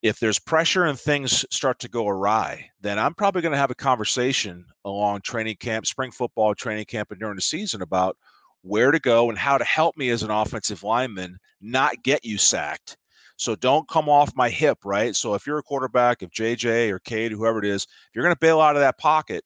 if 0.00 0.18
there's 0.20 0.38
pressure 0.38 0.86
and 0.86 0.98
things 0.98 1.44
start 1.50 1.78
to 1.80 1.88
go 1.88 2.08
awry, 2.08 2.66
then 2.80 2.98
I'm 2.98 3.12
probably 3.12 3.42
going 3.42 3.52
to 3.52 3.58
have 3.58 3.70
a 3.70 3.74
conversation 3.74 4.64
along 4.86 5.20
training 5.20 5.56
camp, 5.56 5.84
spring 5.84 6.10
football 6.10 6.54
training 6.54 6.86
camp, 6.86 7.10
and 7.10 7.20
during 7.20 7.36
the 7.36 7.42
season 7.42 7.82
about 7.82 8.16
where 8.62 8.90
to 8.90 8.98
go 8.98 9.28
and 9.28 9.38
how 9.38 9.58
to 9.58 9.64
help 9.64 9.96
me 9.96 10.10
as 10.10 10.22
an 10.22 10.30
offensive 10.30 10.82
lineman 10.82 11.38
not 11.60 12.02
get 12.02 12.24
you 12.24 12.38
sacked. 12.38 12.96
So 13.36 13.56
don't 13.56 13.88
come 13.88 14.08
off 14.08 14.36
my 14.36 14.48
hip, 14.48 14.78
right? 14.84 15.14
So 15.16 15.34
if 15.34 15.46
you're 15.46 15.58
a 15.58 15.62
quarterback, 15.62 16.22
if 16.22 16.30
JJ 16.30 16.90
or 16.90 17.00
Cade, 17.00 17.32
whoever 17.32 17.58
it 17.58 17.64
is, 17.64 17.82
if 17.82 18.10
you're 18.14 18.24
going 18.24 18.34
to 18.34 18.38
bail 18.38 18.60
out 18.60 18.76
of 18.76 18.82
that 18.82 18.98
pocket, 18.98 19.44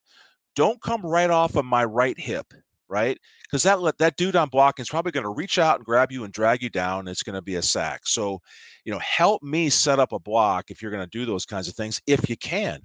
don't 0.55 0.81
come 0.83 1.01
right 1.03 1.31
off 1.31 1.57
of 1.57 1.65
my 1.65 1.85
right 1.85 2.19
hip, 2.19 2.53
right? 2.89 3.19
Because 3.45 3.63
that 3.63 3.79
that 3.99 4.17
dude 4.17 4.37
on 4.37 4.49
blocking 4.49 4.83
is 4.83 4.89
probably 4.89 5.13
going 5.13 5.25
to 5.25 5.31
reach 5.31 5.59
out 5.59 5.77
and 5.77 5.85
grab 5.85 6.13
you 6.13 6.25
and 6.25 6.33
drag 6.33 6.63
you 6.63 6.71
down. 6.71 7.09
it's 7.09 7.23
going 7.23 7.35
to 7.35 7.43
be 7.43 7.55
a 7.55 7.63
sack. 7.63 8.03
So, 8.07 8.41
you 8.85 8.93
know, 8.93 8.99
help 8.99 9.43
me 9.43 9.71
set 9.71 9.99
up 9.99 10.13
a 10.13 10.19
block 10.19 10.71
if 10.71 10.83
you're 10.83 10.91
going 10.91 11.05
to 11.05 11.19
do 11.19 11.25
those 11.25 11.47
kinds 11.47 11.69
of 11.69 11.75
things, 11.75 12.01
if 12.07 12.29
you 12.29 12.37
can. 12.37 12.81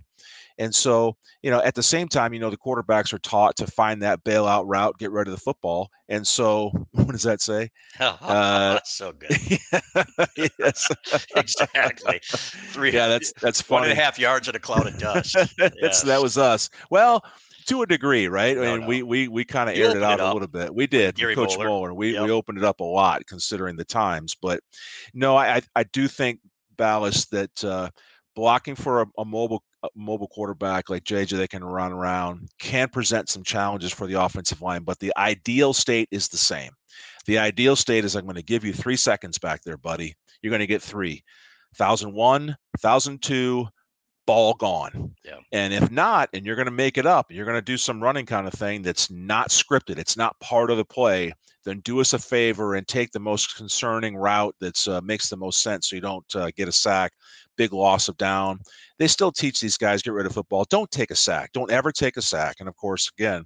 And 0.58 0.74
so, 0.74 1.16
you 1.42 1.52
know, 1.52 1.62
at 1.62 1.76
the 1.76 1.84
same 1.84 2.08
time, 2.08 2.34
you 2.34 2.40
know, 2.40 2.50
the 2.50 2.58
quarterbacks 2.58 3.14
are 3.14 3.20
taught 3.20 3.56
to 3.58 3.68
find 3.68 4.02
that 4.02 4.24
bailout 4.24 4.64
route, 4.68 4.98
get 5.00 5.12
rid 5.12 5.28
of 5.28 5.32
the 5.34 5.40
football. 5.40 5.90
And 6.10 6.26
so, 6.26 6.72
what 6.92 7.12
does 7.12 7.24
that 7.24 7.42
say? 7.42 7.70
Oh, 8.00 8.18
uh, 8.22 8.74
that's 8.74 8.94
so 8.96 9.12
good. 9.20 9.60
yes, 10.60 10.88
exactly. 11.36 12.20
Three, 12.24 12.94
yeah, 12.94 13.08
that's 13.08 13.34
that's 13.42 13.62
funny. 13.62 13.82
One 13.82 13.90
and 13.90 14.00
a 14.00 14.02
half 14.02 14.20
yards 14.20 14.48
in 14.48 14.56
a 14.56 14.60
cloud 14.60 14.88
of 14.88 14.98
dust. 14.98 15.36
yes. 15.82 16.02
That 16.02 16.22
was 16.22 16.38
us. 16.38 16.70
Well, 16.90 17.24
to 17.68 17.82
a 17.82 17.86
degree, 17.86 18.28
right? 18.28 18.56
No, 18.56 18.64
mean, 18.64 18.82
no. 18.82 18.88
we 18.88 19.04
we 19.04 19.28
we 19.28 19.46
kind 19.46 19.70
of 19.70 19.76
aired 19.76 19.96
it 19.96 20.04
out 20.04 20.20
it 20.20 20.24
a 20.24 20.34
little 20.34 20.48
bit. 20.48 20.74
We 20.74 20.88
did, 20.88 21.16
Gary 21.16 21.36
Coach 21.36 21.56
Bowler. 21.56 21.68
Moeller. 21.68 21.94
We 21.94 22.14
Yep. 22.14 22.24
we 22.24 22.32
opened 22.32 22.58
it 22.58 22.64
up 22.64 22.80
a 22.80 22.84
lot 22.86 23.26
considering 23.28 23.76
the 23.76 23.86
times. 23.86 24.36
But 24.40 24.62
no, 25.14 25.36
I 25.36 25.58
I, 25.58 25.62
I 25.76 25.84
do 25.84 26.08
think 26.08 26.40
Balas 26.78 27.26
that 27.28 27.64
uh, 27.64 27.90
blocking 28.36 28.76
for 28.76 29.02
a, 29.04 29.06
a 29.20 29.26
mobile 29.26 29.64
mobile 29.96 30.28
quarterback 30.28 30.90
like 30.90 31.04
JJ 31.04 31.38
that 31.38 31.50
can 31.50 31.64
run 31.64 31.92
around 31.92 32.50
can 32.60 32.90
present 32.90 33.30
some 33.30 33.44
challenges 33.44 33.92
for 33.92 34.08
the 34.08 34.22
offensive 34.22 34.62
line, 34.62 34.84
but 34.84 35.00
the 35.00 35.14
ideal 35.18 35.74
state 35.74 36.08
is 36.12 36.28
the 36.28 36.38
same. 36.38 36.72
The 37.26 37.40
ideal 37.40 37.76
state 37.76 38.06
is 38.06 38.16
I'm 38.16 38.26
going 38.26 38.36
to 38.36 38.44
give 38.44 38.64
you 38.64 38.74
three 38.74 38.98
seconds 38.98 39.38
back 39.38 39.62
there, 39.64 39.78
buddy. 39.78 40.16
You're 40.42 40.52
going 40.52 40.60
to 40.60 40.68
get 40.68 40.82
three. 40.82 41.24
1001, 41.78 42.48
1002, 42.82 43.68
all 44.32 44.54
gone. 44.54 45.14
Yeah. 45.24 45.38
And 45.52 45.74
if 45.74 45.92
not, 45.92 46.30
and 46.34 46.46
you're 46.46 46.56
going 46.56 46.66
to 46.66 46.72
make 46.72 46.98
it 46.98 47.06
up, 47.06 47.32
you're 47.32 47.46
going 47.46 47.58
to 47.58 47.62
do 47.62 47.78
some 47.78 48.02
running 48.02 48.26
kind 48.26 48.48
of 48.48 48.54
thing 48.54 48.82
that's 48.82 49.12
not 49.12 49.50
scripted, 49.50 49.98
it's 49.98 50.18
not 50.18 50.40
part 50.40 50.72
of 50.72 50.78
the 50.78 50.86
play, 50.86 51.34
then 51.64 51.80
do 51.82 52.00
us 52.00 52.14
a 52.14 52.20
favor 52.20 52.76
and 52.76 52.88
take 52.88 53.12
the 53.12 53.20
most 53.20 53.56
concerning 53.56 54.16
route 54.16 54.56
that 54.60 54.88
uh, 54.88 55.02
makes 55.04 55.30
the 55.30 55.38
most 55.38 55.62
sense 55.62 55.90
so 55.90 55.96
you 55.96 56.02
don't 56.02 56.26
uh, 56.36 56.50
get 56.56 56.68
a 56.68 56.72
sack, 56.72 57.12
big 57.58 57.74
loss 57.74 58.08
of 58.08 58.18
down. 58.18 58.60
They 58.98 59.08
still 59.08 59.32
teach 59.32 59.60
these 59.60 59.78
guys 59.78 60.02
get 60.02 60.14
rid 60.14 60.26
of 60.26 60.34
football. 60.34 60.66
Don't 60.70 60.90
take 60.90 61.12
a 61.12 61.16
sack. 61.16 61.52
Don't 61.54 61.72
ever 61.72 61.92
take 61.92 62.18
a 62.18 62.22
sack. 62.22 62.56
And 62.60 62.68
of 62.68 62.76
course, 62.76 63.12
again, 63.18 63.44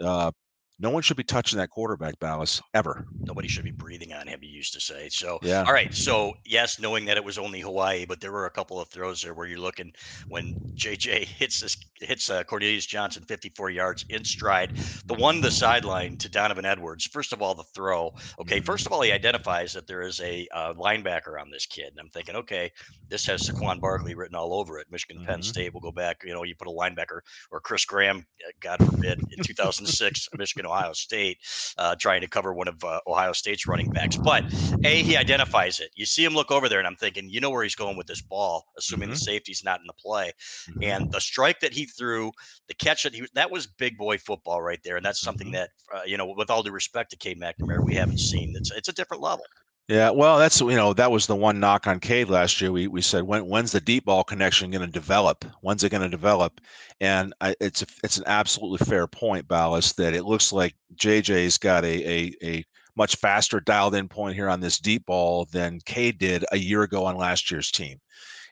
uh, 0.00 0.32
no 0.78 0.90
one 0.90 1.02
should 1.02 1.16
be 1.16 1.24
touching 1.24 1.58
that 1.58 1.70
quarterback, 1.70 2.18
Balas, 2.20 2.60
ever. 2.74 3.04
Nobody 3.26 3.48
should 3.48 3.64
be 3.64 3.72
breathing 3.72 4.12
on 4.12 4.26
him. 4.28 4.40
He 4.40 4.48
used 4.48 4.72
to 4.74 4.80
say. 4.80 5.08
So 5.08 5.38
Yeah. 5.42 5.64
All 5.66 5.72
right. 5.72 5.92
So 5.92 6.34
yes, 6.44 6.78
knowing 6.78 7.04
that 7.06 7.16
it 7.16 7.24
was 7.24 7.38
only 7.38 7.60
Hawaii, 7.60 8.04
but 8.06 8.20
there 8.20 8.30
were 8.30 8.46
a 8.46 8.50
couple 8.50 8.80
of 8.80 8.88
throws 8.88 9.20
there 9.22 9.34
where 9.34 9.46
you're 9.48 9.58
looking 9.58 9.92
when 10.28 10.54
JJ 10.76 11.24
hits 11.24 11.60
this 11.60 11.76
hits 12.00 12.30
uh, 12.30 12.44
Cornelius 12.44 12.86
Johnson 12.86 13.24
54 13.26 13.70
yards 13.70 14.04
in 14.10 14.22
stride. 14.22 14.74
The 15.06 15.14
one 15.14 15.40
the 15.40 15.50
sideline 15.50 16.16
to 16.18 16.28
Donovan 16.28 16.64
Edwards. 16.64 17.06
First 17.06 17.32
of 17.32 17.42
all, 17.42 17.54
the 17.54 17.64
throw. 17.74 18.12
Okay. 18.38 18.60
First 18.60 18.86
of 18.86 18.92
all, 18.92 19.02
he 19.02 19.10
identifies 19.12 19.72
that 19.72 19.86
there 19.86 20.02
is 20.02 20.20
a 20.20 20.46
uh, 20.52 20.74
linebacker 20.74 21.40
on 21.40 21.50
this 21.50 21.66
kid, 21.66 21.88
and 21.88 21.98
I'm 21.98 22.10
thinking, 22.10 22.36
okay, 22.36 22.70
this 23.08 23.26
has 23.26 23.42
Saquon 23.48 23.80
Barkley 23.80 24.14
written 24.14 24.36
all 24.36 24.54
over 24.54 24.78
it. 24.78 24.86
Michigan 24.90 25.24
Penn 25.24 25.40
Mhm. 25.40 25.44
State 25.44 25.72
will 25.74 25.80
go 25.80 25.92
back. 25.92 26.22
You 26.24 26.32
know, 26.32 26.42
you 26.44 26.54
put 26.54 26.68
a 26.68 26.70
linebacker 26.70 27.20
or 27.50 27.60
Chris 27.60 27.84
Graham, 27.84 28.26
uh, 28.46 28.50
God 28.60 28.78
forbid, 28.84 29.18
in 29.36 29.42
2006, 29.42 30.28
Michigan 30.36 30.65
Ohio 30.66 30.92
State, 30.92 31.38
uh, 31.78 31.96
trying 31.96 32.20
to 32.20 32.28
cover 32.28 32.52
one 32.54 32.68
of 32.68 32.82
uh, 32.84 33.00
Ohio 33.06 33.32
State's 33.32 33.66
running 33.68 33.88
backs. 33.90 34.18
But 34.22 34.44
a, 34.84 35.02
he 35.02 35.16
identifies 35.16 35.80
it. 35.80 35.90
You 35.94 36.06
see 36.06 36.24
him 36.24 36.34
look 36.34 36.50
over 36.50 36.68
there, 36.68 36.78
and 36.78 36.86
I'm 36.86 36.96
thinking, 36.96 37.28
you 37.28 37.40
know 37.40 37.50
where 37.50 37.62
he's 37.62 37.74
going 37.74 37.96
with 37.96 38.06
this 38.06 38.22
ball, 38.22 38.64
assuming 38.78 39.10
the 39.10 39.16
safety's 39.16 39.62
not 39.64 39.80
in 39.80 39.86
the 39.86 39.92
play. 39.94 40.32
Mhm. 40.68 40.82
And 40.82 41.10
the 41.10 41.20
strike 41.20 41.60
that 41.60 41.72
he 41.72 41.86
threw, 41.86 42.32
the 42.68 42.74
catch 42.74 43.02
that 43.04 43.14
he 43.14 43.26
that 43.34 43.50
was 43.50 43.66
big 43.66 43.96
boy 43.98 44.18
football 44.18 44.62
right 44.62 44.80
there, 44.84 44.96
and 44.96 45.04
that's 45.04 45.22
something 45.22 45.48
Mhm. 45.48 45.52
that 45.52 45.70
uh, 45.94 46.02
you 46.04 46.16
know, 46.16 46.26
with 46.26 46.50
all 46.50 46.62
due 46.62 46.72
respect 46.72 47.10
to 47.10 47.16
Cade 47.16 47.40
McNamara, 47.40 47.82
we 47.82 47.94
haven't 47.94 48.20
seen. 48.20 48.52
It's 48.56 48.70
it's 48.70 48.88
a 48.88 48.92
different 48.92 49.22
level. 49.22 49.44
Yeah, 49.88 50.10
well, 50.10 50.38
that's 50.38 50.60
you 50.60 50.74
know 50.74 50.92
that 50.94 51.12
was 51.12 51.26
the 51.28 51.36
one 51.36 51.60
knock 51.60 51.86
on 51.86 52.00
Cade 52.00 52.28
last 52.28 52.60
year. 52.60 52.72
We 52.72 52.88
we 52.88 53.00
said 53.00 53.22
when 53.22 53.46
when's 53.46 53.70
the 53.70 53.80
deep 53.80 54.04
ball 54.06 54.24
connection 54.24 54.70
going 54.72 54.84
to 54.84 54.90
develop? 54.92 55.44
When's 55.60 55.84
it 55.84 55.90
going 55.90 56.02
to 56.02 56.08
develop? 56.08 56.60
And 57.00 57.32
I, 57.40 57.54
it's 57.60 57.82
a, 57.82 57.86
it's 58.02 58.16
an 58.16 58.24
absolutely 58.26 58.84
fair 58.84 59.06
point, 59.06 59.46
Balas, 59.46 59.92
that 59.92 60.14
it 60.14 60.24
looks 60.24 60.52
like 60.52 60.74
JJ's 60.96 61.58
got 61.58 61.84
a 61.84 62.04
a 62.10 62.34
a 62.42 62.64
much 62.96 63.14
faster 63.16 63.60
dialed 63.60 63.94
in 63.94 64.08
point 64.08 64.34
here 64.34 64.48
on 64.48 64.58
this 64.60 64.78
deep 64.80 65.06
ball 65.06 65.44
than 65.52 65.78
Cade 65.84 66.18
did 66.18 66.44
a 66.50 66.56
year 66.58 66.82
ago 66.82 67.04
on 67.04 67.16
last 67.16 67.48
year's 67.50 67.70
team. 67.70 68.00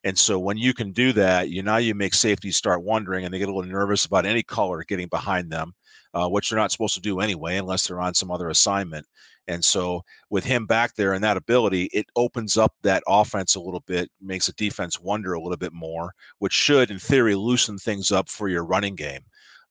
And 0.05 0.19
so 0.19 0.39
when 0.39 0.59
you 0.59 0.75
can 0.75 0.93
do 0.93 1.13
that, 1.15 1.49
you 1.49 1.63
now 1.63 1.79
you 1.79 1.95
make 1.95 2.15
safeties 2.15 2.57
start 2.57 2.83
wondering, 2.83 3.25
and 3.25 3.33
they 3.33 3.39
get 3.39 3.49
a 3.49 3.55
little 3.55 3.71
nervous 3.71 4.05
about 4.05 4.27
any 4.27 4.43
color 4.43 4.85
getting 4.85 5.09
behind 5.09 5.51
them, 5.51 5.75
uh, 6.13 6.29
which 6.29 6.51
they're 6.51 6.59
not 6.59 6.73
supposed 6.73 6.95
to 6.95 7.01
do 7.01 7.21
anyway, 7.21 7.57
unless 7.57 7.87
they're 7.87 8.01
on 8.01 8.15
some 8.15 8.31
other 8.31 8.51
assignment. 8.51 9.07
And 9.49 9.65
so 9.65 10.03
with 10.31 10.45
him 10.45 10.67
back 10.67 10.95
there 10.95 11.13
and 11.13 11.25
that 11.25 11.37
ability, 11.37 11.91
it 11.93 12.07
opens 12.17 12.57
up 12.57 12.75
that 12.83 13.03
offense 13.07 13.55
a 13.55 13.61
little 13.61 13.83
bit, 13.87 14.11
makes 14.21 14.47
the 14.47 14.53
defense 14.53 15.01
wonder 15.01 15.35
a 15.35 15.41
little 15.41 15.57
bit 15.57 15.73
more, 15.73 16.13
which 16.39 16.53
should, 16.53 16.91
in 16.91 16.99
theory, 16.99 17.35
loosen 17.35 17.79
things 17.79 18.13
up 18.13 18.29
for 18.29 18.49
your 18.49 18.65
running 18.65 18.95
game. 18.95 19.21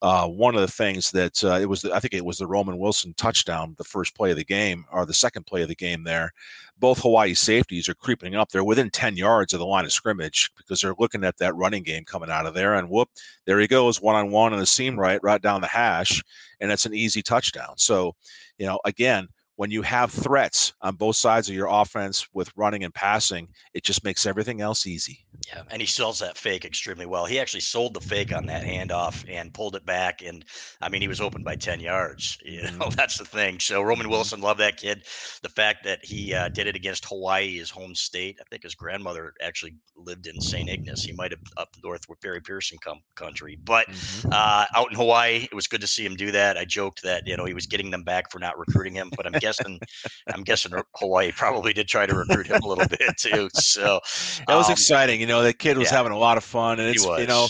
Uh, 0.03 0.27
one 0.27 0.53
of 0.53 0.59
the 0.59 0.67
things 0.67 1.11
that 1.11 1.41
uh, 1.45 1.57
it 1.61 1.65
was, 1.65 1.81
the, 1.81 1.93
I 1.93 2.01
think 2.01 2.13
it 2.13 2.25
was 2.25 2.37
the 2.37 2.45
Roman 2.45 2.77
Wilson 2.77 3.13
touchdown, 3.15 3.73
the 3.77 3.85
first 3.85 4.13
play 4.15 4.31
of 4.31 4.37
the 4.37 4.43
game 4.43 4.83
or 4.91 5.05
the 5.05 5.13
second 5.13 5.45
play 5.45 5.61
of 5.61 5.69
the 5.69 5.75
game 5.75 6.03
there. 6.03 6.33
Both 6.77 7.01
Hawaii 7.01 7.33
safeties 7.33 7.87
are 7.87 7.93
creeping 7.93 8.35
up. 8.35 8.49
They're 8.49 8.65
within 8.65 8.89
10 8.89 9.15
yards 9.15 9.53
of 9.53 9.59
the 9.59 9.65
line 9.65 9.85
of 9.85 9.93
scrimmage 9.93 10.51
because 10.57 10.81
they're 10.81 10.93
looking 10.99 11.23
at 11.23 11.37
that 11.37 11.55
running 11.55 11.83
game 11.83 12.03
coming 12.03 12.29
out 12.29 12.45
of 12.45 12.53
there. 12.53 12.73
And 12.73 12.89
whoop, 12.89 13.07
there 13.45 13.61
he 13.61 13.67
goes, 13.67 14.01
one 14.01 14.17
on 14.17 14.29
one 14.29 14.51
on 14.51 14.59
the 14.59 14.65
seam 14.65 14.99
right, 14.99 15.21
right 15.23 15.41
down 15.41 15.61
the 15.61 15.67
hash. 15.67 16.21
And 16.59 16.69
it's 16.69 16.85
an 16.85 16.93
easy 16.93 17.21
touchdown. 17.21 17.75
So, 17.77 18.13
you 18.57 18.65
know, 18.65 18.81
again, 18.83 19.29
when 19.55 19.69
you 19.71 19.81
have 19.83 20.11
threats 20.11 20.73
on 20.81 20.95
both 20.95 21.15
sides 21.15 21.47
of 21.49 21.55
your 21.55 21.67
offense 21.69 22.27
with 22.33 22.51
running 22.55 22.83
and 22.83 22.93
passing, 22.93 23.47
it 23.73 23.83
just 23.83 24.03
makes 24.03 24.25
everything 24.25 24.61
else 24.61 24.87
easy. 24.87 25.19
Yeah, 25.47 25.63
and 25.69 25.81
he 25.81 25.85
sells 25.85 26.19
that 26.19 26.37
fake 26.37 26.63
extremely 26.63 27.05
well. 27.05 27.25
He 27.25 27.37
actually 27.37 27.59
sold 27.59 27.93
the 27.93 27.99
fake 27.99 28.33
on 28.33 28.45
that 28.45 28.63
handoff 28.63 29.25
and 29.29 29.53
pulled 29.53 29.75
it 29.75 29.85
back, 29.85 30.21
and 30.21 30.45
I 30.81 30.87
mean 30.87 31.01
he 31.01 31.07
was 31.09 31.19
open 31.19 31.43
by 31.43 31.55
ten 31.55 31.81
yards. 31.81 32.37
You 32.45 32.61
know 32.79 32.87
Mhm. 32.89 32.95
that's 32.95 33.17
the 33.17 33.25
thing. 33.25 33.59
So 33.59 33.81
Roman 33.81 34.07
Mhm. 34.07 34.11
Wilson 34.11 34.39
loved 34.41 34.61
that 34.61 34.77
kid. 34.77 35.05
The 35.41 35.49
fact 35.49 35.83
that 35.83 35.99
he 36.03 36.33
uh, 36.33 36.47
did 36.49 36.67
it 36.67 36.75
against 36.77 37.05
Hawaii, 37.05 37.57
his 37.57 37.69
home 37.69 37.93
state. 37.93 38.37
I 38.39 38.43
think 38.49 38.63
his 38.63 38.73
grandmother 38.73 39.33
actually 39.41 39.75
lived 39.97 40.27
in 40.27 40.39
St. 40.39 40.69
Ignace. 40.69 41.03
He 41.03 41.11
might 41.11 41.31
have 41.31 41.41
up 41.57 41.69
north 41.83 42.07
with 42.07 42.21
Barry 42.21 42.41
Pierson 42.41 42.77
com- 42.81 43.01
country, 43.15 43.59
but 43.65 43.87
uh, 44.31 44.65
out 44.75 44.89
in 44.91 44.95
Hawaii, 44.97 45.47
it 45.51 45.53
was 45.53 45.67
good 45.67 45.81
to 45.81 45.87
see 45.87 46.05
him 46.05 46.15
do 46.15 46.31
that. 46.31 46.57
I 46.57 46.63
joked 46.65 47.03
that 47.03 47.23
you 47.27 47.35
know 47.35 47.45
he 47.45 47.53
was 47.53 47.67
getting 47.67 47.91
them 47.91 48.03
back 48.03 48.31
for 48.31 48.39
not 48.39 48.57
recruiting 48.57 48.95
him, 48.95 49.11
but 49.17 49.25
I'm 49.25 49.33
guessing 49.43 49.79
I'm 50.34 50.43
guessing 50.43 50.71
Hawaii 50.95 51.32
probably 51.32 51.73
did 51.73 51.88
try 51.88 52.06
to 52.06 52.15
recruit 52.15 52.47
him 52.47 52.62
a 52.63 52.67
little 52.67 52.88
bit 52.88 53.17
too. 53.17 53.49
So 53.53 53.99
That 54.47 54.56
was 54.56 54.67
um, 54.67 54.73
exciting. 54.73 55.19
You 55.19 55.27
know, 55.27 55.43
the 55.43 55.53
kid 55.53 55.77
was 55.77 55.91
yeah. 55.91 55.97
having 55.97 56.13
a 56.13 56.17
lot 56.17 56.38
of 56.38 56.43
fun, 56.43 56.79
and 56.79 56.88
He 56.88 56.95
it's 56.95 57.06
you 57.06 57.27
know, 57.27 57.47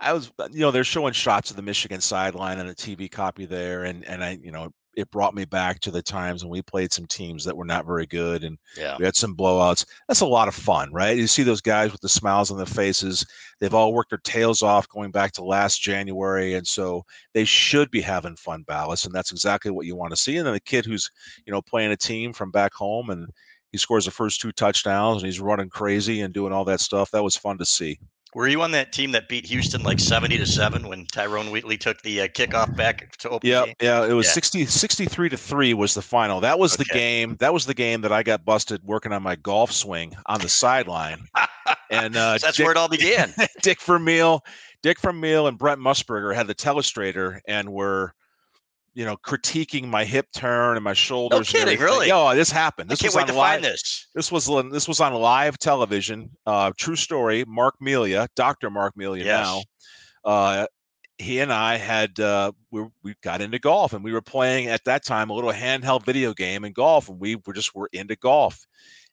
I 0.00 0.12
was 0.12 0.32
you 0.50 0.60
know 0.60 0.70
they're 0.70 0.84
showing 0.84 1.12
shots 1.12 1.50
of 1.50 1.56
the 1.56 1.62
Michigan 1.62 2.00
sideline 2.00 2.58
on 2.58 2.68
a 2.68 2.74
TV 2.74 3.10
copy 3.10 3.44
there, 3.44 3.84
and 3.84 4.04
and 4.06 4.24
I 4.24 4.38
you 4.42 4.50
know 4.50 4.72
it 4.96 5.10
brought 5.10 5.34
me 5.34 5.44
back 5.44 5.80
to 5.80 5.90
the 5.90 6.02
times 6.02 6.42
when 6.42 6.50
we 6.50 6.62
played 6.62 6.92
some 6.92 7.06
teams 7.06 7.44
that 7.44 7.56
were 7.56 7.64
not 7.64 7.86
very 7.86 8.06
good, 8.06 8.44
and 8.44 8.58
yeah. 8.76 8.96
we 8.98 9.04
had 9.04 9.16
some 9.16 9.36
blowouts. 9.36 9.84
That's 10.08 10.20
a 10.20 10.26
lot 10.26 10.48
of 10.48 10.54
fun, 10.54 10.92
right? 10.92 11.16
You 11.16 11.26
see 11.26 11.42
those 11.42 11.60
guys 11.60 11.92
with 11.92 12.00
the 12.00 12.08
smiles 12.08 12.50
on 12.50 12.56
their 12.56 12.66
faces. 12.66 13.24
They've 13.60 13.74
all 13.74 13.92
worked 13.92 14.10
their 14.10 14.18
tails 14.18 14.62
off 14.62 14.88
going 14.88 15.10
back 15.10 15.32
to 15.32 15.44
last 15.44 15.82
January, 15.82 16.54
and 16.54 16.66
so 16.66 17.04
they 17.32 17.44
should 17.44 17.90
be 17.90 18.00
having 18.00 18.36
fun, 18.36 18.64
Balas, 18.66 19.04
and 19.04 19.14
that's 19.14 19.32
exactly 19.32 19.70
what 19.70 19.86
you 19.86 19.96
want 19.96 20.10
to 20.12 20.16
see. 20.16 20.36
And 20.36 20.46
then 20.46 20.54
the 20.54 20.60
kid 20.60 20.84
who's 20.84 21.10
you 21.46 21.52
know 21.52 21.62
playing 21.62 21.92
a 21.92 21.96
team 21.96 22.32
from 22.32 22.50
back 22.50 22.74
home 22.74 23.10
and 23.10 23.28
he 23.74 23.78
scores 23.78 24.04
the 24.04 24.10
first 24.12 24.40
two 24.40 24.52
touchdowns 24.52 25.20
and 25.20 25.26
he's 25.26 25.40
running 25.40 25.68
crazy 25.68 26.20
and 26.20 26.32
doing 26.32 26.52
all 26.52 26.64
that 26.64 26.78
stuff. 26.78 27.10
That 27.10 27.24
was 27.24 27.36
fun 27.36 27.58
to 27.58 27.64
see. 27.64 27.98
Were 28.34 28.48
you 28.48 28.62
on 28.62 28.72
that 28.72 28.92
team 28.92 29.12
that 29.12 29.28
beat 29.28 29.46
Houston 29.46 29.84
like 29.84 30.00
70 30.00 30.38
to 30.38 30.46
7 30.46 30.88
when 30.88 31.06
Tyrone 31.06 31.50
Wheatley 31.52 31.78
took 31.78 32.02
the 32.02 32.22
uh, 32.22 32.28
kickoff 32.28 32.74
back 32.76 33.16
to 33.18 33.30
open 33.30 33.48
Yeah, 33.48 33.66
game? 33.66 33.74
yeah, 33.80 34.04
it 34.04 34.12
was 34.12 34.26
Yeah. 34.26 34.32
60, 34.32 34.66
63 34.66 35.28
to 35.28 35.36
3 35.36 35.74
was 35.74 35.94
the 35.94 36.02
final. 36.02 36.40
That 36.40 36.58
was 36.58 36.76
the 36.76 36.84
game. 36.84 37.36
That 37.38 37.52
was 37.54 37.66
the 37.66 37.74
game 37.74 38.00
that 38.00 38.12
I 38.12 38.22
got 38.24 38.44
busted 38.44 38.82
working 38.84 39.12
on 39.12 39.22
my 39.22 39.36
golf 39.36 39.70
swing 39.70 40.16
on 40.26 40.40
the 40.40 40.48
sideline. 40.48 41.28
And 41.90 42.16
uh 42.16 42.38
That's 42.42 42.56
Dick, 42.56 42.64
where 42.64 42.72
it 42.72 42.76
all 42.76 42.88
began. 42.88 43.32
Dick 43.62 43.80
Vermeil, 43.80 44.44
Dick 44.82 45.00
Vermeil 45.00 45.46
and 45.46 45.56
Brent 45.56 45.80
Musburger 45.80 46.34
had 46.34 46.48
the 46.48 46.54
telestrator 46.54 47.40
and 47.46 47.72
were 47.72 48.14
you 48.94 49.04
know 49.04 49.16
critiquing 49.16 49.86
my 49.88 50.04
hip 50.04 50.26
turn 50.34 50.76
and 50.76 50.84
my 50.84 50.92
shoulders. 50.92 51.38
and 51.38 51.46
kidding, 51.48 51.80
really? 51.80 52.08
Yeah, 52.08 52.32
this 52.34 52.50
happened. 52.50 52.90
I 52.90 52.92
This 52.92 53.00
can't 53.02 53.10
was 53.12 53.16
wait 53.16 53.22
on 53.22 53.28
to 53.28 53.34
live. 53.34 53.52
find 53.54 53.64
this. 53.64 54.06
This 54.14 54.30
was 54.32 54.46
this 54.70 54.86
was 54.88 55.00
on 55.00 55.12
live 55.14 55.58
television. 55.58 56.30
Uh, 56.46 56.72
true 56.76 56.96
story. 56.96 57.44
Marc 57.46 57.74
Milia, 57.82 58.28
Doctor 58.36 58.70
Marc 58.70 58.94
Milia 58.96 59.24
Yes. 59.24 59.46
now. 59.46 59.62
Uh, 60.24 60.66
he 61.18 61.38
and 61.40 61.52
I 61.52 61.76
had 61.76 62.18
uh, 62.18 62.52
we 62.70 62.86
we 63.02 63.14
got 63.22 63.40
into 63.40 63.58
golf 63.58 63.92
and 63.92 64.02
we 64.02 64.12
were 64.12 64.22
playing 64.22 64.66
at 64.68 64.82
that 64.84 65.04
time 65.04 65.30
a 65.30 65.34
little 65.34 65.52
handheld 65.52 66.04
video 66.04 66.32
game 66.34 66.64
in 66.64 66.72
golf 66.72 67.08
and 67.08 67.20
we 67.20 67.36
were 67.46 67.52
just 67.52 67.74
were 67.74 67.88
into 67.92 68.16
golf, 68.16 68.58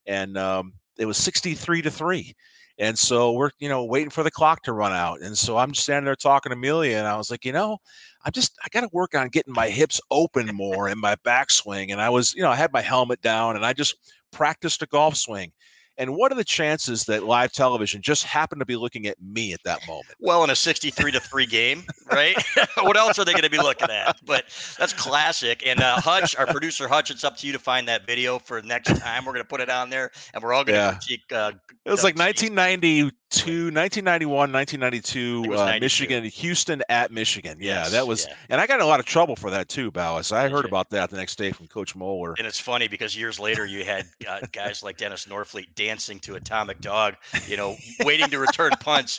and 0.06 0.38
um, 0.38 0.74
it 0.98 1.06
was 1.06 1.18
sixty 1.18 1.54
three 1.54 1.82
to 1.82 1.92
three. 1.92 2.34
And 2.80 2.98
so 2.98 3.34
we're, 3.34 3.52
you 3.60 3.70
know, 3.70 3.86
waiting 3.86 4.10
for 4.10 4.24
the 4.24 4.32
clock 4.32 4.64
to 4.64 4.74
run 4.74 4.92
out. 4.94 5.22
And 5.22 5.38
so 5.38 5.58
I'm 5.58 5.76
standing 5.76 6.06
there 6.06 6.16
talking 6.16 6.50
to 6.50 6.56
Amelia, 6.56 6.98
and 6.98 7.06
I 7.06 7.16
was 7.16 7.30
like, 7.30 7.46
you 7.46 7.52
know, 7.52 7.78
I'm 8.26 8.32
just, 8.32 8.58
I 8.64 8.68
got 8.72 8.82
to 8.82 8.90
work 8.92 9.16
on 9.16 9.30
getting 9.30 9.54
my 9.54 9.70
hips 9.70 10.00
open 10.12 10.48
more 10.54 10.88
and 10.88 11.00
my 11.00 11.16
backswing. 11.18 11.92
And 11.92 12.02
I 12.02 12.10
was, 12.10 12.34
you 12.34 12.42
know, 12.42 12.50
I 12.50 12.56
had 12.56 12.72
my 12.72 12.82
helmet 12.82 13.22
down 13.22 13.56
and 13.56 13.66
I 13.66 13.74
just 13.74 13.96
practiced 14.32 14.82
a 14.82 14.86
golf 14.88 15.16
swing. 15.16 15.52
And 15.98 16.16
what 16.16 16.32
are 16.32 16.36
the 16.36 16.44
chances 16.44 17.04
that 17.06 17.24
live 17.24 17.52
television 17.52 18.02
just 18.02 18.24
happened 18.24 18.60
to 18.62 18.66
be 18.66 18.76
looking 18.76 19.06
at 19.08 19.22
me 19.22 19.54
at 19.54 19.60
that 19.66 19.86
moment? 19.88 20.16
Well, 20.20 20.44
in 20.44 20.50
a 20.50 20.56
63 20.56 21.12
to 21.12 21.20
3 21.20 21.46
game, 21.46 21.84
right? 22.12 22.36
what 22.82 22.98
else 22.98 23.20
are 23.20 23.26
they 23.26 23.34
going 23.34 23.44
to 23.44 23.50
be 23.52 23.58
looking 23.60 23.90
at? 23.90 24.18
But 24.26 24.46
that's 24.80 24.94
classic. 24.94 25.64
And 25.66 25.82
uh, 25.82 26.00
Hutch, 26.00 26.36
our 26.38 26.48
producer 26.48 26.88
Hutch, 26.88 27.12
it's 27.12 27.24
up 27.24 27.38
to 27.38 27.48
you 27.48 27.54
to 27.54 27.60
find 27.60 27.88
that 27.88 28.08
video 28.08 28.40
for 28.40 28.62
next 28.62 28.98
time. 29.00 29.26
We're 29.26 29.34
going 29.34 29.44
to 29.44 29.50
put 29.50 29.62
it 29.62 29.70
on 29.70 29.90
there 29.90 30.12
and 30.34 30.42
we're 30.42 30.54
all 30.54 30.64
going 30.64 30.76
to 30.78 30.82
Yeah. 30.82 30.92
critique. 30.94 31.32
Uh, 31.32 31.52
It 31.86 31.92
was 31.92 32.04
like 32.04 32.16
1990, 32.16 33.12
two, 33.32 33.72
1991, 33.72 34.52
1992, 34.52 35.54
uh, 35.56 35.78
Michigan, 35.80 36.24
Houston 36.26 36.84
at 36.90 37.12
Michigan. 37.12 37.58
Yeah, 37.60 37.84
Yes, 37.84 37.92
that 37.92 38.06
was, 38.06 38.28
yeah. 38.28 38.36
and 38.50 38.62
I 38.62 38.68
got 38.68 38.76
in 38.80 38.86
a 38.86 38.88
lot 38.90 39.00
of 39.00 39.06
trouble 39.06 39.36
for 39.36 39.50
that 39.50 39.70
too, 39.70 39.90
Balas. 39.90 40.32
I 40.32 40.50
heard 40.50 40.66
about 40.66 40.90
that 40.92 41.10
the 41.10 41.18
next 41.18 41.38
day 41.38 41.52
from 41.52 41.68
Coach 41.68 41.96
Moeller. 41.96 42.36
And 42.38 42.46
it's 42.46 42.60
funny 42.60 42.88
because 42.88 43.16
years 43.16 43.40
later 43.40 43.66
you 43.66 43.84
had 43.86 44.06
uh, 44.28 44.42
guys 44.52 44.84
like 44.84 44.98
Dennis 44.98 45.26
Norfleet 45.26 45.74
dancing 45.76 46.20
to 46.20 46.36
Atomic 46.36 46.82
Dog, 46.82 47.16
you 47.48 47.58
know, 47.58 47.78
waiting 48.04 48.30
to 48.30 48.38
return 48.40 48.72
punts. 48.80 49.18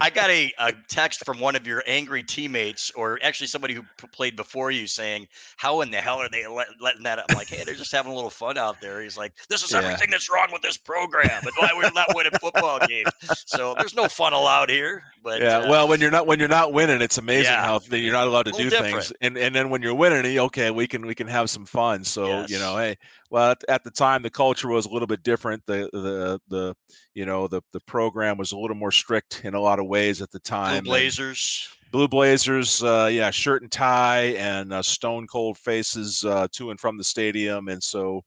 I 0.00 0.10
got 0.10 0.28
a, 0.30 0.52
a 0.58 0.72
text 0.88 1.24
from 1.24 1.40
one 1.40 1.56
of 1.56 1.66
your 1.66 1.82
angry 1.86 2.22
teammates, 2.22 2.90
or 2.90 3.18
actually 3.22 3.46
somebody 3.46 3.72
who 3.74 3.82
played 4.12 4.36
before 4.36 4.70
you, 4.70 4.86
saying, 4.86 5.26
"How 5.56 5.80
in 5.80 5.90
the 5.90 5.96
hell 5.96 6.18
are 6.18 6.28
they 6.28 6.46
let, 6.46 6.68
letting 6.80 7.02
that?" 7.04 7.18
up?" 7.18 7.26
I'm 7.30 7.36
like, 7.36 7.48
"Hey, 7.48 7.64
they're 7.64 7.74
just 7.74 7.92
having 7.92 8.12
a 8.12 8.14
little 8.14 8.28
fun 8.30 8.58
out 8.58 8.80
there." 8.82 9.00
He's 9.00 9.16
like, 9.16 9.32
"This 9.48 9.62
is 9.62 9.72
Yeah. 9.72 9.78
everything 9.78 10.10
that's 10.10 10.30
wrong 10.30 10.48
with 10.52 10.60
this 10.60 10.76
program, 10.76 11.42
and 11.42 11.52
why 11.56 11.70
we're 11.74 11.90
not 11.92 12.14
winning 12.14 12.32
football 12.40 12.78
games." 12.86 13.10
So 13.46 13.74
there's 13.78 13.94
no 13.94 14.08
fun 14.08 14.32
allowed 14.32 14.70
here. 14.70 15.04
But 15.22 15.40
yeah, 15.40 15.58
uh, 15.58 15.70
well, 15.70 15.86
when 15.88 16.00
you're 16.00 16.10
not 16.10 16.26
when 16.26 16.38
you're 16.40 16.48
not 16.48 16.72
winning, 16.72 17.00
it's 17.00 17.16
amazing 17.18 17.52
Yeah. 17.52 17.64
how 17.64 17.80
you're 17.90 18.12
not 18.12 18.26
allowed 18.26 18.46
to 18.46 18.52
do 18.52 18.64
Little 18.64 18.82
things, 18.82 19.12
and 19.20 19.38
and 19.38 19.54
then 19.54 19.70
when 19.70 19.82
you're 19.82 19.94
winning, 19.94 20.38
okay, 20.38 20.70
we 20.70 20.86
can 20.88 21.06
we 21.06 21.14
can 21.14 21.28
have 21.28 21.48
some 21.48 21.64
fun. 21.64 22.02
So 22.04 22.44
you 22.46 22.58
know, 22.58 22.76
hey, 22.76 22.96
well, 23.30 23.52
at, 23.52 23.64
at 23.68 23.84
the 23.84 23.90
time 23.90 24.22
the 24.22 24.30
culture 24.30 24.68
was 24.68 24.86
a 24.86 24.90
little 24.90 25.06
bit 25.06 25.22
different. 25.22 25.62
The 25.66 25.88
the 25.92 26.40
the 26.48 26.76
you 27.14 27.24
know 27.24 27.46
the 27.46 27.62
the 27.72 27.80
program 27.80 28.36
was 28.36 28.50
a 28.52 28.58
little 28.58 28.76
more 28.76 28.90
strict 28.92 29.42
in 29.44 29.54
a 29.54 29.60
lot 29.60 29.78
of 29.78 29.86
ways 29.86 30.20
at 30.22 30.30
the 30.32 30.40
Blue 30.40 30.50
time. 30.56 30.76
and- 30.78 30.84
Blazers. 30.86 31.68
Blue 31.92 32.08
Blazers, 32.08 32.82
uh, 32.82 33.08
yeah, 33.10 33.30
shirt 33.30 33.62
and 33.62 33.70
tie 33.70 34.34
and 34.36 34.72
uh, 34.72 34.82
stone 34.82 35.26
cold 35.28 35.56
faces 35.56 36.24
uh, 36.24 36.48
to 36.50 36.70
and 36.70 36.80
from 36.80 36.98
the 36.98 37.04
stadium, 37.04 37.68
and 37.68 37.80
so, 37.82 38.22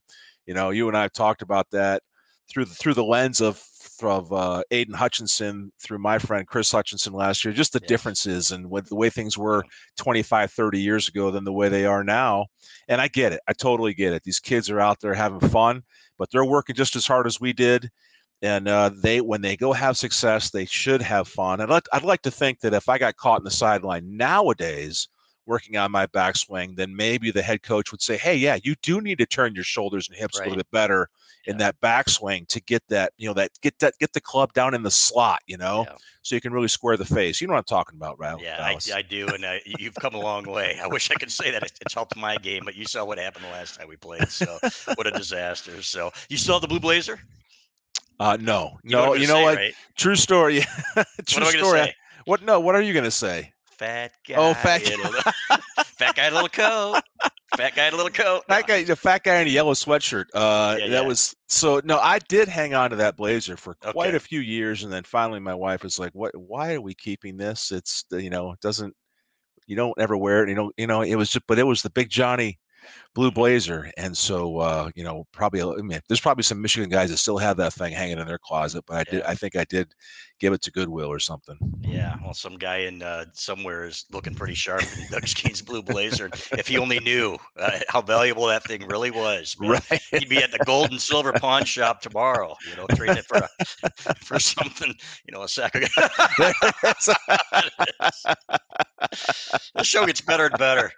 you 0.45 0.53
know, 0.53 0.69
you 0.69 0.87
and 0.87 0.95
I 0.97 1.01
have 1.01 1.11
talked 1.11 1.41
about 1.41 1.69
that 1.71 2.01
through 2.49 2.65
the 2.65 2.73
through 2.73 2.93
the 2.93 3.03
lens 3.03 3.41
of 3.41 3.61
of 4.03 4.31
uh, 4.31 4.63
Aidan 4.71 4.93
Hutchinson 4.95 5.71
through 5.81 5.99
my 5.99 6.17
friend 6.19 6.47
Chris 6.47 6.71
Hutchinson 6.71 7.13
last 7.13 7.43
year, 7.43 7.53
just 7.53 7.73
the 7.73 7.79
Yes. 7.79 7.89
differences 7.89 8.51
and 8.51 8.69
with 8.69 8.87
the 8.87 8.95
way 8.95 9.09
things 9.09 9.37
were 9.37 9.63
25, 9.97 10.51
30 10.51 10.79
years 10.79 11.07
ago 11.07 11.31
than 11.31 11.43
the 11.43 11.53
way 11.53 11.69
they 11.69 11.85
are 11.85 12.03
now. 12.03 12.45
And 12.87 13.01
I 13.01 13.07
get 13.07 13.33
it, 13.33 13.41
I 13.47 13.53
totally 13.53 13.93
get 13.93 14.13
it. 14.13 14.23
These 14.23 14.39
kids 14.39 14.69
are 14.69 14.79
out 14.79 14.99
there 15.01 15.13
having 15.13 15.39
fun, 15.49 15.83
but 16.17 16.29
they're 16.31 16.45
working 16.45 16.75
just 16.75 16.95
as 16.95 17.07
hard 17.07 17.27
as 17.27 17.39
we 17.41 17.53
did 17.53 17.89
and 18.41 18.67
uh, 18.67 18.89
they 19.01 19.21
when 19.21 19.41
they 19.41 19.57
go 19.57 19.73
have 19.73 19.97
success 19.97 20.49
they 20.49 20.65
should 20.65 21.01
have 21.01 21.27
fun 21.27 21.59
and 21.61 21.73
I'd, 21.73 21.83
I'd 21.91 22.03
like 22.03 22.21
to 22.23 22.31
think 22.31 22.59
that 22.61 22.73
if 22.73 22.87
i 22.87 22.97
got 22.97 23.17
caught 23.17 23.39
in 23.39 23.43
the 23.43 23.51
sideline 23.51 24.15
nowadays 24.15 25.07
working 25.49 25.75
on 25.77 25.91
my 25.91 26.05
backswing 26.07 26.75
then 26.77 26.95
maybe 26.95 27.31
the 27.31 27.41
head 27.41 27.61
coach 27.63 27.91
would 27.91 28.01
say 28.01 28.17
hey 28.17 28.35
yeah 28.35 28.57
you 28.63 28.75
do 28.81 29.01
need 29.01 29.17
to 29.17 29.25
turn 29.25 29.55
your 29.55 29.63
shoulders 29.65 30.07
and 30.07 30.17
hips 30.17 30.39
a 30.39 30.43
little 30.43 30.57
bit 30.57 30.71
better 30.71 31.09
in 31.47 31.57
that 31.57 31.79
backswing 31.81 32.47
to 32.47 32.61
get 32.61 32.83
that 32.89 33.11
you 33.17 33.27
know 33.27 33.33
that 33.33 33.51
get 33.61 33.77
that 33.79 33.93
get 33.99 34.13
the 34.13 34.21
club 34.21 34.53
down 34.53 34.73
in 34.73 34.83
the 34.83 34.91
slot 34.91 35.41
you 35.47 35.57
know 35.57 35.85
Yeah. 35.87 35.95
so 36.21 36.35
you 36.35 36.41
can 36.41 36.53
really 36.53 36.67
square 36.67 36.97
the 36.97 37.05
face 37.05 37.41
you 37.41 37.47
know 37.47 37.53
what 37.53 37.59
i'm 37.59 37.63
talking 37.65 37.97
about 37.97 38.19
right 38.19 38.39
Yeah, 38.41 38.61
I, 38.61 38.77
I 38.99 39.01
do, 39.01 39.27
and 39.33 39.43
uh, 39.43 39.55
you've 39.65 39.95
come 39.95 40.13
a 40.15 40.19
long 40.21 40.45
way. 40.45 40.79
I 40.81 40.87
wish 40.87 41.11
I 41.11 41.15
could 41.15 41.31
say 41.31 41.51
that 41.51 41.63
it's 41.81 41.93
helped 41.93 42.15
my 42.15 42.37
game, 42.37 42.63
but 42.65 42.75
you 42.75 42.85
saw 42.85 43.03
what 43.05 43.17
happened 43.17 43.45
the 43.45 43.49
last 43.49 43.75
time 43.79 43.87
we 43.89 43.97
played. 43.97 44.29
So 44.29 44.59
what 44.95 45.07
a 45.07 45.11
disaster. 45.11 45.81
So 45.81 46.11
you 46.29 46.37
still 46.37 46.55
have 46.55 46.61
the 46.61 46.67
Blue 46.67 46.79
Blazer? 46.79 47.19
uh 48.19 48.37
no 48.39 48.77
You 48.83 48.95
know 48.95 49.03
no 49.03 49.09
what 49.09 49.19
you 49.21 49.27
know 49.27 49.35
say, 49.35 49.43
what 49.43 49.55
right? 49.57 49.73
true 49.97 50.15
story 50.15 50.61
What 50.95 51.07
true 51.25 51.45
I 51.45 51.49
story 51.51 51.79
say? 51.85 51.93
what 52.25 52.41
no 52.43 52.59
what 52.59 52.75
are 52.75 52.81
you 52.81 52.93
gonna 52.93 53.11
say 53.11 53.53
Fat 53.79 54.11
guy. 54.27 54.35
Oh, 54.37 54.53
fat 54.53 54.81
in 54.89 54.99
a 54.99 55.83
fat 55.85 56.15
guy 56.15 56.27
in 56.27 56.33
a 56.33 56.35
little 56.35 56.49
coat. 56.49 57.01
Fat 57.55 57.75
guy 57.75 57.87
in 57.87 57.93
a 57.93 57.95
little 57.95 58.11
coat. 58.11 58.43
That 58.49 58.67
guy, 58.67 58.83
the 58.83 58.95
fat 58.97 59.23
guy 59.23 59.39
in 59.39 59.47
a 59.47 59.49
yellow 59.49 59.73
sweatshirt. 59.73 60.25
Uh, 60.33 60.75
Yeah, 60.79 60.87
that 60.87 61.01
yeah. 61.01 61.07
was 61.07 61.33
so. 61.47 61.79
No, 61.85 61.97
I 61.97 62.19
did 62.19 62.49
hang 62.49 62.73
on 62.73 62.89
to 62.89 62.97
that 62.97 63.15
blazer 63.15 63.55
for 63.55 63.75
quite 63.75 64.09
Okay. 64.09 64.17
a 64.17 64.19
few 64.19 64.41
years, 64.41 64.83
and 64.83 64.91
then 64.91 65.03
finally, 65.05 65.39
my 65.39 65.55
wife 65.55 65.83
was 65.83 65.97
like, 65.97 66.11
"What? 66.13 66.35
Why 66.35 66.73
are 66.73 66.81
we 66.81 66.93
keeping 66.93 67.37
this? 67.37 67.71
It's 67.71 68.03
you 68.11 68.29
know, 68.29 68.51
it 68.51 68.59
doesn't. 68.59 68.93
You 69.65 69.77
don't 69.77 69.97
ever 69.97 70.17
wear 70.17 70.43
it. 70.43 70.49
You 70.49 70.55
know, 70.55 70.71
you 70.77 70.87
know. 70.87 71.01
It 71.01 71.15
was, 71.15 71.29
just, 71.29 71.47
but 71.47 71.57
it 71.57 71.63
was 71.63 71.81
the 71.81 71.89
big 71.89 72.09
Johnny 72.09 72.59
blue 73.15 73.31
blazer, 73.31 73.91
and 73.97 74.15
so 74.15 74.57
uh, 74.59 74.89
you 74.95 75.03
know, 75.03 75.25
probably. 75.31 75.61
I 75.61 75.81
mean, 75.81 75.99
there's 76.07 76.21
probably 76.21 76.43
some 76.43 76.61
Michigan 76.61 76.89
guys 76.89 77.09
that 77.09 77.17
still 77.17 77.37
have 77.37 77.57
that 77.57 77.73
thing 77.73 77.93
hanging 77.93 78.19
in 78.19 78.27
their 78.27 78.39
closet, 78.39 78.83
but 78.87 78.97
I 78.97 79.03
did. 79.03 79.21
I 79.23 79.35
think 79.35 79.55
I 79.55 79.63
did 79.65 79.93
give 80.39 80.53
it 80.53 80.61
to 80.61 80.71
Goodwill 80.71 81.09
or 81.11 81.19
something. 81.19 81.57
Yeah, 81.81 82.15
well, 82.23 82.33
some 82.33 82.57
guy 82.57 82.77
in 82.77 83.01
uh, 83.01 83.25
somewhere 83.33 83.83
is 83.85 84.05
looking 84.11 84.33
pretty 84.33 84.53
sharp 84.53 84.83
in 84.97 85.05
Doug 85.11 85.27
Skene's 85.27 85.61
blue 85.61 85.81
blazer. 85.83 86.29
If 86.53 86.67
he 86.67 86.77
only 86.77 86.99
knew 87.01 87.37
uh, 87.59 87.79
how 87.89 88.01
valuable 88.01 88.47
that 88.47 88.63
thing 88.63 88.87
really 88.87 89.11
was, 89.11 89.57
man, 89.59 89.81
Right. 89.91 90.01
he'd 90.11 90.29
be 90.29 90.37
at 90.37 90.51
the 90.51 90.59
gold 90.65 90.91
and 90.91 91.01
silver 91.01 91.33
pawn 91.33 91.65
shop 91.65 91.99
tomorrow. 92.01 92.55
You 92.69 92.75
know, 92.77 92.87
trading 92.95 93.17
it 93.17 93.25
for 93.25 93.37
a, 93.37 93.49
for 94.23 94.39
something. 94.39 94.93
You 95.27 95.33
know, 95.33 95.43
a 95.43 95.47
sack 95.49 95.75
of. 95.75 95.81
the 99.75 99.83
show 99.83 100.05
gets 100.05 100.21
better 100.21 100.45
and 100.45 100.57
better. 100.57 100.91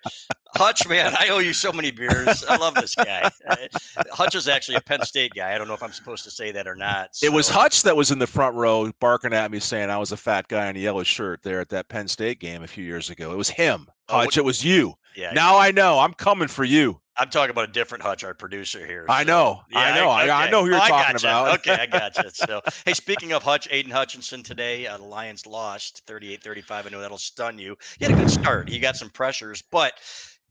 Hutch, 0.56 0.88
man, 0.88 1.14
I 1.18 1.30
owe 1.30 1.40
you 1.40 1.54
so 1.54 1.72
many 1.72 1.92
beers. 2.08 2.44
I 2.46 2.58
love 2.58 2.76
this 2.76 2.96
guy. 2.96 3.30
Uh, 3.52 4.04
Hutch 4.12 4.36
is 4.36 4.48
actually 4.48 4.76
a 4.76 4.82
Penn 4.82 5.02
State 5.04 5.34
guy. 5.36 5.54
I 5.54 5.58
don't 5.58 5.68
know 5.68 5.74
if 5.74 5.84
I'm 5.84 5.92
supposed 5.92 6.24
to 6.24 6.32
say 6.32 6.52
that 6.52 6.68
or 6.68 6.76
not. 6.76 7.10
It 7.22 7.32
was 7.34 7.50
Hutch 7.50 7.84
that 7.84 7.96
was 7.96 8.12
in 8.12 8.20
the 8.20 8.28
front 8.28 8.56
row 8.56 8.92
barking 9.00 9.34
at 9.34 9.52
me 9.52 9.60
saying 9.60 9.90
I 9.90 9.98
was 9.98 10.12
a 10.12 10.18
fat 10.18 10.48
guy 10.48 10.70
in 10.70 10.76
a 10.78 10.80
yellow 10.80 11.04
shirt 11.04 11.42
there 11.44 11.60
at 11.60 11.70
that 11.70 11.90
Penn 11.90 12.08
State 12.08 12.40
game 12.40 12.64
a 12.64 12.68
few 12.68 12.84
years 12.86 13.10
ago. 13.10 13.32
It 13.34 13.38
was 13.38 13.50
him. 13.50 13.88
Oh, 14.10 14.18
Hutch, 14.20 14.26
what- 14.28 14.38
it 14.38 14.46
was 14.46 14.64
you. 14.64 14.94
Yeah, 15.16 15.32
Now 15.34 15.58
I 15.58 15.72
know. 15.72 16.00
I'm 16.00 16.14
coming 16.14 16.48
for 16.48 16.64
you. 16.64 17.02
I'm 17.18 17.30
talking 17.30 17.50
about 17.52 17.68
a 17.68 17.72
different 17.74 18.02
Hutch, 18.02 18.24
our 18.24 18.34
producer 18.34 18.86
here. 18.86 19.06
I 19.10 19.24
so- 19.24 19.28
know. 19.28 19.62
I 19.76 19.94
know. 20.00 20.10
I- 20.10 20.46
I 20.46 20.50
know 20.50 20.62
who 20.64 20.68
you're 20.70 20.78
Oh, 20.78 20.88
talking 20.88 21.14
gotcha. 21.14 21.28
about. 21.28 21.60
Okay, 21.60 21.74
I 21.74 21.86
gotcha. 21.88 22.32
So, 22.34 22.62
hey, 22.86 22.94
speaking 22.94 23.34
of 23.34 23.44
Hutch, 23.44 23.68
Aidan 23.70 23.92
Hutchinson 23.92 24.42
today, 24.44 24.88
uh, 24.88 24.98
the 24.98 25.04
Lions 25.04 25.46
lost 25.46 26.04
38-35. 26.08 26.86
I 26.86 26.90
know 26.90 27.02
that'll 27.02 27.18
stun 27.18 27.60
you. 27.60 27.76
He 28.00 28.06
had 28.06 28.14
a 28.14 28.18
good 28.18 28.30
start. 28.32 28.70
He 28.70 28.80
got 28.80 28.96
some 28.96 29.10
pressures, 29.10 29.62
but 29.70 29.94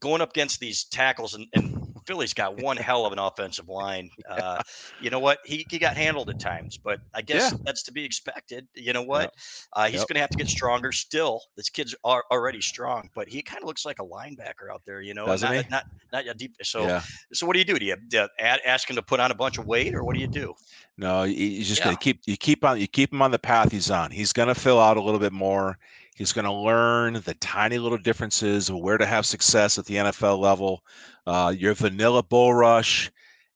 going 0.01 0.21
up 0.21 0.31
against 0.31 0.59
these 0.59 0.83
tackles 0.85 1.33
and, 1.35 1.47
and 1.53 1.77
Philly's 2.05 2.33
got 2.33 2.61
one 2.61 2.77
hell 2.89 3.05
of 3.05 3.13
an 3.13 3.19
offensive 3.19 3.69
line. 3.69 4.09
Uh, 4.27 4.61
you 4.99 5.09
know 5.09 5.19
what? 5.19 5.39
He, 5.45 5.65
he 5.69 5.79
got 5.79 5.95
handled 5.95 6.29
at 6.29 6.39
times, 6.39 6.77
but 6.83 6.99
I 7.13 7.21
guess 7.21 7.51
Yeah. 7.51 7.57
that's 7.63 7.83
to 7.83 7.91
be 7.93 8.03
expected. 8.03 8.67
You 8.75 8.93
know 8.93 9.03
what? 9.03 9.33
Uh, 9.73 9.85
he's 9.85 9.99
Yep. 9.99 10.07
going 10.07 10.15
to 10.15 10.21
have 10.21 10.29
to 10.31 10.37
get 10.37 10.47
stronger 10.49 10.91
still. 10.91 11.41
This 11.55 11.69
kid's 11.69 11.95
are 12.03 12.23
already 12.31 12.61
strong, 12.61 13.09
but 13.15 13.29
he 13.29 13.41
kind 13.41 13.61
of 13.61 13.67
looks 13.67 13.85
like 13.85 13.99
a 13.99 14.05
linebacker 14.05 14.71
out 14.71 14.81
there, 14.85 15.01
you 15.01 15.13
know, 15.13 15.25
Doesn't 15.27 15.53
not, 15.53 15.63
he? 15.63 15.69
not, 15.69 15.85
not 16.11 16.27
a 16.27 16.33
deep. 16.33 16.55
So, 16.63 16.85
yeah. 16.87 17.01
so 17.31 17.45
what 17.45 17.53
do 17.53 17.59
you 17.59 17.65
do? 17.65 17.77
Do 17.79 17.85
you, 17.85 17.95
do 18.07 18.17
you 18.17 18.27
add, 18.39 18.59
ask 18.65 18.89
him 18.89 18.95
to 18.95 19.01
put 19.03 19.19
on 19.19 19.31
a 19.31 19.35
bunch 19.35 19.57
of 19.57 19.65
weight, 19.65 19.93
or 19.95 20.03
what 20.03 20.15
do 20.15 20.19
you 20.19 20.27
do? 20.27 20.53
No, 20.97 21.23
you, 21.23 21.63
just 21.63 21.83
Yeah. 21.83 21.95
keep 21.95 22.21
you 22.25 22.37
keep 22.37 22.63
on 22.65 22.79
you 22.79 22.87
keep 22.87 23.11
him 23.13 23.21
on 23.21 23.31
the 23.31 23.39
path 23.39 23.71
he's 23.71 23.89
on. 23.89 24.11
He's 24.11 24.33
gonna 24.33 24.53
fill 24.53 24.79
out 24.79 24.97
a 24.97 25.01
little 25.01 25.19
bit 25.19 25.31
more. 25.31 25.77
He's 26.21 26.33
gonna 26.33 26.53
learn 26.53 27.15
the 27.15 27.33
tiny 27.41 27.79
little 27.79 27.97
differences 27.97 28.69
of 28.69 28.77
where 28.77 28.99
to 28.99 29.07
have 29.07 29.25
success 29.25 29.79
at 29.79 29.85
the 29.85 29.95
NFL 29.95 30.37
level. 30.37 30.83
Uh, 31.25 31.51
your 31.57 31.73
vanilla 31.73 32.21
bull 32.21 32.53
rush 32.53 33.09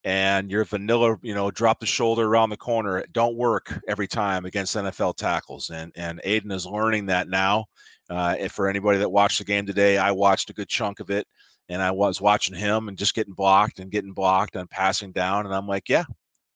and 0.03 0.49
your 0.49 0.65
vanilla, 0.65 1.15
you 1.21 1.35
know, 1.35 1.51
drop 1.51 1.79
the 1.79 1.85
shoulder 1.85 2.25
around 2.25 2.49
the 2.49 2.57
corner 2.57 3.05
don't 3.11 3.35
work 3.35 3.71
every 3.87 4.07
time 4.07 4.45
against 4.45 4.75
NFL 4.75 5.15
tackles. 5.15 5.69
And 5.69 5.91
and 5.95 6.19
Aidan 6.23 6.49
is 6.49 6.65
learning 6.65 7.05
that 7.05 7.29
now. 7.29 7.65
Uh, 8.09 8.47
for 8.47 8.67
anybody 8.67 8.97
that 8.97 9.11
watched 9.11 9.37
the 9.37 9.45
game 9.45 9.67
today, 9.67 9.99
I 9.99 10.09
watched 10.09 10.49
a 10.49 10.53
good 10.53 10.67
chunk 10.67 10.99
of 10.99 11.11
it, 11.11 11.27
and 11.69 11.83
I 11.83 11.91
was 11.91 12.19
watching 12.19 12.55
him 12.55 12.87
and 12.87 12.97
just 12.97 13.13
getting 13.13 13.35
blocked 13.35 13.77
and 13.77 13.91
getting 13.91 14.13
blocked 14.13 14.55
and 14.55 14.67
passing 14.67 15.11
down, 15.11 15.45
and 15.45 15.53
I'm 15.53 15.67
like, 15.67 15.87
yeah. 15.87 16.05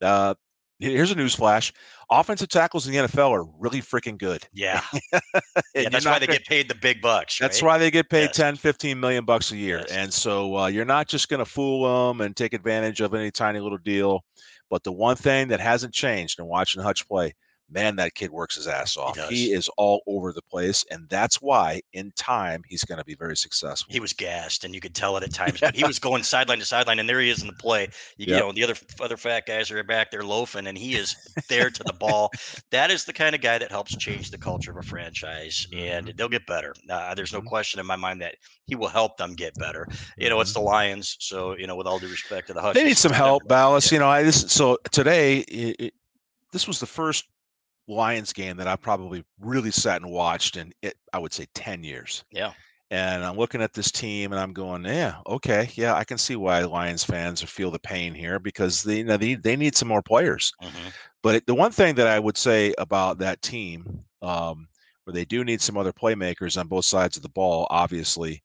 Uh, 0.01 0.33
here's 0.79 1.11
a 1.11 1.15
news 1.15 1.35
flash: 1.35 1.71
offensive 2.09 2.49
tackles 2.49 2.87
in 2.87 2.93
the 2.93 2.99
NFL 2.99 3.29
are 3.31 3.43
really 3.59 3.81
freaking 3.81 4.17
good. 4.17 4.47
Yeah, 4.53 4.81
And 5.13 5.21
yeah 5.75 5.89
that's 5.89 6.05
why 6.05 6.19
they 6.19 6.27
gonna- 6.27 6.39
get 6.39 6.47
paid 6.47 6.67
the 6.69 6.75
big 6.75 7.01
bucks. 7.01 7.37
That's 7.39 7.61
right? 7.61 7.67
why 7.67 7.77
they 7.77 7.91
get 7.91 8.09
paid 8.09 8.25
Yes. 8.29 8.35
10, 8.37 8.55
15 8.55 8.99
million 8.99 9.25
bucks 9.25 9.51
a 9.51 9.57
year. 9.57 9.79
Yes. 9.79 9.91
And 9.91 10.13
so 10.13 10.57
uh, 10.57 10.67
you're 10.67 10.85
not 10.85 11.07
just 11.07 11.29
going 11.29 11.39
to 11.39 11.45
fool 11.45 12.07
them 12.07 12.21
and 12.21 12.35
take 12.35 12.53
advantage 12.53 13.01
of 13.01 13.13
any 13.13 13.31
tiny 13.31 13.59
little 13.59 13.77
deal. 13.77 14.23
But 14.69 14.83
the 14.83 14.91
one 14.91 15.15
thing 15.15 15.47
that 15.49 15.59
hasn't 15.59 15.93
changed 15.93 16.39
in 16.39 16.45
watching 16.45 16.81
Hutch 16.83 17.07
play, 17.07 17.33
man, 17.71 17.95
that 17.97 18.15
kid 18.15 18.31
works 18.31 18.55
his 18.55 18.67
ass 18.67 18.97
off. 18.97 19.15
does. 19.15 19.29
He 19.29 19.51
is 19.53 19.69
all 19.77 20.01
over 20.07 20.33
the 20.33 20.41
place. 20.41 20.85
And 20.91 21.07
that's 21.09 21.41
why 21.41 21.81
in 21.93 22.11
time 22.15 22.63
he's 22.67 22.83
going 22.83 22.97
to 22.99 23.05
be 23.05 23.15
very 23.15 23.37
successful. 23.37 23.91
He 23.91 23.99
was 23.99 24.13
gassed, 24.13 24.63
and 24.63 24.73
you 24.73 24.81
could 24.81 24.95
tell 24.95 25.15
it 25.17 25.23
at 25.23 25.33
times. 25.33 25.59
But 25.59 25.75
he 25.75 25.83
was 25.83 25.99
going 25.99 26.23
sideline 26.23 26.59
to 26.59 26.65
sideline, 26.65 26.99
and 26.99 27.07
there 27.07 27.19
he 27.19 27.29
is 27.29 27.41
in 27.41 27.47
the 27.47 27.53
play. 27.53 27.89
You, 28.17 28.33
you 28.33 28.39
know, 28.39 28.51
the 28.51 28.63
other 28.63 28.75
other 29.01 29.17
fat 29.17 29.45
guys 29.45 29.69
are 29.71 29.83
back 29.83 30.11
there 30.11 30.23
loafing, 30.23 30.67
and 30.67 30.77
he 30.77 30.95
is 30.95 31.15
there 31.47 31.69
to 31.69 31.83
the 31.83 31.93
ball. 31.99 32.31
That 32.71 32.91
is 32.91 33.05
the 33.05 33.13
kind 33.13 33.35
of 33.35 33.41
guy 33.41 33.57
that 33.57 33.71
helps 33.71 33.95
change 33.95 34.31
the 34.31 34.37
culture 34.37 34.71
of 34.71 34.77
a 34.77 34.83
franchise, 34.83 35.67
and 35.73 36.07
Mm-hmm. 36.07 36.15
they'll 36.17 36.29
get 36.29 36.45
better. 36.45 36.73
Uh, 36.89 37.13
there's 37.15 37.33
no 37.33 37.41
question 37.41 37.79
in 37.79 37.85
my 37.85 37.95
mind 37.95 38.21
that 38.21 38.35
he 38.65 38.75
will 38.75 38.87
help 38.87 39.17
them 39.17 39.33
get 39.35 39.53
better. 39.55 39.87
You 40.17 40.29
know, 40.29 40.39
it's 40.41 40.53
the 40.53 40.59
Lions, 40.61 41.17
so 41.19 41.55
you 41.57 41.67
know, 41.67 41.75
with 41.75 41.87
all 41.87 41.99
due 41.99 42.07
respect 42.09 42.47
to 42.47 42.53
the 42.53 42.61
Hutch, 42.61 42.75
Mm-hmm. 42.75 42.83
they 42.83 42.89
need 42.89 42.97
some 42.97 43.11
help, 43.11 43.47
Balas. 43.47 43.91
Yeah. 43.91 43.95
You 43.95 43.99
know, 43.99 44.09
I 44.09 44.23
this 44.23 44.41
so 44.51 44.77
today 44.91 45.39
it, 45.39 45.75
it, 45.79 45.93
this 46.51 46.67
was 46.67 46.79
the 46.79 46.85
first 46.85 47.25
Lions 47.89 48.31
game 48.31 48.55
that 48.57 48.67
I 48.67 48.75
probably 48.75 49.25
really 49.39 49.71
sat 49.71 50.01
and 50.01 50.11
watched 50.11 50.55
in 50.57 50.71
it. 50.81 50.95
I 51.11 51.19
would 51.19 51.33
say 51.33 51.47
ten 51.53 51.83
years. 51.83 52.23
Yeah. 52.31 52.53
And 52.91 53.23
I'm 53.23 53.37
looking 53.37 53.61
at 53.61 53.73
this 53.73 53.91
team 53.91 54.31
and 54.31 54.39
I'm 54.39 54.51
going, 54.51 54.83
yeah, 54.83 55.17
okay, 55.27 55.69
yeah, 55.75 55.93
I 55.93 56.03
can 56.03 56.17
see 56.17 56.35
why 56.35 56.63
Lions 56.63 57.03
fans 57.03 57.39
feel 57.43 57.69
the 57.69 57.77
pain 57.77 58.15
here 58.15 58.39
because 58.39 58.81
they 58.81 58.97
you 58.97 59.03
know 59.03 59.17
they, 59.17 59.35
they 59.35 59.55
need 59.55 59.75
some 59.75 59.87
more 59.87 60.01
players. 60.01 60.51
Mhm. 60.61 60.91
But 61.21 61.45
the 61.45 61.53
one 61.55 61.71
thing 61.71 61.95
that 61.95 62.07
I 62.07 62.19
would 62.19 62.37
say 62.37 62.73
about 62.77 63.19
that 63.19 63.41
team, 63.41 64.03
um, 64.21 64.67
where 65.03 65.13
they 65.13 65.25
do 65.25 65.43
need 65.43 65.61
some 65.61 65.77
other 65.77 65.91
playmakers 65.93 66.59
on 66.59 66.67
both 66.67 66.85
sides 66.85 67.17
of 67.17 67.23
the 67.23 67.29
ball, 67.29 67.67
obviously, 67.69 68.41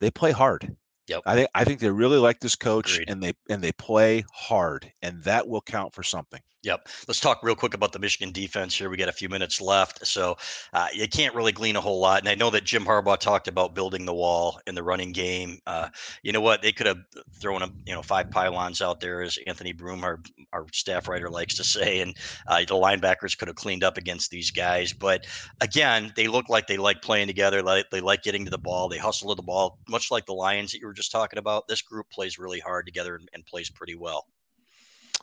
they 0.00 0.10
play 0.10 0.32
hard. 0.32 0.76
Yep. 1.06 1.22
I 1.24 1.34
think 1.34 1.48
I 1.54 1.64
think 1.64 1.80
they 1.80 1.90
really 1.90 2.18
like 2.18 2.40
this 2.40 2.56
coach 2.56 2.94
Agreed. 2.94 3.10
and 3.10 3.22
they 3.22 3.32
and 3.48 3.62
they 3.62 3.72
play 3.72 4.24
hard 4.32 4.92
and 5.00 5.22
that 5.24 5.48
will 5.48 5.62
count 5.62 5.94
for 5.94 6.02
something. 6.02 6.40
Yep. 6.64 6.88
Let's 7.06 7.20
talk 7.20 7.38
real 7.44 7.54
quick 7.54 7.74
about 7.74 7.92
the 7.92 8.00
Michigan 8.00 8.32
defense 8.32 8.74
here. 8.76 8.90
We 8.90 8.96
got 8.96 9.08
a 9.08 9.12
few 9.12 9.28
minutes 9.28 9.60
left, 9.60 10.04
so 10.04 10.36
uh, 10.72 10.88
you 10.92 11.06
can't 11.06 11.32
really 11.36 11.52
glean 11.52 11.76
a 11.76 11.80
whole 11.80 12.00
lot. 12.00 12.18
And 12.18 12.28
I 12.28 12.34
know 12.34 12.50
that 12.50 12.64
Jim 12.64 12.84
Harbaugh 12.84 13.16
talked 13.16 13.46
about 13.46 13.76
building 13.76 14.04
the 14.04 14.14
wall 14.14 14.58
in 14.66 14.74
the 14.74 14.82
running 14.82 15.12
game. 15.12 15.60
Uh, 15.68 15.88
you 16.24 16.32
know 16.32 16.40
what? 16.40 16.60
They 16.60 16.72
could 16.72 16.88
have 16.88 16.98
thrown 17.40 17.62
a 17.62 17.68
you 17.86 17.94
know 17.94 18.02
five 18.02 18.32
pylons 18.32 18.82
out 18.82 18.98
there, 18.98 19.22
as 19.22 19.38
Anthony 19.46 19.72
Broome, 19.72 20.02
our 20.02 20.18
our 20.52 20.66
staff 20.72 21.06
writer, 21.06 21.30
likes 21.30 21.54
to 21.58 21.64
say, 21.64 22.00
and 22.00 22.16
uh, 22.48 22.58
the 22.58 22.74
linebackers 22.74 23.38
could 23.38 23.46
have 23.46 23.56
cleaned 23.56 23.84
up 23.84 23.96
against 23.96 24.32
these 24.32 24.50
guys. 24.50 24.92
But 24.92 25.26
again, 25.60 26.12
they 26.16 26.26
look 26.26 26.48
like 26.48 26.66
they 26.66 26.76
like 26.76 27.02
playing 27.02 27.28
together. 27.28 27.62
Like 27.62 27.90
they 27.90 28.00
like 28.00 28.24
getting 28.24 28.44
to 28.46 28.50
the 28.50 28.58
ball. 28.58 28.88
They 28.88 28.98
hustle 28.98 29.28
to 29.28 29.36
the 29.36 29.42
ball, 29.42 29.78
much 29.88 30.10
like 30.10 30.26
the 30.26 30.34
Lions 30.34 30.72
that 30.72 30.80
you 30.80 30.88
were 30.88 30.92
just 30.92 31.12
talking 31.12 31.38
about. 31.38 31.68
This 31.68 31.82
group 31.82 32.10
plays 32.10 32.36
really 32.36 32.58
hard 32.58 32.84
together 32.84 33.14
and, 33.14 33.28
and 33.32 33.46
plays 33.46 33.70
pretty 33.70 33.94
well. 33.94 34.26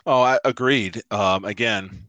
Oh, 0.07 0.21
I 0.21 0.37
agreed. 0.45 1.01
Um, 1.09 1.45
again, 1.45 2.05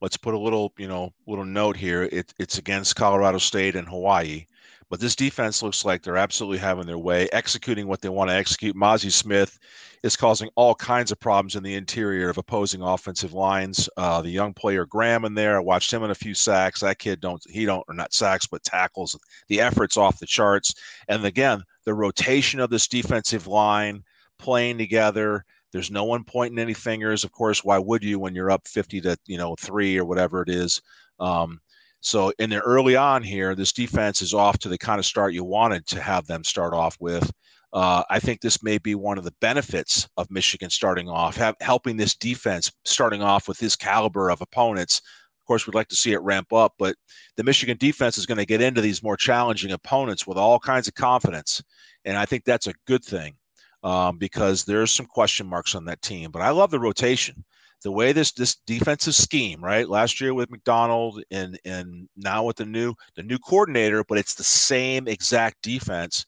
let's 0.00 0.16
put 0.16 0.32
a 0.32 0.38
little, 0.38 0.72
you 0.78 0.88
know, 0.88 1.12
little 1.26 1.44
note 1.44 1.76
here. 1.76 2.04
It, 2.04 2.32
it's 2.38 2.56
against 2.56 2.96
Colorado 2.96 3.36
State 3.36 3.76
and 3.76 3.86
Hawaii, 3.86 4.46
but 4.88 5.00
this 5.00 5.14
defense 5.14 5.62
looks 5.62 5.84
like 5.84 6.02
they're 6.02 6.16
absolutely 6.16 6.56
having 6.56 6.86
their 6.86 6.96
way, 6.96 7.28
executing 7.32 7.86
what 7.86 8.00
they 8.00 8.08
want 8.08 8.30
to 8.30 8.36
execute. 8.36 8.74
Mazi 8.74 9.12
Smith 9.12 9.58
is 10.02 10.16
causing 10.16 10.48
all 10.54 10.74
kinds 10.74 11.12
of 11.12 11.20
problems 11.20 11.56
in 11.56 11.62
the 11.62 11.74
interior 11.74 12.30
of 12.30 12.38
opposing 12.38 12.80
offensive 12.80 13.34
lines. 13.34 13.86
Uh, 13.98 14.22
the 14.22 14.30
young 14.30 14.54
player 14.54 14.86
Graham 14.86 15.26
in 15.26 15.34
there, 15.34 15.58
I 15.58 15.60
watched 15.60 15.92
him 15.92 16.02
in 16.02 16.10
a 16.10 16.14
few 16.14 16.32
sacks. 16.32 16.80
That 16.80 16.98
kid 16.98 17.20
don't 17.20 17.42
he 17.50 17.66
don't 17.66 17.84
or 17.86 17.94
not 17.94 18.14
sacks 18.14 18.46
but 18.46 18.62
tackles. 18.62 19.18
The 19.48 19.60
efforts 19.60 19.98
off 19.98 20.18
the 20.20 20.26
charts, 20.26 20.74
and 21.06 21.22
again, 21.26 21.64
the 21.84 21.92
rotation 21.92 22.60
of 22.60 22.70
this 22.70 22.88
defensive 22.88 23.46
line 23.46 24.04
playing 24.38 24.78
together 24.78 25.44
there's 25.72 25.90
no 25.90 26.04
one 26.04 26.24
pointing 26.24 26.58
any 26.58 26.74
fingers. 26.74 27.24
Of 27.24 27.32
course, 27.32 27.64
why 27.64 27.78
would 27.78 28.02
you 28.02 28.18
when 28.18 28.34
you're 28.34 28.50
up 28.50 28.66
50 28.66 29.00
to 29.02 29.16
you 29.26 29.38
know 29.38 29.54
three 29.56 29.98
or 29.98 30.04
whatever 30.04 30.42
it 30.42 30.48
is? 30.48 30.80
Um, 31.18 31.60
so 32.00 32.32
in 32.38 32.50
the 32.50 32.60
early 32.60 32.96
on 32.96 33.22
here, 33.22 33.54
this 33.54 33.72
defense 33.72 34.22
is 34.22 34.32
off 34.34 34.58
to 34.60 34.68
the 34.68 34.78
kind 34.78 34.98
of 34.98 35.06
start 35.06 35.34
you 35.34 35.44
wanted 35.44 35.86
to 35.88 36.00
have 36.00 36.26
them 36.26 36.44
start 36.44 36.72
off 36.72 36.96
with. 36.98 37.30
Uh, 37.72 38.02
I 38.10 38.18
think 38.18 38.40
this 38.40 38.62
may 38.62 38.78
be 38.78 38.94
one 38.94 39.18
of 39.18 39.24
the 39.24 39.34
benefits 39.40 40.08
of 40.16 40.30
Michigan 40.30 40.70
starting 40.70 41.08
off, 41.08 41.36
have, 41.36 41.54
helping 41.60 41.96
this 41.96 42.16
defense 42.16 42.72
starting 42.84 43.22
off 43.22 43.46
with 43.46 43.58
this 43.58 43.76
caliber 43.76 44.30
of 44.30 44.40
opponents. 44.40 45.02
Of 45.38 45.46
course, 45.46 45.66
we'd 45.66 45.74
like 45.74 45.88
to 45.88 45.96
see 45.96 46.12
it 46.12 46.22
ramp 46.22 46.52
up, 46.52 46.74
but 46.78 46.96
the 47.36 47.44
Michigan 47.44 47.76
defense 47.78 48.18
is 48.18 48.26
going 48.26 48.38
to 48.38 48.46
get 48.46 48.62
into 48.62 48.80
these 48.80 49.02
more 49.02 49.16
challenging 49.16 49.70
opponents 49.70 50.26
with 50.26 50.36
all 50.36 50.58
kinds 50.58 50.88
of 50.88 50.94
confidence, 50.94 51.62
and 52.04 52.16
I 52.16 52.24
think 52.24 52.44
that's 52.44 52.66
a 52.66 52.74
good 52.86 53.04
thing 53.04 53.36
um, 53.82 54.18
because 54.18 54.64
there's 54.64 54.90
some 54.90 55.06
question 55.06 55.46
marks 55.46 55.74
on 55.74 55.84
that 55.86 56.02
team. 56.02 56.30
But 56.30 56.42
I 56.42 56.50
love 56.50 56.70
the 56.70 56.80
rotation, 56.80 57.44
the 57.82 57.92
way 57.92 58.12
this 58.12 58.32
this 58.32 58.56
defensive 58.66 59.14
scheme, 59.14 59.62
right? 59.62 59.88
Last 59.88 60.20
year 60.20 60.34
with 60.34 60.50
Macdonald 60.50 61.22
and 61.30 61.58
and 61.64 62.08
now 62.16 62.44
with 62.44 62.56
the 62.56 62.66
new 62.66 62.94
the 63.16 63.22
new 63.22 63.38
coordinator, 63.38 64.04
but 64.04 64.18
it's 64.18 64.34
the 64.34 64.44
same 64.44 65.08
exact 65.08 65.62
defense. 65.62 66.26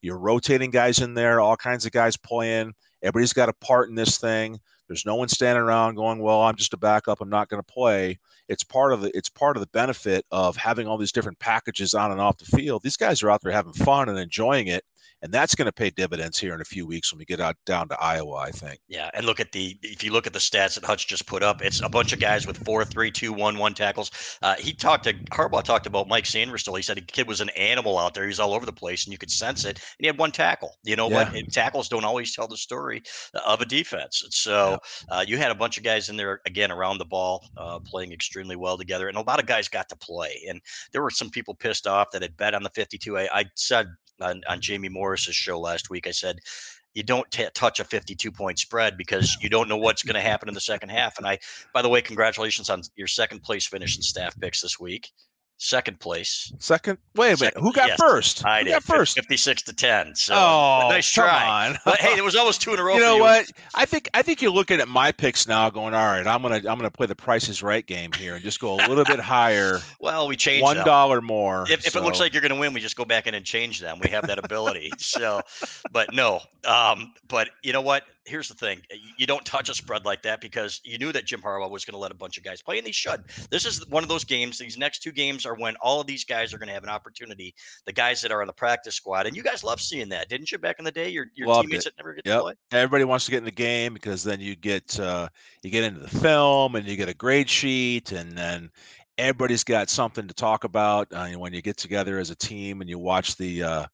You're 0.00 0.18
rotating 0.18 0.70
guys 0.70 1.00
in 1.00 1.14
there, 1.14 1.40
all 1.40 1.56
kinds 1.56 1.86
of 1.86 1.92
guys 1.92 2.16
playing. 2.16 2.72
Everybody's 3.02 3.32
got 3.32 3.48
a 3.48 3.54
part 3.54 3.88
in 3.88 3.94
this 3.94 4.18
thing. 4.18 4.58
There's 4.88 5.06
no 5.06 5.14
one 5.14 5.28
standing 5.28 5.62
around 5.62 5.94
going, 5.94 6.18
"Well, 6.18 6.42
I'm 6.42 6.56
just 6.56 6.74
a 6.74 6.78
backup. 6.78 7.20
I'm 7.20 7.30
not 7.30 7.48
going 7.48 7.62
to 7.62 7.72
play." 7.72 8.18
It's 8.48 8.64
part 8.64 8.92
of 8.92 9.00
the 9.00 9.16
it's 9.16 9.28
part 9.28 9.56
of 9.56 9.60
the 9.60 9.68
benefit 9.68 10.26
of 10.30 10.56
having 10.56 10.86
all 10.86 10.98
these 10.98 11.12
different 11.12 11.38
packages 11.38 11.94
on 11.94 12.12
and 12.12 12.20
off 12.20 12.38
the 12.38 12.44
field. 12.44 12.82
These 12.82 12.96
guys 12.96 13.22
are 13.22 13.30
out 13.30 13.40
there 13.42 13.52
having 13.52 13.72
fun 13.72 14.08
and 14.08 14.18
enjoying 14.18 14.66
it 14.66 14.84
and 15.22 15.32
that's 15.32 15.54
going 15.54 15.66
to 15.66 15.72
pay 15.72 15.90
dividends 15.90 16.38
here 16.38 16.54
in 16.54 16.60
a 16.60 16.64
few 16.64 16.86
weeks 16.86 17.12
when 17.12 17.18
we 17.18 17.24
get 17.24 17.40
out 17.40 17.56
down 17.66 17.88
to 17.88 18.00
Iowa. 18.00 18.36
I 18.36 18.50
think. 18.50 18.80
Yeah, 18.88 19.10
and 19.14 19.26
look 19.26 19.40
at 19.40 19.52
the 19.52 19.78
if 19.82 20.02
you 20.02 20.12
look 20.12 20.26
at 20.26 20.32
the 20.32 20.38
stats 20.38 20.74
that 20.74 20.84
Hutch 20.84 21.06
just 21.06 21.26
put 21.26 21.42
up, 21.42 21.62
it's 21.62 21.80
a 21.80 21.88
bunch 21.88 22.12
of 22.12 22.20
guys 22.20 22.46
with 22.46 22.64
four, 22.64 22.84
three, 22.84 23.10
two, 23.10 23.32
one, 23.32 23.58
one 23.58 23.74
tackles. 23.74 24.10
Uh, 24.42 24.54
he 24.56 24.72
talked 24.72 25.04
to 25.04 25.14
Harbaugh 25.30 25.62
talked 25.62 25.86
about 25.86 26.08
Mike 26.08 26.24
Sainristil. 26.24 26.76
He 26.76 26.82
said 26.82 26.96
the 26.96 27.02
kid 27.02 27.28
was 27.28 27.40
an 27.40 27.50
animal 27.50 27.98
out 27.98 28.14
there. 28.14 28.26
He's 28.26 28.40
all 28.40 28.54
over 28.54 28.66
the 28.66 28.72
place, 28.72 29.04
and 29.04 29.12
you 29.12 29.18
could 29.18 29.30
sense 29.30 29.64
it. 29.64 29.78
And 29.78 30.00
he 30.00 30.06
had 30.06 30.18
one 30.18 30.32
tackle. 30.32 30.76
You 30.82 30.96
know 30.96 31.08
yeah. 31.08 31.30
what? 31.30 31.52
Tackles 31.52 31.88
don't 31.88 32.04
always 32.04 32.34
tell 32.34 32.48
the 32.48 32.56
story 32.56 33.02
of 33.46 33.60
a 33.60 33.66
defense. 33.66 34.24
So 34.30 34.78
yeah. 35.10 35.16
uh, 35.16 35.24
you 35.26 35.36
had 35.38 35.50
a 35.50 35.54
bunch 35.54 35.78
of 35.78 35.84
guys 35.84 36.08
in 36.08 36.16
there 36.16 36.40
again 36.46 36.70
around 36.70 36.98
the 36.98 37.04
ball, 37.04 37.46
uh, 37.56 37.78
playing 37.80 38.12
extremely 38.12 38.56
well 38.56 38.76
together, 38.76 39.08
and 39.08 39.16
a 39.16 39.22
lot 39.22 39.40
of 39.40 39.46
guys 39.46 39.68
got 39.68 39.88
to 39.88 39.96
play. 39.96 40.44
And 40.48 40.60
there 40.92 41.02
were 41.02 41.10
some 41.10 41.30
people 41.30 41.54
pissed 41.54 41.86
off 41.86 42.10
that 42.12 42.22
had 42.22 42.36
bet 42.36 42.54
on 42.54 42.62
the 42.62 42.70
52. 42.70 43.18
I, 43.18 43.28
I 43.32 43.44
said 43.56 43.88
on, 44.22 44.30
on 44.30 44.40
mm-hmm. 44.40 44.60
Jamie 44.60 44.88
Morris's 44.88 45.36
show 45.36 45.58
last 45.58 45.90
week. 45.90 46.06
I 46.06 46.12
said, 46.12 46.38
you 46.94 47.02
don't 47.02 47.30
t- 47.30 47.46
touch 47.54 47.80
a 47.80 47.84
52 47.84 48.30
point 48.30 48.58
spread 48.58 48.96
because 48.96 49.36
you 49.40 49.48
don't 49.48 49.68
know 49.68 49.78
what's 49.78 50.02
going 50.02 50.14
to 50.14 50.20
happen 50.20 50.48
in 50.48 50.54
the 50.54 50.60
second 50.60 50.90
half. 50.90 51.18
And 51.18 51.26
I, 51.26 51.38
by 51.72 51.82
the 51.82 51.88
way, 51.88 52.02
congratulations 52.02 52.68
on 52.68 52.82
your 52.96 53.06
second 53.06 53.42
place 53.42 53.66
finish 53.66 53.96
in 53.96 54.02
staff 54.02 54.38
picks 54.38 54.60
this 54.60 54.78
week 54.78 55.10
second 55.62 56.00
place. 56.00 56.52
Second. 56.58 56.98
Wait 57.14 57.38
a 57.38 57.40
minute. 57.40 57.54
Who 57.56 57.72
got 57.72 57.88
yes, 57.88 58.00
first? 58.00 58.44
I 58.44 58.58
Who 58.58 58.64
did. 58.64 58.70
got 58.72 58.82
first. 58.82 59.14
Fifty-six 59.14 59.62
to 59.62 59.72
ten. 59.72 60.14
So 60.14 60.34
oh, 60.34 60.88
nice 60.90 61.10
try. 61.10 61.76
but 61.84 62.00
hey, 62.00 62.16
it 62.16 62.24
was 62.24 62.34
almost 62.34 62.60
two 62.60 62.72
in 62.72 62.78
a 62.78 62.82
row. 62.82 62.92
You 63.02 63.08
know 63.08 63.16
you. 63.16 63.22
what? 63.22 63.50
I 63.74 63.86
think 63.86 64.10
I 64.12 64.22
think 64.22 64.42
you're 64.42 64.52
looking 64.52 64.80
at 64.80 64.88
my 64.88 65.12
picks 65.12 65.48
now, 65.48 65.70
going, 65.70 65.94
all 65.94 66.04
right, 66.06 66.26
I'm 66.26 66.42
gonna 66.42 66.56
I'm 66.56 66.62
gonna 66.62 66.90
play 66.90 67.06
the 67.06 67.14
prices 67.14 67.62
right 67.62 67.86
game 67.86 68.12
here 68.12 68.34
and 68.34 68.44
just 68.44 68.60
go 68.60 68.74
a 68.74 68.86
little 68.88 69.04
bit 69.04 69.20
higher. 69.20 69.80
Well, 70.00 70.26
we 70.26 70.36
changed 70.36 70.62
one 70.62 70.78
dollar 70.78 71.20
more. 71.20 71.62
If, 71.70 71.82
so. 71.82 71.86
if, 71.86 71.96
it 71.96 72.02
looks 72.02 72.18
like 72.18 72.32
you're 72.32 72.42
gonna 72.42 72.58
win, 72.58 72.72
we 72.72 72.80
just 72.80 72.96
go 72.96 73.04
back 73.04 73.26
in 73.28 73.34
and 73.34 73.44
change 73.44 73.78
them. 73.78 73.98
We 74.02 74.10
have 74.10 74.26
that 74.26 74.38
ability. 74.38 74.90
so, 74.98 75.40
but 75.92 76.12
no. 76.12 76.40
Um, 76.66 77.14
but 77.28 77.50
you 77.62 77.72
know 77.72 77.82
what? 77.82 78.04
Here's 78.24 78.48
the 78.48 78.54
thing 78.54 78.80
you 79.16 79.26
don't 79.26 79.44
touch 79.44 79.68
a 79.68 79.74
spread 79.74 80.04
like 80.04 80.22
that 80.22 80.40
because 80.40 80.80
you 80.84 80.98
knew 80.98 81.12
that 81.12 81.26
Jim 81.26 81.40
Harbaugh 81.40 81.70
was 81.70 81.84
going 81.84 81.94
to 81.94 81.98
let 81.98 82.10
a 82.10 82.14
bunch 82.14 82.38
of 82.38 82.44
guys 82.44 82.62
play, 82.62 82.78
and 82.78 82.86
they 82.86 82.92
should. 82.92 83.24
This 83.50 83.66
is 83.66 83.86
one 83.88 84.02
of 84.02 84.08
those 84.08 84.24
games. 84.24 84.58
These 84.58 84.78
next 84.78 85.00
two 85.00 85.12
games 85.12 85.44
are 85.46 85.54
when 85.54 85.74
all 85.80 86.00
of 86.00 86.06
these 86.06 86.24
guys 86.24 86.54
are 86.54 86.58
going 86.58 86.68
to 86.68 86.74
have 86.74 86.84
an 86.84 86.88
opportunity. 86.88 87.54
The 87.86 87.92
guys 87.92 88.20
that 88.22 88.30
are 88.32 88.40
on 88.40 88.46
the 88.46 88.52
practice 88.52 88.94
squad, 88.94 89.26
and 89.26 89.36
you 89.36 89.42
guys 89.42 89.64
love 89.64 89.80
seeing 89.80 90.08
that, 90.10 90.28
didn't 90.28 90.52
you? 90.52 90.58
Back 90.58 90.76
in 90.78 90.84
the 90.84 90.92
day, 90.92 91.08
your 91.08 91.26
your 91.34 91.48
Loved 91.48 91.68
teammates 91.68 91.86
it. 91.86 91.94
that 91.96 92.02
never 92.02 92.14
get 92.14 92.26
yep. 92.26 92.38
to 92.38 92.42
play. 92.42 92.54
Everybody 92.72 93.04
wants 93.04 93.24
to 93.26 93.30
get 93.30 93.38
in 93.38 93.44
the 93.44 93.50
game 93.50 93.94
because 93.94 94.22
then 94.22 94.40
you 94.40 94.56
get 94.56 94.98
uh, 95.00 95.28
you 95.62 95.70
get 95.70 95.84
into 95.84 96.00
the 96.00 96.08
film 96.08 96.76
and 96.76 96.86
you 96.86 96.96
get 96.96 97.08
a 97.08 97.14
grade 97.14 97.50
sheet, 97.50 98.12
and 98.12 98.36
then 98.36 98.70
everybody's 99.18 99.64
got 99.64 99.90
something 99.90 100.26
to 100.28 100.34
talk 100.34 100.64
about 100.64 101.08
uh, 101.12 101.28
when 101.30 101.52
you 101.52 101.62
get 101.62 101.76
together 101.76 102.18
as 102.18 102.30
a 102.30 102.36
team 102.36 102.80
and 102.80 102.90
you 102.90 102.98
watch 102.98 103.36
the. 103.36 103.62
Uh, 103.62 103.86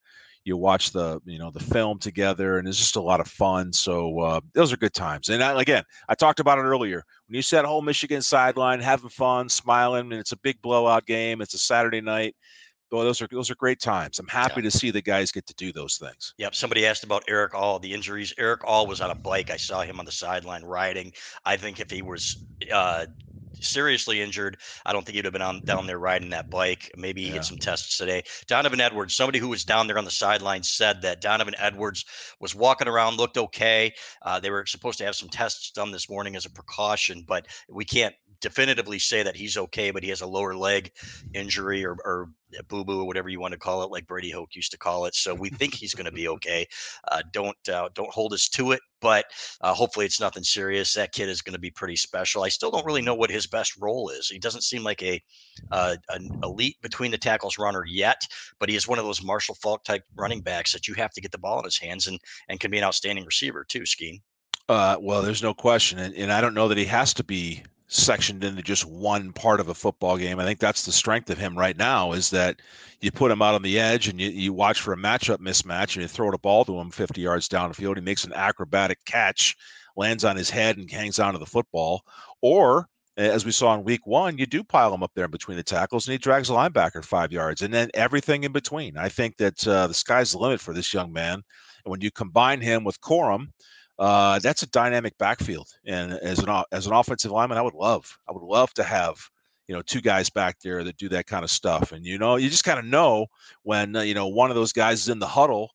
you 0.48 0.56
watch 0.56 0.90
the 0.90 1.20
you 1.24 1.38
know 1.38 1.50
the 1.50 1.60
film 1.60 1.98
together 1.98 2.58
and 2.58 2.66
it's 2.66 2.78
just 2.78 2.96
a 2.96 3.00
lot 3.00 3.20
of 3.20 3.28
fun 3.28 3.72
so 3.72 4.18
uh, 4.20 4.40
those 4.54 4.72
are 4.72 4.76
good 4.76 4.94
times 4.94 5.28
and 5.28 5.42
I, 5.44 5.60
again 5.60 5.84
i 6.08 6.14
talked 6.14 6.40
about 6.40 6.58
it 6.58 6.62
earlier 6.62 7.04
when 7.26 7.36
you 7.36 7.42
set 7.42 7.64
whole 7.64 7.82
michigan 7.82 8.22
sideline 8.22 8.80
having 8.80 9.10
fun 9.10 9.48
smiling 9.48 10.10
and 10.12 10.14
it's 10.14 10.32
a 10.32 10.38
big 10.38 10.60
blowout 10.62 11.06
game 11.06 11.40
it's 11.40 11.54
a 11.54 11.58
saturday 11.58 12.00
night 12.00 12.34
Boy, 12.90 13.04
those 13.04 13.20
are 13.20 13.28
those 13.30 13.50
are 13.50 13.54
great 13.54 13.80
times. 13.80 14.18
I'm 14.18 14.28
happy 14.28 14.62
yeah. 14.62 14.62
to 14.62 14.70
see 14.70 14.90
the 14.90 15.02
guys 15.02 15.30
get 15.30 15.46
to 15.46 15.54
do 15.54 15.72
those 15.72 15.98
things. 15.98 16.32
Yep. 16.38 16.54
Somebody 16.54 16.86
asked 16.86 17.04
about 17.04 17.22
Erick 17.28 17.54
All, 17.54 17.78
the 17.78 17.92
injuries. 17.92 18.32
Erick 18.38 18.62
All 18.64 18.86
was 18.86 19.02
on 19.02 19.10
a 19.10 19.14
bike. 19.14 19.50
I 19.50 19.58
saw 19.58 19.82
him 19.82 19.98
on 19.98 20.06
the 20.06 20.12
sideline 20.12 20.64
riding. 20.64 21.12
I 21.44 21.58
think 21.58 21.80
if 21.80 21.90
he 21.90 22.00
was 22.00 22.46
uh, 22.72 23.04
seriously 23.60 24.20
injured. 24.20 24.58
I 24.84 24.92
don't 24.92 25.04
think 25.04 25.16
he'd 25.16 25.24
have 25.24 25.32
been 25.32 25.42
on 25.42 25.62
down 25.64 25.86
there 25.86 25.98
riding 25.98 26.30
that 26.30 26.50
bike. 26.50 26.90
Maybe 26.96 27.22
he 27.22 27.28
yeah. 27.28 27.34
had 27.34 27.44
some 27.44 27.58
tests 27.58 27.98
today. 27.98 28.22
Donovan 28.46 28.80
Edwards, 28.80 29.14
somebody 29.14 29.38
who 29.38 29.48
was 29.48 29.64
down 29.64 29.86
there 29.86 29.98
on 29.98 30.04
the 30.04 30.10
sideline, 30.10 30.62
said 30.62 31.02
that 31.02 31.20
Donovan 31.20 31.54
Edwards 31.58 32.04
was 32.40 32.54
walking 32.54 32.88
around, 32.88 33.16
looked 33.16 33.38
okay. 33.38 33.92
Uh, 34.22 34.40
they 34.40 34.50
were 34.50 34.66
supposed 34.66 34.98
to 34.98 35.04
have 35.04 35.14
some 35.14 35.28
tests 35.28 35.70
done 35.70 35.90
this 35.90 36.08
morning 36.08 36.36
as 36.36 36.46
a 36.46 36.50
precaution, 36.50 37.24
but 37.26 37.46
we 37.68 37.84
can't 37.84 38.14
definitively 38.40 38.98
say 38.98 39.22
that 39.22 39.36
he's 39.36 39.56
okay, 39.56 39.90
but 39.90 40.02
he 40.02 40.08
has 40.10 40.20
a 40.20 40.26
lower 40.26 40.54
leg 40.54 40.92
injury 41.34 41.84
or, 41.84 41.92
or 42.04 42.30
boo 42.68 42.84
boo 42.84 43.00
or 43.00 43.06
whatever 43.06 43.28
you 43.28 43.40
want 43.40 43.52
to 43.52 43.58
call 43.58 43.82
it, 43.82 43.90
like 43.90 44.06
Brady 44.06 44.30
Hoke 44.30 44.54
used 44.54 44.70
to 44.72 44.78
call 44.78 45.04
it. 45.06 45.14
So 45.14 45.34
we 45.34 45.50
think 45.50 45.74
he's 45.74 45.94
going 45.94 46.06
to 46.06 46.12
be 46.12 46.28
okay. 46.38 46.66
Uh, 47.10 47.22
don't 47.32 47.56
uh, 47.68 47.88
don't 47.94 48.10
hold 48.10 48.32
us 48.32 48.48
to 48.50 48.72
it, 48.72 48.80
but 49.00 49.26
uh, 49.60 49.74
hopefully 49.74 50.06
it's 50.06 50.20
nothing 50.20 50.42
serious. 50.42 50.92
That 50.94 51.12
kid 51.12 51.28
is 51.28 51.42
going 51.42 51.54
to 51.54 51.60
be 51.60 51.70
pretty 51.70 51.96
special. 51.96 52.42
I 52.42 52.48
still 52.48 52.70
don't 52.70 52.86
really 52.86 53.02
know 53.02 53.14
what 53.14 53.30
his 53.30 53.46
best 53.46 53.74
role 53.80 54.10
is. 54.10 54.28
He 54.28 54.38
doesn't 54.38 54.62
seem 54.62 54.82
like 54.82 55.02
a 55.02 55.22
uh, 55.70 55.96
an 56.10 56.30
elite 56.42 56.76
between 56.82 57.10
the 57.10 57.18
tackles 57.18 57.58
runner 57.58 57.84
yet, 57.86 58.20
but 58.58 58.68
he 58.68 58.76
is 58.76 58.88
one 58.88 58.98
of 58.98 59.04
those 59.04 59.22
Marshall 59.22 59.56
Faulk 59.56 59.84
type 59.84 60.04
running 60.16 60.40
backs 60.40 60.72
that 60.72 60.88
you 60.88 60.94
have 60.94 61.12
to 61.12 61.20
get 61.20 61.32
the 61.32 61.38
ball 61.38 61.58
in 61.58 61.64
his 61.64 61.78
hands 61.78 62.06
and 62.06 62.18
and 62.48 62.60
can 62.60 62.70
be 62.70 62.78
an 62.78 62.84
outstanding 62.84 63.24
receiver 63.24 63.64
too. 63.68 63.86
Skene. 63.86 64.20
Uh, 64.68 64.98
well, 65.00 65.22
there's 65.22 65.42
no 65.42 65.54
question, 65.54 65.98
and, 65.98 66.14
and 66.14 66.30
I 66.30 66.42
don't 66.42 66.52
know 66.52 66.68
that 66.68 66.76
he 66.76 66.84
has 66.84 67.14
to 67.14 67.24
be 67.24 67.62
sectioned 67.88 68.44
into 68.44 68.62
just 68.62 68.84
one 68.84 69.32
part 69.32 69.60
of 69.60 69.68
a 69.68 69.74
football 69.74 70.16
game. 70.16 70.38
I 70.38 70.44
think 70.44 70.60
that's 70.60 70.84
the 70.84 70.92
strength 70.92 71.30
of 71.30 71.38
him 71.38 71.58
right 71.58 71.76
now 71.76 72.12
is 72.12 72.30
that 72.30 72.60
you 73.00 73.10
put 73.10 73.30
him 73.30 73.42
out 73.42 73.54
on 73.54 73.62
the 73.62 73.80
edge 73.80 74.08
and 74.08 74.20
you, 74.20 74.28
you 74.28 74.52
watch 74.52 74.80
for 74.80 74.92
a 74.92 74.96
matchup 74.96 75.38
mismatch 75.38 75.94
and 75.94 76.02
you 76.02 76.08
throw 76.08 76.30
the 76.30 76.38
ball 76.38 76.64
to 76.66 76.78
him 76.78 76.90
50 76.90 77.20
yards 77.20 77.48
down 77.48 77.70
the 77.70 77.74
field. 77.74 77.96
He 77.96 78.02
makes 78.02 78.24
an 78.24 78.34
acrobatic 78.34 78.98
catch, 79.06 79.56
lands 79.96 80.24
on 80.24 80.36
his 80.36 80.50
head 80.50 80.76
and 80.76 80.90
hangs 80.90 81.18
onto 81.18 81.38
the 81.38 81.46
football. 81.46 82.02
Or 82.42 82.88
as 83.16 83.44
we 83.44 83.50
saw 83.50 83.74
in 83.74 83.82
week 83.84 84.06
one, 84.06 84.38
you 84.38 84.46
do 84.46 84.62
pile 84.62 84.94
him 84.94 85.02
up 85.02 85.10
there 85.14 85.24
in 85.24 85.30
between 85.30 85.56
the 85.56 85.62
tackles, 85.62 86.06
and 86.06 86.12
he 86.12 86.18
drags 86.18 86.50
a 86.50 86.52
linebacker 86.52 87.04
five 87.04 87.32
yards, 87.32 87.62
and 87.62 87.74
then 87.74 87.90
everything 87.94 88.44
in 88.44 88.52
between. 88.52 88.96
I 88.96 89.08
think 89.08 89.36
that 89.38 89.66
uh, 89.66 89.88
the 89.88 89.94
sky's 89.94 90.30
the 90.32 90.38
limit 90.38 90.60
for 90.60 90.72
this 90.72 90.94
young 90.94 91.12
man. 91.12 91.34
And 91.84 91.90
when 91.90 92.00
you 92.00 92.12
combine 92.12 92.60
him 92.60 92.84
with 92.84 93.00
Corum, 93.00 93.48
uh, 93.98 94.38
that's 94.38 94.62
a 94.62 94.68
dynamic 94.68 95.16
backfield. 95.18 95.68
And 95.86 96.12
as 96.12 96.38
an 96.38 96.64
as 96.72 96.86
an 96.86 96.92
offensive 96.92 97.30
lineman, 97.30 97.58
I 97.58 97.62
would 97.62 97.74
love, 97.74 98.16
I 98.28 98.32
would 98.32 98.42
love 98.42 98.72
to 98.74 98.84
have 98.84 99.18
you 99.66 99.74
know 99.74 99.82
two 99.82 100.00
guys 100.00 100.30
back 100.30 100.58
there 100.60 100.84
that 100.84 100.96
do 100.96 101.08
that 101.10 101.26
kind 101.26 101.44
of 101.44 101.50
stuff. 101.50 101.92
And 101.92 102.04
you 102.04 102.18
know, 102.18 102.36
you 102.36 102.48
just 102.48 102.64
kind 102.64 102.78
of 102.78 102.84
know 102.84 103.26
when 103.62 103.96
uh, 103.96 104.02
you 104.02 104.14
know 104.14 104.28
one 104.28 104.50
of 104.50 104.56
those 104.56 104.72
guys 104.72 105.00
is 105.00 105.08
in 105.08 105.18
the 105.18 105.26
huddle 105.26 105.70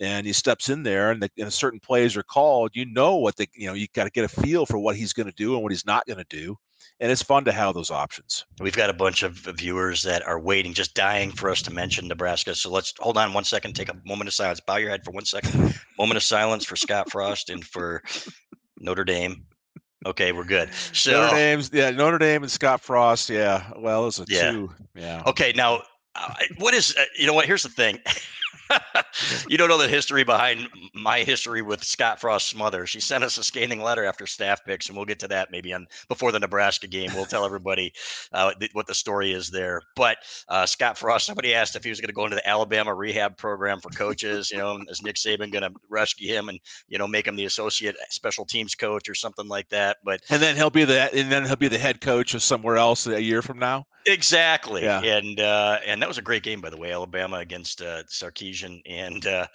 and 0.00 0.26
he 0.26 0.32
steps 0.32 0.68
in 0.68 0.82
there 0.82 1.10
and, 1.10 1.22
the, 1.22 1.30
and 1.38 1.50
certain 1.50 1.80
plays 1.80 2.16
are 2.16 2.22
called, 2.22 2.70
you 2.74 2.84
know 2.86 3.16
what 3.16 3.36
the 3.36 3.48
you 3.54 3.66
know 3.66 3.74
you 3.74 3.86
got 3.94 4.04
to 4.04 4.10
get 4.10 4.24
a 4.24 4.28
feel 4.28 4.66
for 4.66 4.78
what 4.78 4.96
he's 4.96 5.12
going 5.12 5.26
to 5.26 5.32
do 5.32 5.54
and 5.54 5.62
what 5.62 5.72
he's 5.72 5.86
not 5.86 6.06
going 6.06 6.18
to 6.18 6.26
do 6.28 6.56
and 7.00 7.12
it's 7.12 7.22
fun 7.22 7.44
to 7.44 7.52
have 7.52 7.74
those 7.74 7.90
options. 7.90 8.44
We've 8.60 8.76
got 8.76 8.90
a 8.90 8.94
bunch 8.94 9.22
of 9.22 9.34
viewers 9.34 10.02
that 10.02 10.26
are 10.26 10.40
waiting, 10.40 10.72
just 10.72 10.94
dying 10.94 11.30
for 11.30 11.50
us 11.50 11.60
to 11.62 11.72
mention 11.72 12.08
Nebraska. 12.08 12.54
So 12.54 12.70
let's 12.70 12.94
hold 12.98 13.18
on 13.18 13.34
one 13.34 13.44
second, 13.44 13.74
take 13.74 13.90
a 13.90 13.96
moment 14.06 14.28
of 14.28 14.34
silence, 14.34 14.60
bow 14.60 14.76
your 14.76 14.90
head 14.90 15.04
for 15.04 15.10
one 15.10 15.24
second, 15.24 15.78
moment 15.98 16.16
of 16.16 16.22
silence 16.22 16.64
for 16.64 16.76
Scott 16.76 17.10
Frost 17.10 17.50
and 17.50 17.64
for 17.64 18.02
Notre 18.80 19.04
Dame. 19.04 19.44
Okay, 20.06 20.32
we're 20.32 20.44
good. 20.44 20.70
So 20.92 21.12
Notre 21.12 21.36
Dame's 21.36 21.70
yeah, 21.72 21.90
Notre 21.90 22.18
Dame 22.18 22.42
and 22.42 22.52
Scott 22.52 22.80
Frost. 22.80 23.28
Yeah, 23.28 23.70
well, 23.76 24.06
it's 24.06 24.20
a 24.20 24.24
yeah. 24.28 24.52
two. 24.52 24.72
Yeah. 24.94 25.22
Okay, 25.26 25.52
now 25.56 25.82
uh, 26.14 26.34
what 26.58 26.74
is 26.74 26.94
uh, 26.98 27.04
you 27.18 27.26
know 27.26 27.34
what? 27.34 27.46
Here's 27.46 27.62
the 27.62 27.68
thing. 27.68 27.98
you 29.48 29.56
don't 29.56 29.68
know 29.68 29.78
the 29.78 29.88
history 29.88 30.24
behind 30.24 30.68
my 30.94 31.20
history 31.20 31.62
with 31.62 31.82
Scott 31.82 32.20
Frost's 32.20 32.54
mother. 32.54 32.86
She 32.86 33.00
sent 33.00 33.24
us 33.24 33.38
a 33.38 33.44
scathing 33.44 33.82
letter 33.82 34.04
after 34.04 34.26
staff 34.26 34.64
picks, 34.64 34.88
and 34.88 34.96
we'll 34.96 35.06
get 35.06 35.18
to 35.20 35.28
that 35.28 35.50
maybe 35.50 35.72
on 35.72 35.86
before 36.08 36.32
the 36.32 36.40
Nebraska 36.40 36.86
game. 36.86 37.10
We'll 37.14 37.24
tell 37.24 37.44
everybody 37.44 37.92
uh, 38.32 38.52
th- 38.54 38.74
what 38.74 38.86
the 38.86 38.94
story 38.94 39.32
is 39.32 39.50
there. 39.50 39.82
But 39.94 40.18
uh, 40.48 40.66
Scott 40.66 40.98
Frost, 40.98 41.26
somebody 41.26 41.54
asked 41.54 41.76
if 41.76 41.84
he 41.84 41.90
was 41.90 42.00
going 42.00 42.08
to 42.08 42.14
go 42.14 42.24
into 42.24 42.36
the 42.36 42.48
Alabama 42.48 42.94
rehab 42.94 43.36
program 43.36 43.80
for 43.80 43.90
coaches. 43.90 44.50
You 44.50 44.58
know, 44.58 44.80
is 44.88 45.02
Nick 45.02 45.16
Saban 45.16 45.52
going 45.52 45.62
to 45.62 45.72
rescue 45.88 46.32
him 46.32 46.48
and 46.48 46.58
you 46.88 46.98
know 46.98 47.06
make 47.06 47.26
him 47.26 47.36
the 47.36 47.44
associate 47.44 47.96
special 48.10 48.44
teams 48.44 48.74
coach 48.74 49.08
or 49.08 49.14
something 49.14 49.48
like 49.48 49.68
that? 49.70 49.98
But 50.04 50.20
and 50.30 50.42
then 50.42 50.56
he'll 50.56 50.70
be 50.70 50.84
the 50.84 51.14
and 51.14 51.30
then 51.30 51.44
he'll 51.46 51.56
be 51.56 51.68
the 51.68 51.78
head 51.78 52.00
coach 52.00 52.34
of 52.34 52.42
somewhere 52.42 52.76
else 52.76 53.06
a 53.06 53.22
year 53.22 53.42
from 53.42 53.58
now. 53.58 53.86
Exactly. 54.06 54.82
Yeah. 54.82 55.02
And 55.02 55.40
uh, 55.40 55.78
and 55.84 56.00
that 56.00 56.08
was 56.08 56.18
a 56.18 56.22
great 56.22 56.42
game, 56.42 56.60
by 56.60 56.70
the 56.70 56.76
way. 56.76 56.92
Alabama 56.92 57.38
against 57.38 57.82
uh, 57.82 58.04
Sarkisian 58.04 58.45
and 58.86 59.26
uh, 59.26 59.46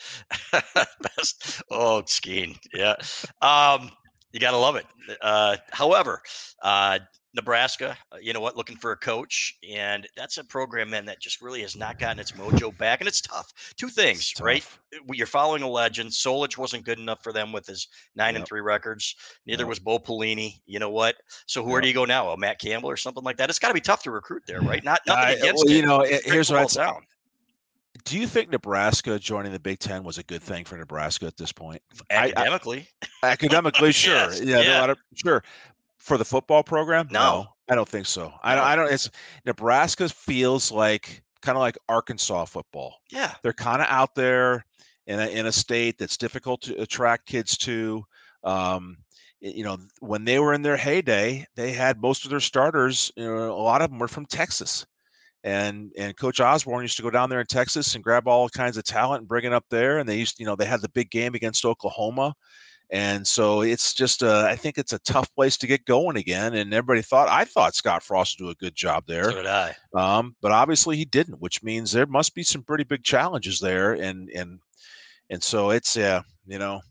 best. 1.01 1.61
Oh, 1.69 2.03
skiing. 2.05 2.57
Yeah. 2.73 2.95
Um, 3.41 3.91
you 4.31 4.39
gotta 4.39 4.57
love 4.57 4.75
it. 4.75 4.85
Uh, 5.21 5.57
however, 5.71 6.21
uh, 6.61 6.99
Nebraska, 7.33 7.97
uh, 8.11 8.17
you 8.21 8.33
know 8.33 8.41
what, 8.41 8.57
looking 8.57 8.75
for 8.75 8.91
a 8.91 8.97
coach. 8.97 9.57
And 9.69 10.07
that's 10.17 10.37
a 10.37 10.43
program, 10.43 10.89
man, 10.89 11.05
that 11.05 11.21
just 11.21 11.41
really 11.41 11.61
has 11.61 11.75
not 11.75 11.97
gotten 11.97 12.19
its 12.19 12.33
mojo 12.33 12.77
back. 12.77 12.99
And 12.99 13.07
it's 13.07 13.21
tough. 13.21 13.53
Two 13.77 13.87
things, 13.87 14.33
right? 14.41 14.65
Uh, 14.93 15.13
you're 15.13 15.27
following 15.27 15.63
a 15.63 15.69
legend. 15.69 16.11
Solich 16.11 16.57
wasn't 16.57 16.85
good 16.85 16.99
enough 16.99 17.23
for 17.23 17.31
them 17.31 17.51
with 17.51 17.65
his 17.65 17.87
nine 18.15 18.33
yep. 18.33 18.41
and 18.41 18.47
three 18.47 18.61
records. 18.61 19.15
Neither 19.45 19.63
yep. 19.63 19.69
was 19.69 19.79
Bo 19.79 19.99
Pelini. 19.99 20.61
You 20.65 20.79
know 20.79 20.89
what? 20.89 21.15
So 21.45 21.63
where 21.63 21.75
yep. 21.75 21.83
do 21.83 21.87
you 21.87 21.93
go 21.93 22.05
now? 22.05 22.29
Oh, 22.29 22.37
Matt 22.37 22.59
Campbell 22.59 22.89
or 22.89 22.97
something 22.97 23.23
like 23.23 23.37
that? 23.37 23.49
It's 23.49 23.59
got 23.59 23.69
to 23.69 23.73
be 23.73 23.81
tough 23.81 24.03
to 24.03 24.11
recruit 24.11 24.43
there, 24.45 24.61
right? 24.61 24.83
Not 24.83 24.99
nothing 25.07 25.39
against 25.39 25.65
well, 25.65 25.75
You 25.75 25.85
know, 25.85 26.05
here's 26.25 26.49
what 26.49 26.59
i 26.59 26.65
sound. 26.65 27.05
Do 28.05 28.17
you 28.17 28.25
think 28.25 28.49
Nebraska 28.49 29.19
joining 29.19 29.51
the 29.51 29.59
Big 29.59 29.79
Ten 29.79 30.03
was 30.03 30.17
a 30.17 30.23
good 30.23 30.41
thing 30.41 30.63
for 30.63 30.77
Nebraska 30.77 31.25
at 31.25 31.37
this 31.37 31.51
point? 31.51 31.81
Academically, 32.09 32.87
I, 33.23 33.27
I, 33.27 33.31
academically, 33.31 33.91
sure. 33.91 34.15
yes. 34.15 34.41
Yeah, 34.41 34.61
yeah. 34.61 34.85
Of, 34.85 34.97
sure 35.13 35.43
for 36.01 36.17
the 36.17 36.25
football 36.25 36.63
program? 36.63 37.07
No, 37.11 37.19
no 37.19 37.47
I 37.69 37.75
don't 37.75 37.87
think 37.87 38.05
so. 38.05 38.33
I 38.43 38.55
don't. 38.55 38.65
I 38.65 38.75
don't. 38.75 38.91
It's 38.91 39.09
Nebraska 39.45 40.09
feels 40.09 40.71
like 40.71 41.23
kind 41.41 41.55
of 41.55 41.61
like 41.61 41.77
Arkansas 41.87 42.45
football. 42.45 42.95
Yeah, 43.09 43.33
they're 43.43 43.53
kind 43.53 43.81
of 43.81 43.87
out 43.89 44.15
there 44.15 44.65
in 45.07 45.19
a 45.19 45.27
in 45.27 45.45
a 45.45 45.51
state 45.51 45.97
that's 45.97 46.17
difficult 46.17 46.61
to 46.63 46.81
attract 46.81 47.27
kids 47.27 47.57
to. 47.59 48.03
Um, 48.43 48.97
you 49.39 49.63
know, 49.63 49.77
when 50.01 50.23
they 50.23 50.37
were 50.37 50.53
in 50.53 50.61
their 50.61 50.77
heyday, 50.77 51.47
they 51.55 51.71
had 51.71 51.99
most 51.99 52.25
of 52.25 52.29
their 52.29 52.39
starters. 52.39 53.11
You 53.15 53.25
know, 53.25 53.51
a 53.51 53.53
lot 53.53 53.81
of 53.81 53.89
them 53.89 53.99
were 53.99 54.07
from 54.07 54.25
Texas, 54.25 54.85
and 55.43 55.91
and 55.97 56.15
Coach 56.15 56.39
Osborne 56.39 56.83
used 56.83 56.97
to 56.97 57.03
go 57.03 57.09
down 57.09 57.29
there 57.29 57.41
in 57.41 57.47
Texas 57.47 57.95
and 57.95 58.03
grab 58.03 58.27
all 58.27 58.49
kinds 58.49 58.77
of 58.77 58.83
talent 58.83 59.21
and 59.21 59.27
bring 59.27 59.45
it 59.45 59.53
up 59.53 59.65
there. 59.69 59.99
And 59.99 60.07
they 60.07 60.17
used, 60.17 60.39
you 60.39 60.45
know, 60.45 60.55
they 60.55 60.65
had 60.65 60.81
the 60.81 60.89
big 60.89 61.09
game 61.09 61.35
against 61.35 61.65
Oklahoma 61.65 62.33
and 62.91 63.25
so 63.25 63.61
it's 63.61 63.93
just, 63.93 64.21
uh, 64.21 64.45
I 64.49 64.57
think 64.57 64.77
it's 64.77 64.91
a 64.91 64.99
tough 64.99 65.33
place 65.33 65.55
to 65.57 65.67
get 65.67 65.85
going 65.85 66.17
again. 66.17 66.55
And 66.55 66.73
everybody 66.73 67.01
thought, 67.01 67.29
I 67.29 67.45
thought 67.45 67.73
Scott 67.73 68.03
Frost 68.03 68.37
would 68.39 68.45
do 68.45 68.49
a 68.49 68.55
good 68.55 68.75
job 68.75 69.05
there. 69.07 69.31
So 69.31 69.35
did 69.37 69.47
I. 69.47 69.75
Um, 69.95 70.35
but 70.41 70.51
obviously 70.51 70.97
he 70.97 71.05
didn't, 71.05 71.39
which 71.39 71.63
means 71.63 71.91
there 71.91 72.05
must 72.05 72.35
be 72.35 72.43
some 72.43 72.63
pretty 72.63 72.83
big 72.83 73.03
challenges 73.03 73.59
there. 73.59 73.93
And, 73.93 74.29
and, 74.31 74.59
and 75.29 75.41
so 75.41 75.69
it's, 75.69 75.95
yeah, 75.95 76.21
you 76.45 76.59
know, 76.59 76.81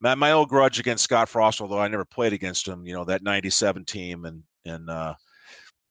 my, 0.00 0.14
my 0.14 0.32
old 0.32 0.50
grudge 0.50 0.78
against 0.78 1.04
Scott 1.04 1.30
Frost, 1.30 1.62
although 1.62 1.80
I 1.80 1.88
never 1.88 2.04
played 2.04 2.34
against 2.34 2.68
him, 2.68 2.86
you 2.86 2.92
know, 2.92 3.04
that 3.06 3.22
97 3.22 3.86
team 3.86 4.26
and, 4.26 4.42
and, 4.66 4.90
uh, 4.90 5.14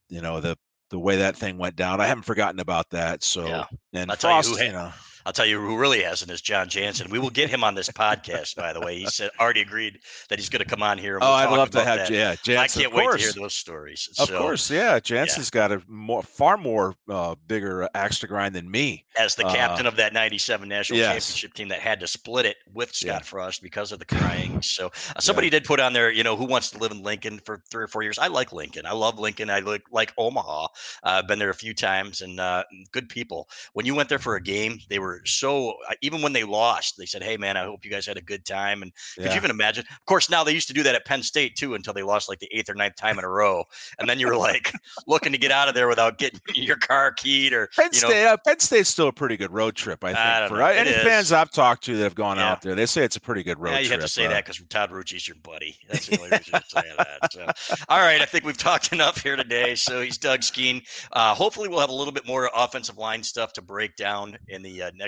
you 0.08 0.22
know, 0.22 0.40
the, 0.40 0.56
the 0.90 1.00
way 1.00 1.18
that 1.18 1.36
thing 1.36 1.58
went 1.58 1.76
down. 1.76 2.02
I 2.02 2.08
haven't 2.08 2.24
forgotten 2.24 2.60
about 2.60 2.90
that. 2.92 3.24
So, 3.24 3.46
yeah. 3.46 3.66
and 3.94 4.12
I'll 4.12 4.18
Frost, 4.18 4.52
you, 4.52 4.58
who, 4.58 4.64
you 4.64 4.72
know, 4.72 4.92
I'll 5.28 5.34
tell 5.34 5.46
you 5.46 5.60
who 5.60 5.78
really 5.78 6.02
hasn't 6.04 6.32
is 6.32 6.40
Jon 6.40 6.70
Jansen. 6.70 7.12
We 7.12 7.20
will 7.20 7.30
get 7.30 7.50
him 7.50 7.62
on 7.62 7.76
this 7.76 7.90
podcast, 7.90 8.56
by 8.56 8.72
the 8.72 8.80
way. 8.80 8.98
He 8.98 9.08
said 9.08 9.30
already 9.42 9.60
agreed 9.60 10.00
that 10.30 10.40
he's 10.40 10.48
going 10.48 10.64
to 10.64 10.70
come 10.70 10.82
on 10.82 10.98
here. 10.98 11.20
We'll 11.20 11.28
oh, 11.28 11.34
I'd 11.34 11.52
love 11.52 11.70
to 11.72 11.84
have 11.84 11.98
that. 11.98 12.10
yeah, 12.10 12.36
Jansen. 12.36 12.58
I 12.58 12.68
can't 12.68 12.96
wait 12.96 13.12
to 13.12 13.18
hear 13.18 13.34
those 13.34 13.54
stories. 13.54 14.08
Of 14.20 14.30
so, 14.30 14.40
course, 14.40 14.72
yeah. 14.72 15.02
Jansen's 15.02 15.52
yeah. 15.54 15.68
got 15.68 15.72
a 15.74 15.84
more, 15.90 16.24
far 16.24 16.56
more 16.56 16.96
uh, 17.10 17.36
bigger 17.46 17.90
axe 17.94 18.20
to 18.20 18.28
grind 18.28 18.56
than 18.56 18.72
me. 18.72 19.04
As 19.20 19.36
the 19.36 19.44
captain 19.44 19.86
uh, 19.86 19.90
of 19.90 19.98
that 19.98 20.14
'97 20.14 20.70
national 20.70 21.00
yes. 21.00 21.08
championship 21.08 21.54
team 21.56 21.68
that 21.68 21.82
had 21.82 22.00
to 22.00 22.08
split 22.08 22.46
it 22.46 22.56
with 22.74 22.96
Scott 22.96 23.08
yeah. 23.08 23.20
Frost 23.20 23.62
because 23.62 23.92
of 23.92 24.00
the 24.00 24.06
crying. 24.06 24.62
So 24.62 24.88
uh, 24.88 25.20
somebody 25.20 25.48
yeah. 25.48 25.52
did 25.52 25.66
put 25.66 25.82
on 25.82 25.92
there, 25.92 26.10
you 26.10 26.24
know, 26.24 26.38
who 26.38 26.46
wants 26.46 26.70
to 26.70 26.78
live 26.78 26.92
in 26.92 27.04
Lincoln 27.04 27.40
for 27.40 27.62
three 27.70 27.84
or 27.84 27.88
four 27.88 28.02
years? 28.02 28.18
I 28.18 28.28
like 28.28 28.54
Lincoln. 28.54 28.86
I 28.86 28.94
love 28.94 29.20
Lincoln. 29.20 29.50
I 29.50 29.60
like 29.60 29.84
like 29.92 30.14
Omaha. 30.18 30.64
Uh, 30.64 30.68
I've 31.04 31.28
been 31.28 31.38
there 31.38 31.50
a 31.50 31.54
few 31.54 31.74
times 31.74 32.22
and 32.22 32.40
uh, 32.40 32.64
good 32.94 33.10
people. 33.10 33.50
When 33.74 33.86
you 33.86 33.94
went 33.94 34.08
there 34.08 34.20
for 34.20 34.38
a 34.38 34.42
game, 34.42 34.80
they 34.88 35.00
were 35.00 35.17
so 35.26 35.76
even 36.02 36.22
when 36.22 36.34
they 36.34 36.44
lost, 36.44 36.98
they 36.98 37.06
said, 37.06 37.24
"Hey, 37.24 37.38
man, 37.38 37.58
I 37.58 37.64
hope 37.64 37.86
you 37.86 37.92
guys 37.92 38.06
had 38.06 38.18
a 38.18 38.22
good 38.22 38.46
time." 38.46 38.82
And 38.82 38.92
yeah. 39.18 39.24
could 39.24 39.32
you 39.34 39.38
even 39.38 39.52
imagine? 39.52 39.86
Of 39.90 40.06
course, 40.06 40.30
now 40.30 40.44
they 40.44 40.54
used 40.54 40.68
to 40.68 40.74
do 40.74 40.84
that 40.84 40.96
at 40.96 41.06
Penn 41.06 41.24
State 41.24 41.56
too, 41.56 41.76
until 41.76 41.94
they 41.94 42.04
lost 42.04 42.30
like 42.30 42.40
the 42.40 42.50
eighth 42.52 42.70
or 42.70 42.76
ninth 42.76 42.96
time 42.96 43.18
in 43.20 43.26
a 43.26 43.30
row, 43.30 43.64
and 44.00 44.10
then 44.10 44.20
you 44.20 44.28
were 44.28 44.38
like 44.38 44.74
looking 45.08 45.32
to 45.32 45.38
get 45.38 45.52
out 45.52 45.68
of 45.68 45.76
there 45.76 45.88
without 45.88 46.18
getting 46.18 46.40
your 46.56 46.78
car 46.78 47.12
keyed 47.12 47.54
or 47.54 47.68
Penn 47.76 47.90
you 47.94 48.02
know, 48.02 48.10
State. 48.10 48.26
Uh, 48.26 48.38
Penn 48.38 48.60
State's 48.60 48.90
still 48.90 49.08
a 49.08 49.14
pretty 49.14 49.38
good 49.38 49.52
road 49.52 49.76
trip, 49.76 50.04
I 50.04 50.10
think. 50.10 50.20
I 50.20 50.48
for 50.48 50.62
any 50.62 50.92
fans 50.92 51.32
I've 51.32 51.52
talked 51.52 51.84
to 51.86 51.98
that 51.98 52.04
have 52.04 52.16
gone 52.16 52.38
yeah. 52.38 52.52
out 52.52 52.62
there, 52.62 52.76
they 52.76 52.86
say 52.86 53.04
it's 53.04 53.16
a 53.16 53.22
pretty 53.22 53.44
good 53.44 53.60
road. 53.60 53.72
Trip. 53.72 53.74
Yeah, 53.76 53.82
you 53.82 53.88
trip, 53.88 54.02
have 54.02 54.08
to 54.08 54.14
say 54.14 54.26
uh, 54.26 54.30
that 54.30 54.46
because 54.46 54.62
Todd 54.70 54.92
Rucci's 54.92 55.28
your 55.28 55.36
buddy. 55.44 55.78
That's 55.90 56.08
the 56.08 56.18
only 56.18 56.30
reason 56.32 56.54
to 56.54 56.64
say 56.68 56.82
that. 56.98 57.34
So, 57.34 57.76
all 57.90 58.00
right, 58.00 58.22
I 58.22 58.26
think 58.26 58.46
we've 58.46 58.58
talked 58.58 58.92
enough 58.94 59.22
here 59.22 59.36
today. 59.36 59.76
So 59.76 60.02
he's 60.02 60.18
Doug 60.18 60.44
Skene. 60.44 60.82
Uh, 61.12 61.34
hopefully, 61.34 61.68
we'll 61.68 61.80
have 61.80 61.90
a 61.90 61.94
little 61.94 62.14
bit 62.14 62.28
more 62.28 62.50
offensive 62.54 62.98
line 62.98 63.24
stuff 63.24 63.54
to 63.54 63.62
break 63.62 63.96
down 63.96 64.38
in 64.48 64.62
the 64.62 64.84
uh, 64.84 64.92
next 64.96 65.07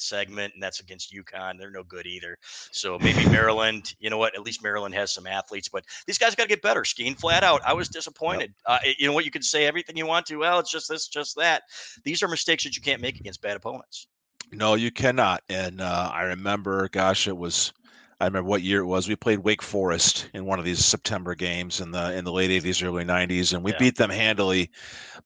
segment, 0.00 0.54
and 0.54 0.62
that's 0.62 0.80
against 0.80 1.12
UConn. 1.12 1.58
They're 1.58 1.70
no 1.70 1.82
good 1.82 2.06
either. 2.06 2.38
So 2.72 2.98
maybe 2.98 3.28
Maryland. 3.28 3.94
You 4.00 4.10
know 4.10 4.18
what? 4.18 4.34
At 4.34 4.42
least 4.42 4.62
Maryland 4.62 4.94
has 4.94 5.12
some 5.12 5.26
athletes, 5.26 5.68
but 5.68 5.84
these 6.06 6.18
guys 6.18 6.34
got 6.34 6.44
to 6.44 6.48
get 6.48 6.62
better. 6.62 6.84
Skene 6.84 7.14
flat 7.14 7.44
out. 7.44 7.60
I 7.64 7.72
was 7.72 7.88
disappointed. 7.88 8.54
Uh, 8.66 8.78
you 8.98 9.06
know 9.06 9.12
what? 9.12 9.24
You 9.24 9.30
can 9.30 9.42
say 9.42 9.66
everything 9.66 9.96
you 9.96 10.06
want 10.06 10.26
to. 10.26 10.36
Well, 10.36 10.58
it's 10.58 10.70
just 10.70 10.88
this, 10.88 11.08
just 11.08 11.36
that. 11.36 11.62
These 12.04 12.22
are 12.22 12.28
mistakes 12.28 12.64
that 12.64 12.76
you 12.76 12.82
can't 12.82 13.02
make 13.02 13.20
against 13.20 13.42
bad 13.42 13.56
opponents. 13.56 14.06
No, 14.52 14.74
you 14.74 14.90
cannot. 14.90 15.42
And 15.48 15.80
uh, 15.80 16.10
I 16.12 16.22
remember, 16.22 16.88
gosh, 16.88 17.28
it 17.28 17.36
was 17.36 17.72
I 18.20 18.26
remember 18.26 18.50
what 18.50 18.62
year 18.62 18.80
it 18.80 18.86
was. 18.86 19.08
We 19.08 19.16
played 19.16 19.38
Wake 19.38 19.62
Forest 19.62 20.28
in 20.34 20.44
one 20.44 20.58
of 20.58 20.64
these 20.66 20.84
September 20.84 21.34
games 21.34 21.80
in 21.80 21.90
the 21.90 22.14
in 22.14 22.24
the 22.24 22.32
late 22.32 22.50
'80s, 22.50 22.84
early 22.84 23.02
'90s, 23.02 23.54
and 23.54 23.64
we 23.64 23.72
yeah. 23.72 23.78
beat 23.78 23.96
them 23.96 24.10
handily. 24.10 24.70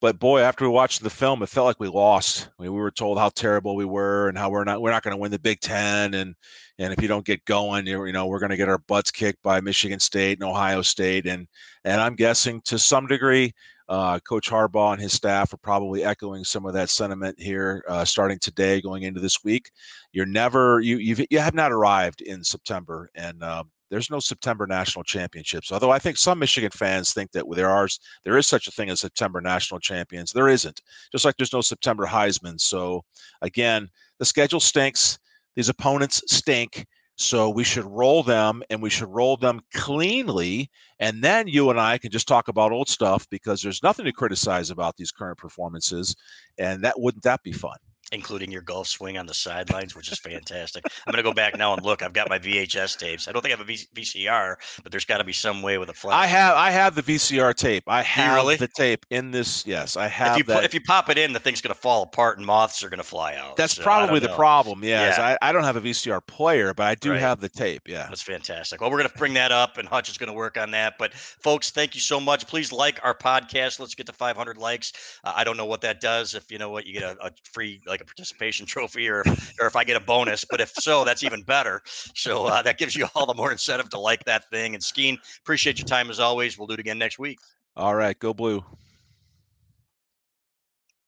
But 0.00 0.20
boy, 0.20 0.40
after 0.40 0.64
we 0.64 0.70
watched 0.70 1.02
the 1.02 1.10
film, 1.10 1.42
it 1.42 1.48
felt 1.48 1.66
like 1.66 1.80
we 1.80 1.88
lost. 1.88 2.48
I 2.58 2.62
mean, 2.62 2.72
we 2.72 2.78
were 2.78 2.92
told 2.92 3.18
how 3.18 3.30
terrible 3.30 3.74
we 3.74 3.84
were 3.84 4.28
and 4.28 4.38
how 4.38 4.48
we're 4.48 4.62
not 4.62 4.80
we're 4.80 4.92
not 4.92 5.02
going 5.02 5.16
to 5.16 5.20
win 5.20 5.32
the 5.32 5.40
Big 5.40 5.58
Ten, 5.58 6.14
and 6.14 6.36
and 6.78 6.92
if 6.92 7.02
you 7.02 7.08
don't 7.08 7.26
get 7.26 7.44
going, 7.44 7.86
you 7.86 8.12
know 8.12 8.26
we're 8.26 8.38
going 8.38 8.50
to 8.50 8.56
get 8.56 8.68
our 8.68 8.78
butts 8.78 9.10
kicked 9.10 9.42
by 9.42 9.60
Michigan 9.60 9.98
State 9.98 10.38
and 10.38 10.48
Ohio 10.48 10.82
State, 10.82 11.26
and 11.26 11.48
and 11.84 12.00
I'm 12.00 12.14
guessing 12.14 12.60
to 12.62 12.78
some 12.78 13.08
degree 13.08 13.54
uh, 13.88 14.18
Coach 14.20 14.50
Harbaugh 14.50 14.92
and 14.92 15.02
his 15.02 15.12
staff 15.12 15.52
are 15.52 15.58
probably 15.58 16.04
echoing 16.04 16.44
some 16.44 16.64
of 16.66 16.72
that 16.74 16.90
sentiment 16.90 17.40
here, 17.40 17.84
uh, 17.88 18.04
starting 18.04 18.38
today, 18.38 18.80
going 18.80 19.02
into 19.02 19.20
this 19.20 19.44
week. 19.44 19.70
You're 20.12 20.26
never 20.26 20.80
you 20.80 20.98
you've, 20.98 21.20
you 21.30 21.38
have 21.38 21.54
not 21.54 21.72
arrived 21.72 22.22
in 22.22 22.42
September, 22.42 23.10
and 23.14 23.42
uh, 23.42 23.64
there's 23.90 24.10
no 24.10 24.20
September 24.20 24.66
national 24.66 25.04
championships. 25.04 25.70
Although 25.70 25.90
I 25.90 25.98
think 25.98 26.16
some 26.16 26.38
Michigan 26.38 26.70
fans 26.70 27.12
think 27.12 27.30
that 27.32 27.44
there 27.54 27.70
are 27.70 27.88
there 28.24 28.38
is 28.38 28.46
such 28.46 28.66
a 28.66 28.70
thing 28.70 28.90
as 28.90 29.00
September 29.00 29.40
national 29.40 29.80
champions. 29.80 30.32
There 30.32 30.48
isn't. 30.48 30.80
Just 31.12 31.24
like 31.24 31.36
there's 31.36 31.52
no 31.52 31.60
September 31.60 32.06
Heisman. 32.06 32.60
So 32.60 33.02
again, 33.42 33.88
the 34.18 34.24
schedule 34.24 34.60
stinks. 34.60 35.18
These 35.56 35.68
opponents 35.68 36.22
stink. 36.26 36.86
So 37.16 37.48
we 37.50 37.64
should 37.64 37.84
roll 37.84 38.22
them 38.22 38.62
and 38.70 38.82
we 38.82 38.90
should 38.90 39.08
roll 39.08 39.36
them 39.36 39.60
cleanly. 39.72 40.70
And 40.98 41.22
then 41.22 41.46
you 41.48 41.70
and 41.70 41.80
I 41.80 41.98
can 41.98 42.10
just 42.10 42.28
talk 42.28 42.48
about 42.48 42.72
old 42.72 42.88
stuff 42.88 43.28
because 43.30 43.62
there's 43.62 43.82
nothing 43.82 44.04
to 44.06 44.12
criticize 44.12 44.70
about 44.70 44.96
these 44.96 45.12
current 45.12 45.38
performances. 45.38 46.16
And 46.58 46.82
that 46.84 46.98
wouldn't 46.98 47.24
that 47.24 47.42
be 47.42 47.52
fun? 47.52 47.76
Including 48.12 48.50
your 48.50 48.62
golf 48.62 48.86
swing 48.88 49.18
on 49.18 49.26
the 49.26 49.34
sidelines, 49.34 49.94
which 49.94 50.10
is 50.10 50.18
fantastic. 50.18 50.84
I'm 51.06 51.12
going 51.12 51.22
to 51.22 51.28
go 51.28 51.34
back 51.34 51.56
now 51.56 51.74
and 51.74 51.84
look. 51.84 52.02
I've 52.02 52.12
got 52.12 52.28
my 52.28 52.38
VHS 52.38 52.98
tapes. 52.98 53.28
I 53.28 53.32
don't 53.32 53.42
think 53.42 53.54
I 53.54 53.58
have 53.58 53.68
a 53.68 53.72
VCR, 53.72 54.56
but 54.82 54.92
there's 54.92 55.04
got 55.04 55.18
to 55.18 55.24
be 55.24 55.32
some 55.32 55.62
way 55.62 55.78
with 55.78 55.88
a 55.88 55.92
flash. 55.94 56.14
I 56.14 56.26
have 56.26 56.56
I 56.56 56.70
have 56.70 56.94
the 56.94 57.02
VCR 57.02 57.54
tape. 57.54 57.84
I 57.86 58.02
have 58.02 58.36
really? 58.36 58.56
the 58.56 58.68
tape 58.68 59.06
in 59.10 59.30
this. 59.30 59.66
Yes, 59.66 59.96
I 59.96 60.08
have. 60.08 60.32
If 60.32 60.38
you, 60.38 60.44
that. 60.54 60.64
if 60.64 60.74
you 60.74 60.80
pop 60.80 61.08
it 61.08 61.18
in, 61.18 61.32
the 61.32 61.40
thing's 61.40 61.60
going 61.60 61.74
to 61.74 61.80
fall 61.80 62.02
apart 62.02 62.38
and 62.38 62.46
moths 62.46 62.82
are 62.82 62.88
going 62.88 62.98
to 62.98 63.04
fly 63.04 63.34
out. 63.36 63.56
That's 63.56 63.76
so 63.76 63.82
probably 63.82 64.20
the 64.20 64.28
problem. 64.28 64.84
Yes, 64.84 65.16
yeah. 65.18 65.36
I, 65.40 65.48
I 65.48 65.52
don't 65.52 65.64
have 65.64 65.76
a 65.76 65.80
VCR 65.80 66.24
player, 66.26 66.74
but 66.74 66.86
I 66.86 66.94
do 66.94 67.10
right. 67.10 67.20
have 67.20 67.40
the 67.40 67.48
tape. 67.48 67.82
Yeah, 67.86 68.06
that's 68.08 68.22
fantastic. 68.22 68.80
Well, 68.80 68.90
we're 68.90 68.98
going 68.98 69.10
to 69.10 69.18
bring 69.18 69.34
that 69.34 69.52
up, 69.52 69.78
and 69.78 69.88
Hutch 69.88 70.08
is 70.08 70.18
going 70.18 70.28
to 70.28 70.34
work 70.34 70.58
on 70.58 70.70
that. 70.72 70.94
But 70.98 71.14
folks, 71.14 71.70
thank 71.70 71.94
you 71.94 72.00
so 72.00 72.20
much. 72.20 72.46
Please 72.46 72.72
like 72.72 73.00
our 73.02 73.14
podcast. 73.14 73.80
Let's 73.80 73.94
get 73.94 74.06
to 74.06 74.12
500 74.12 74.56
likes. 74.56 74.92
Uh, 75.24 75.32
I 75.34 75.44
don't 75.44 75.56
know 75.56 75.66
what 75.66 75.80
that 75.82 76.00
does. 76.00 76.34
If 76.34 76.50
you 76.50 76.58
know 76.58 76.70
what, 76.70 76.86
you 76.86 76.94
get 76.94 77.02
a, 77.02 77.26
a 77.26 77.30
free 77.52 77.80
like 77.94 78.00
a 78.00 78.04
participation 78.04 78.66
trophy 78.74 79.08
or 79.08 79.22
or 79.60 79.66
if 79.66 79.76
I 79.76 79.84
get 79.84 79.96
a 79.96 80.00
bonus. 80.00 80.44
But 80.44 80.60
if 80.60 80.70
so, 80.70 81.04
that's 81.04 81.22
even 81.22 81.42
better. 81.42 81.80
So 82.14 82.46
uh, 82.46 82.62
that 82.62 82.78
gives 82.78 82.96
you 82.96 83.06
all 83.14 83.26
the 83.26 83.34
more 83.34 83.52
incentive 83.52 83.88
to 83.90 83.98
like 83.98 84.24
that 84.24 84.50
thing. 84.50 84.74
And 84.74 84.82
Skene, 84.82 85.18
appreciate 85.40 85.78
your 85.78 85.86
time 85.86 86.10
as 86.10 86.20
always. 86.20 86.58
We'll 86.58 86.66
do 86.66 86.74
it 86.74 86.80
again 86.80 86.98
next 86.98 87.18
week. 87.18 87.38
All 87.76 87.94
right, 87.94 88.18
go 88.18 88.34
blue. 88.34 88.64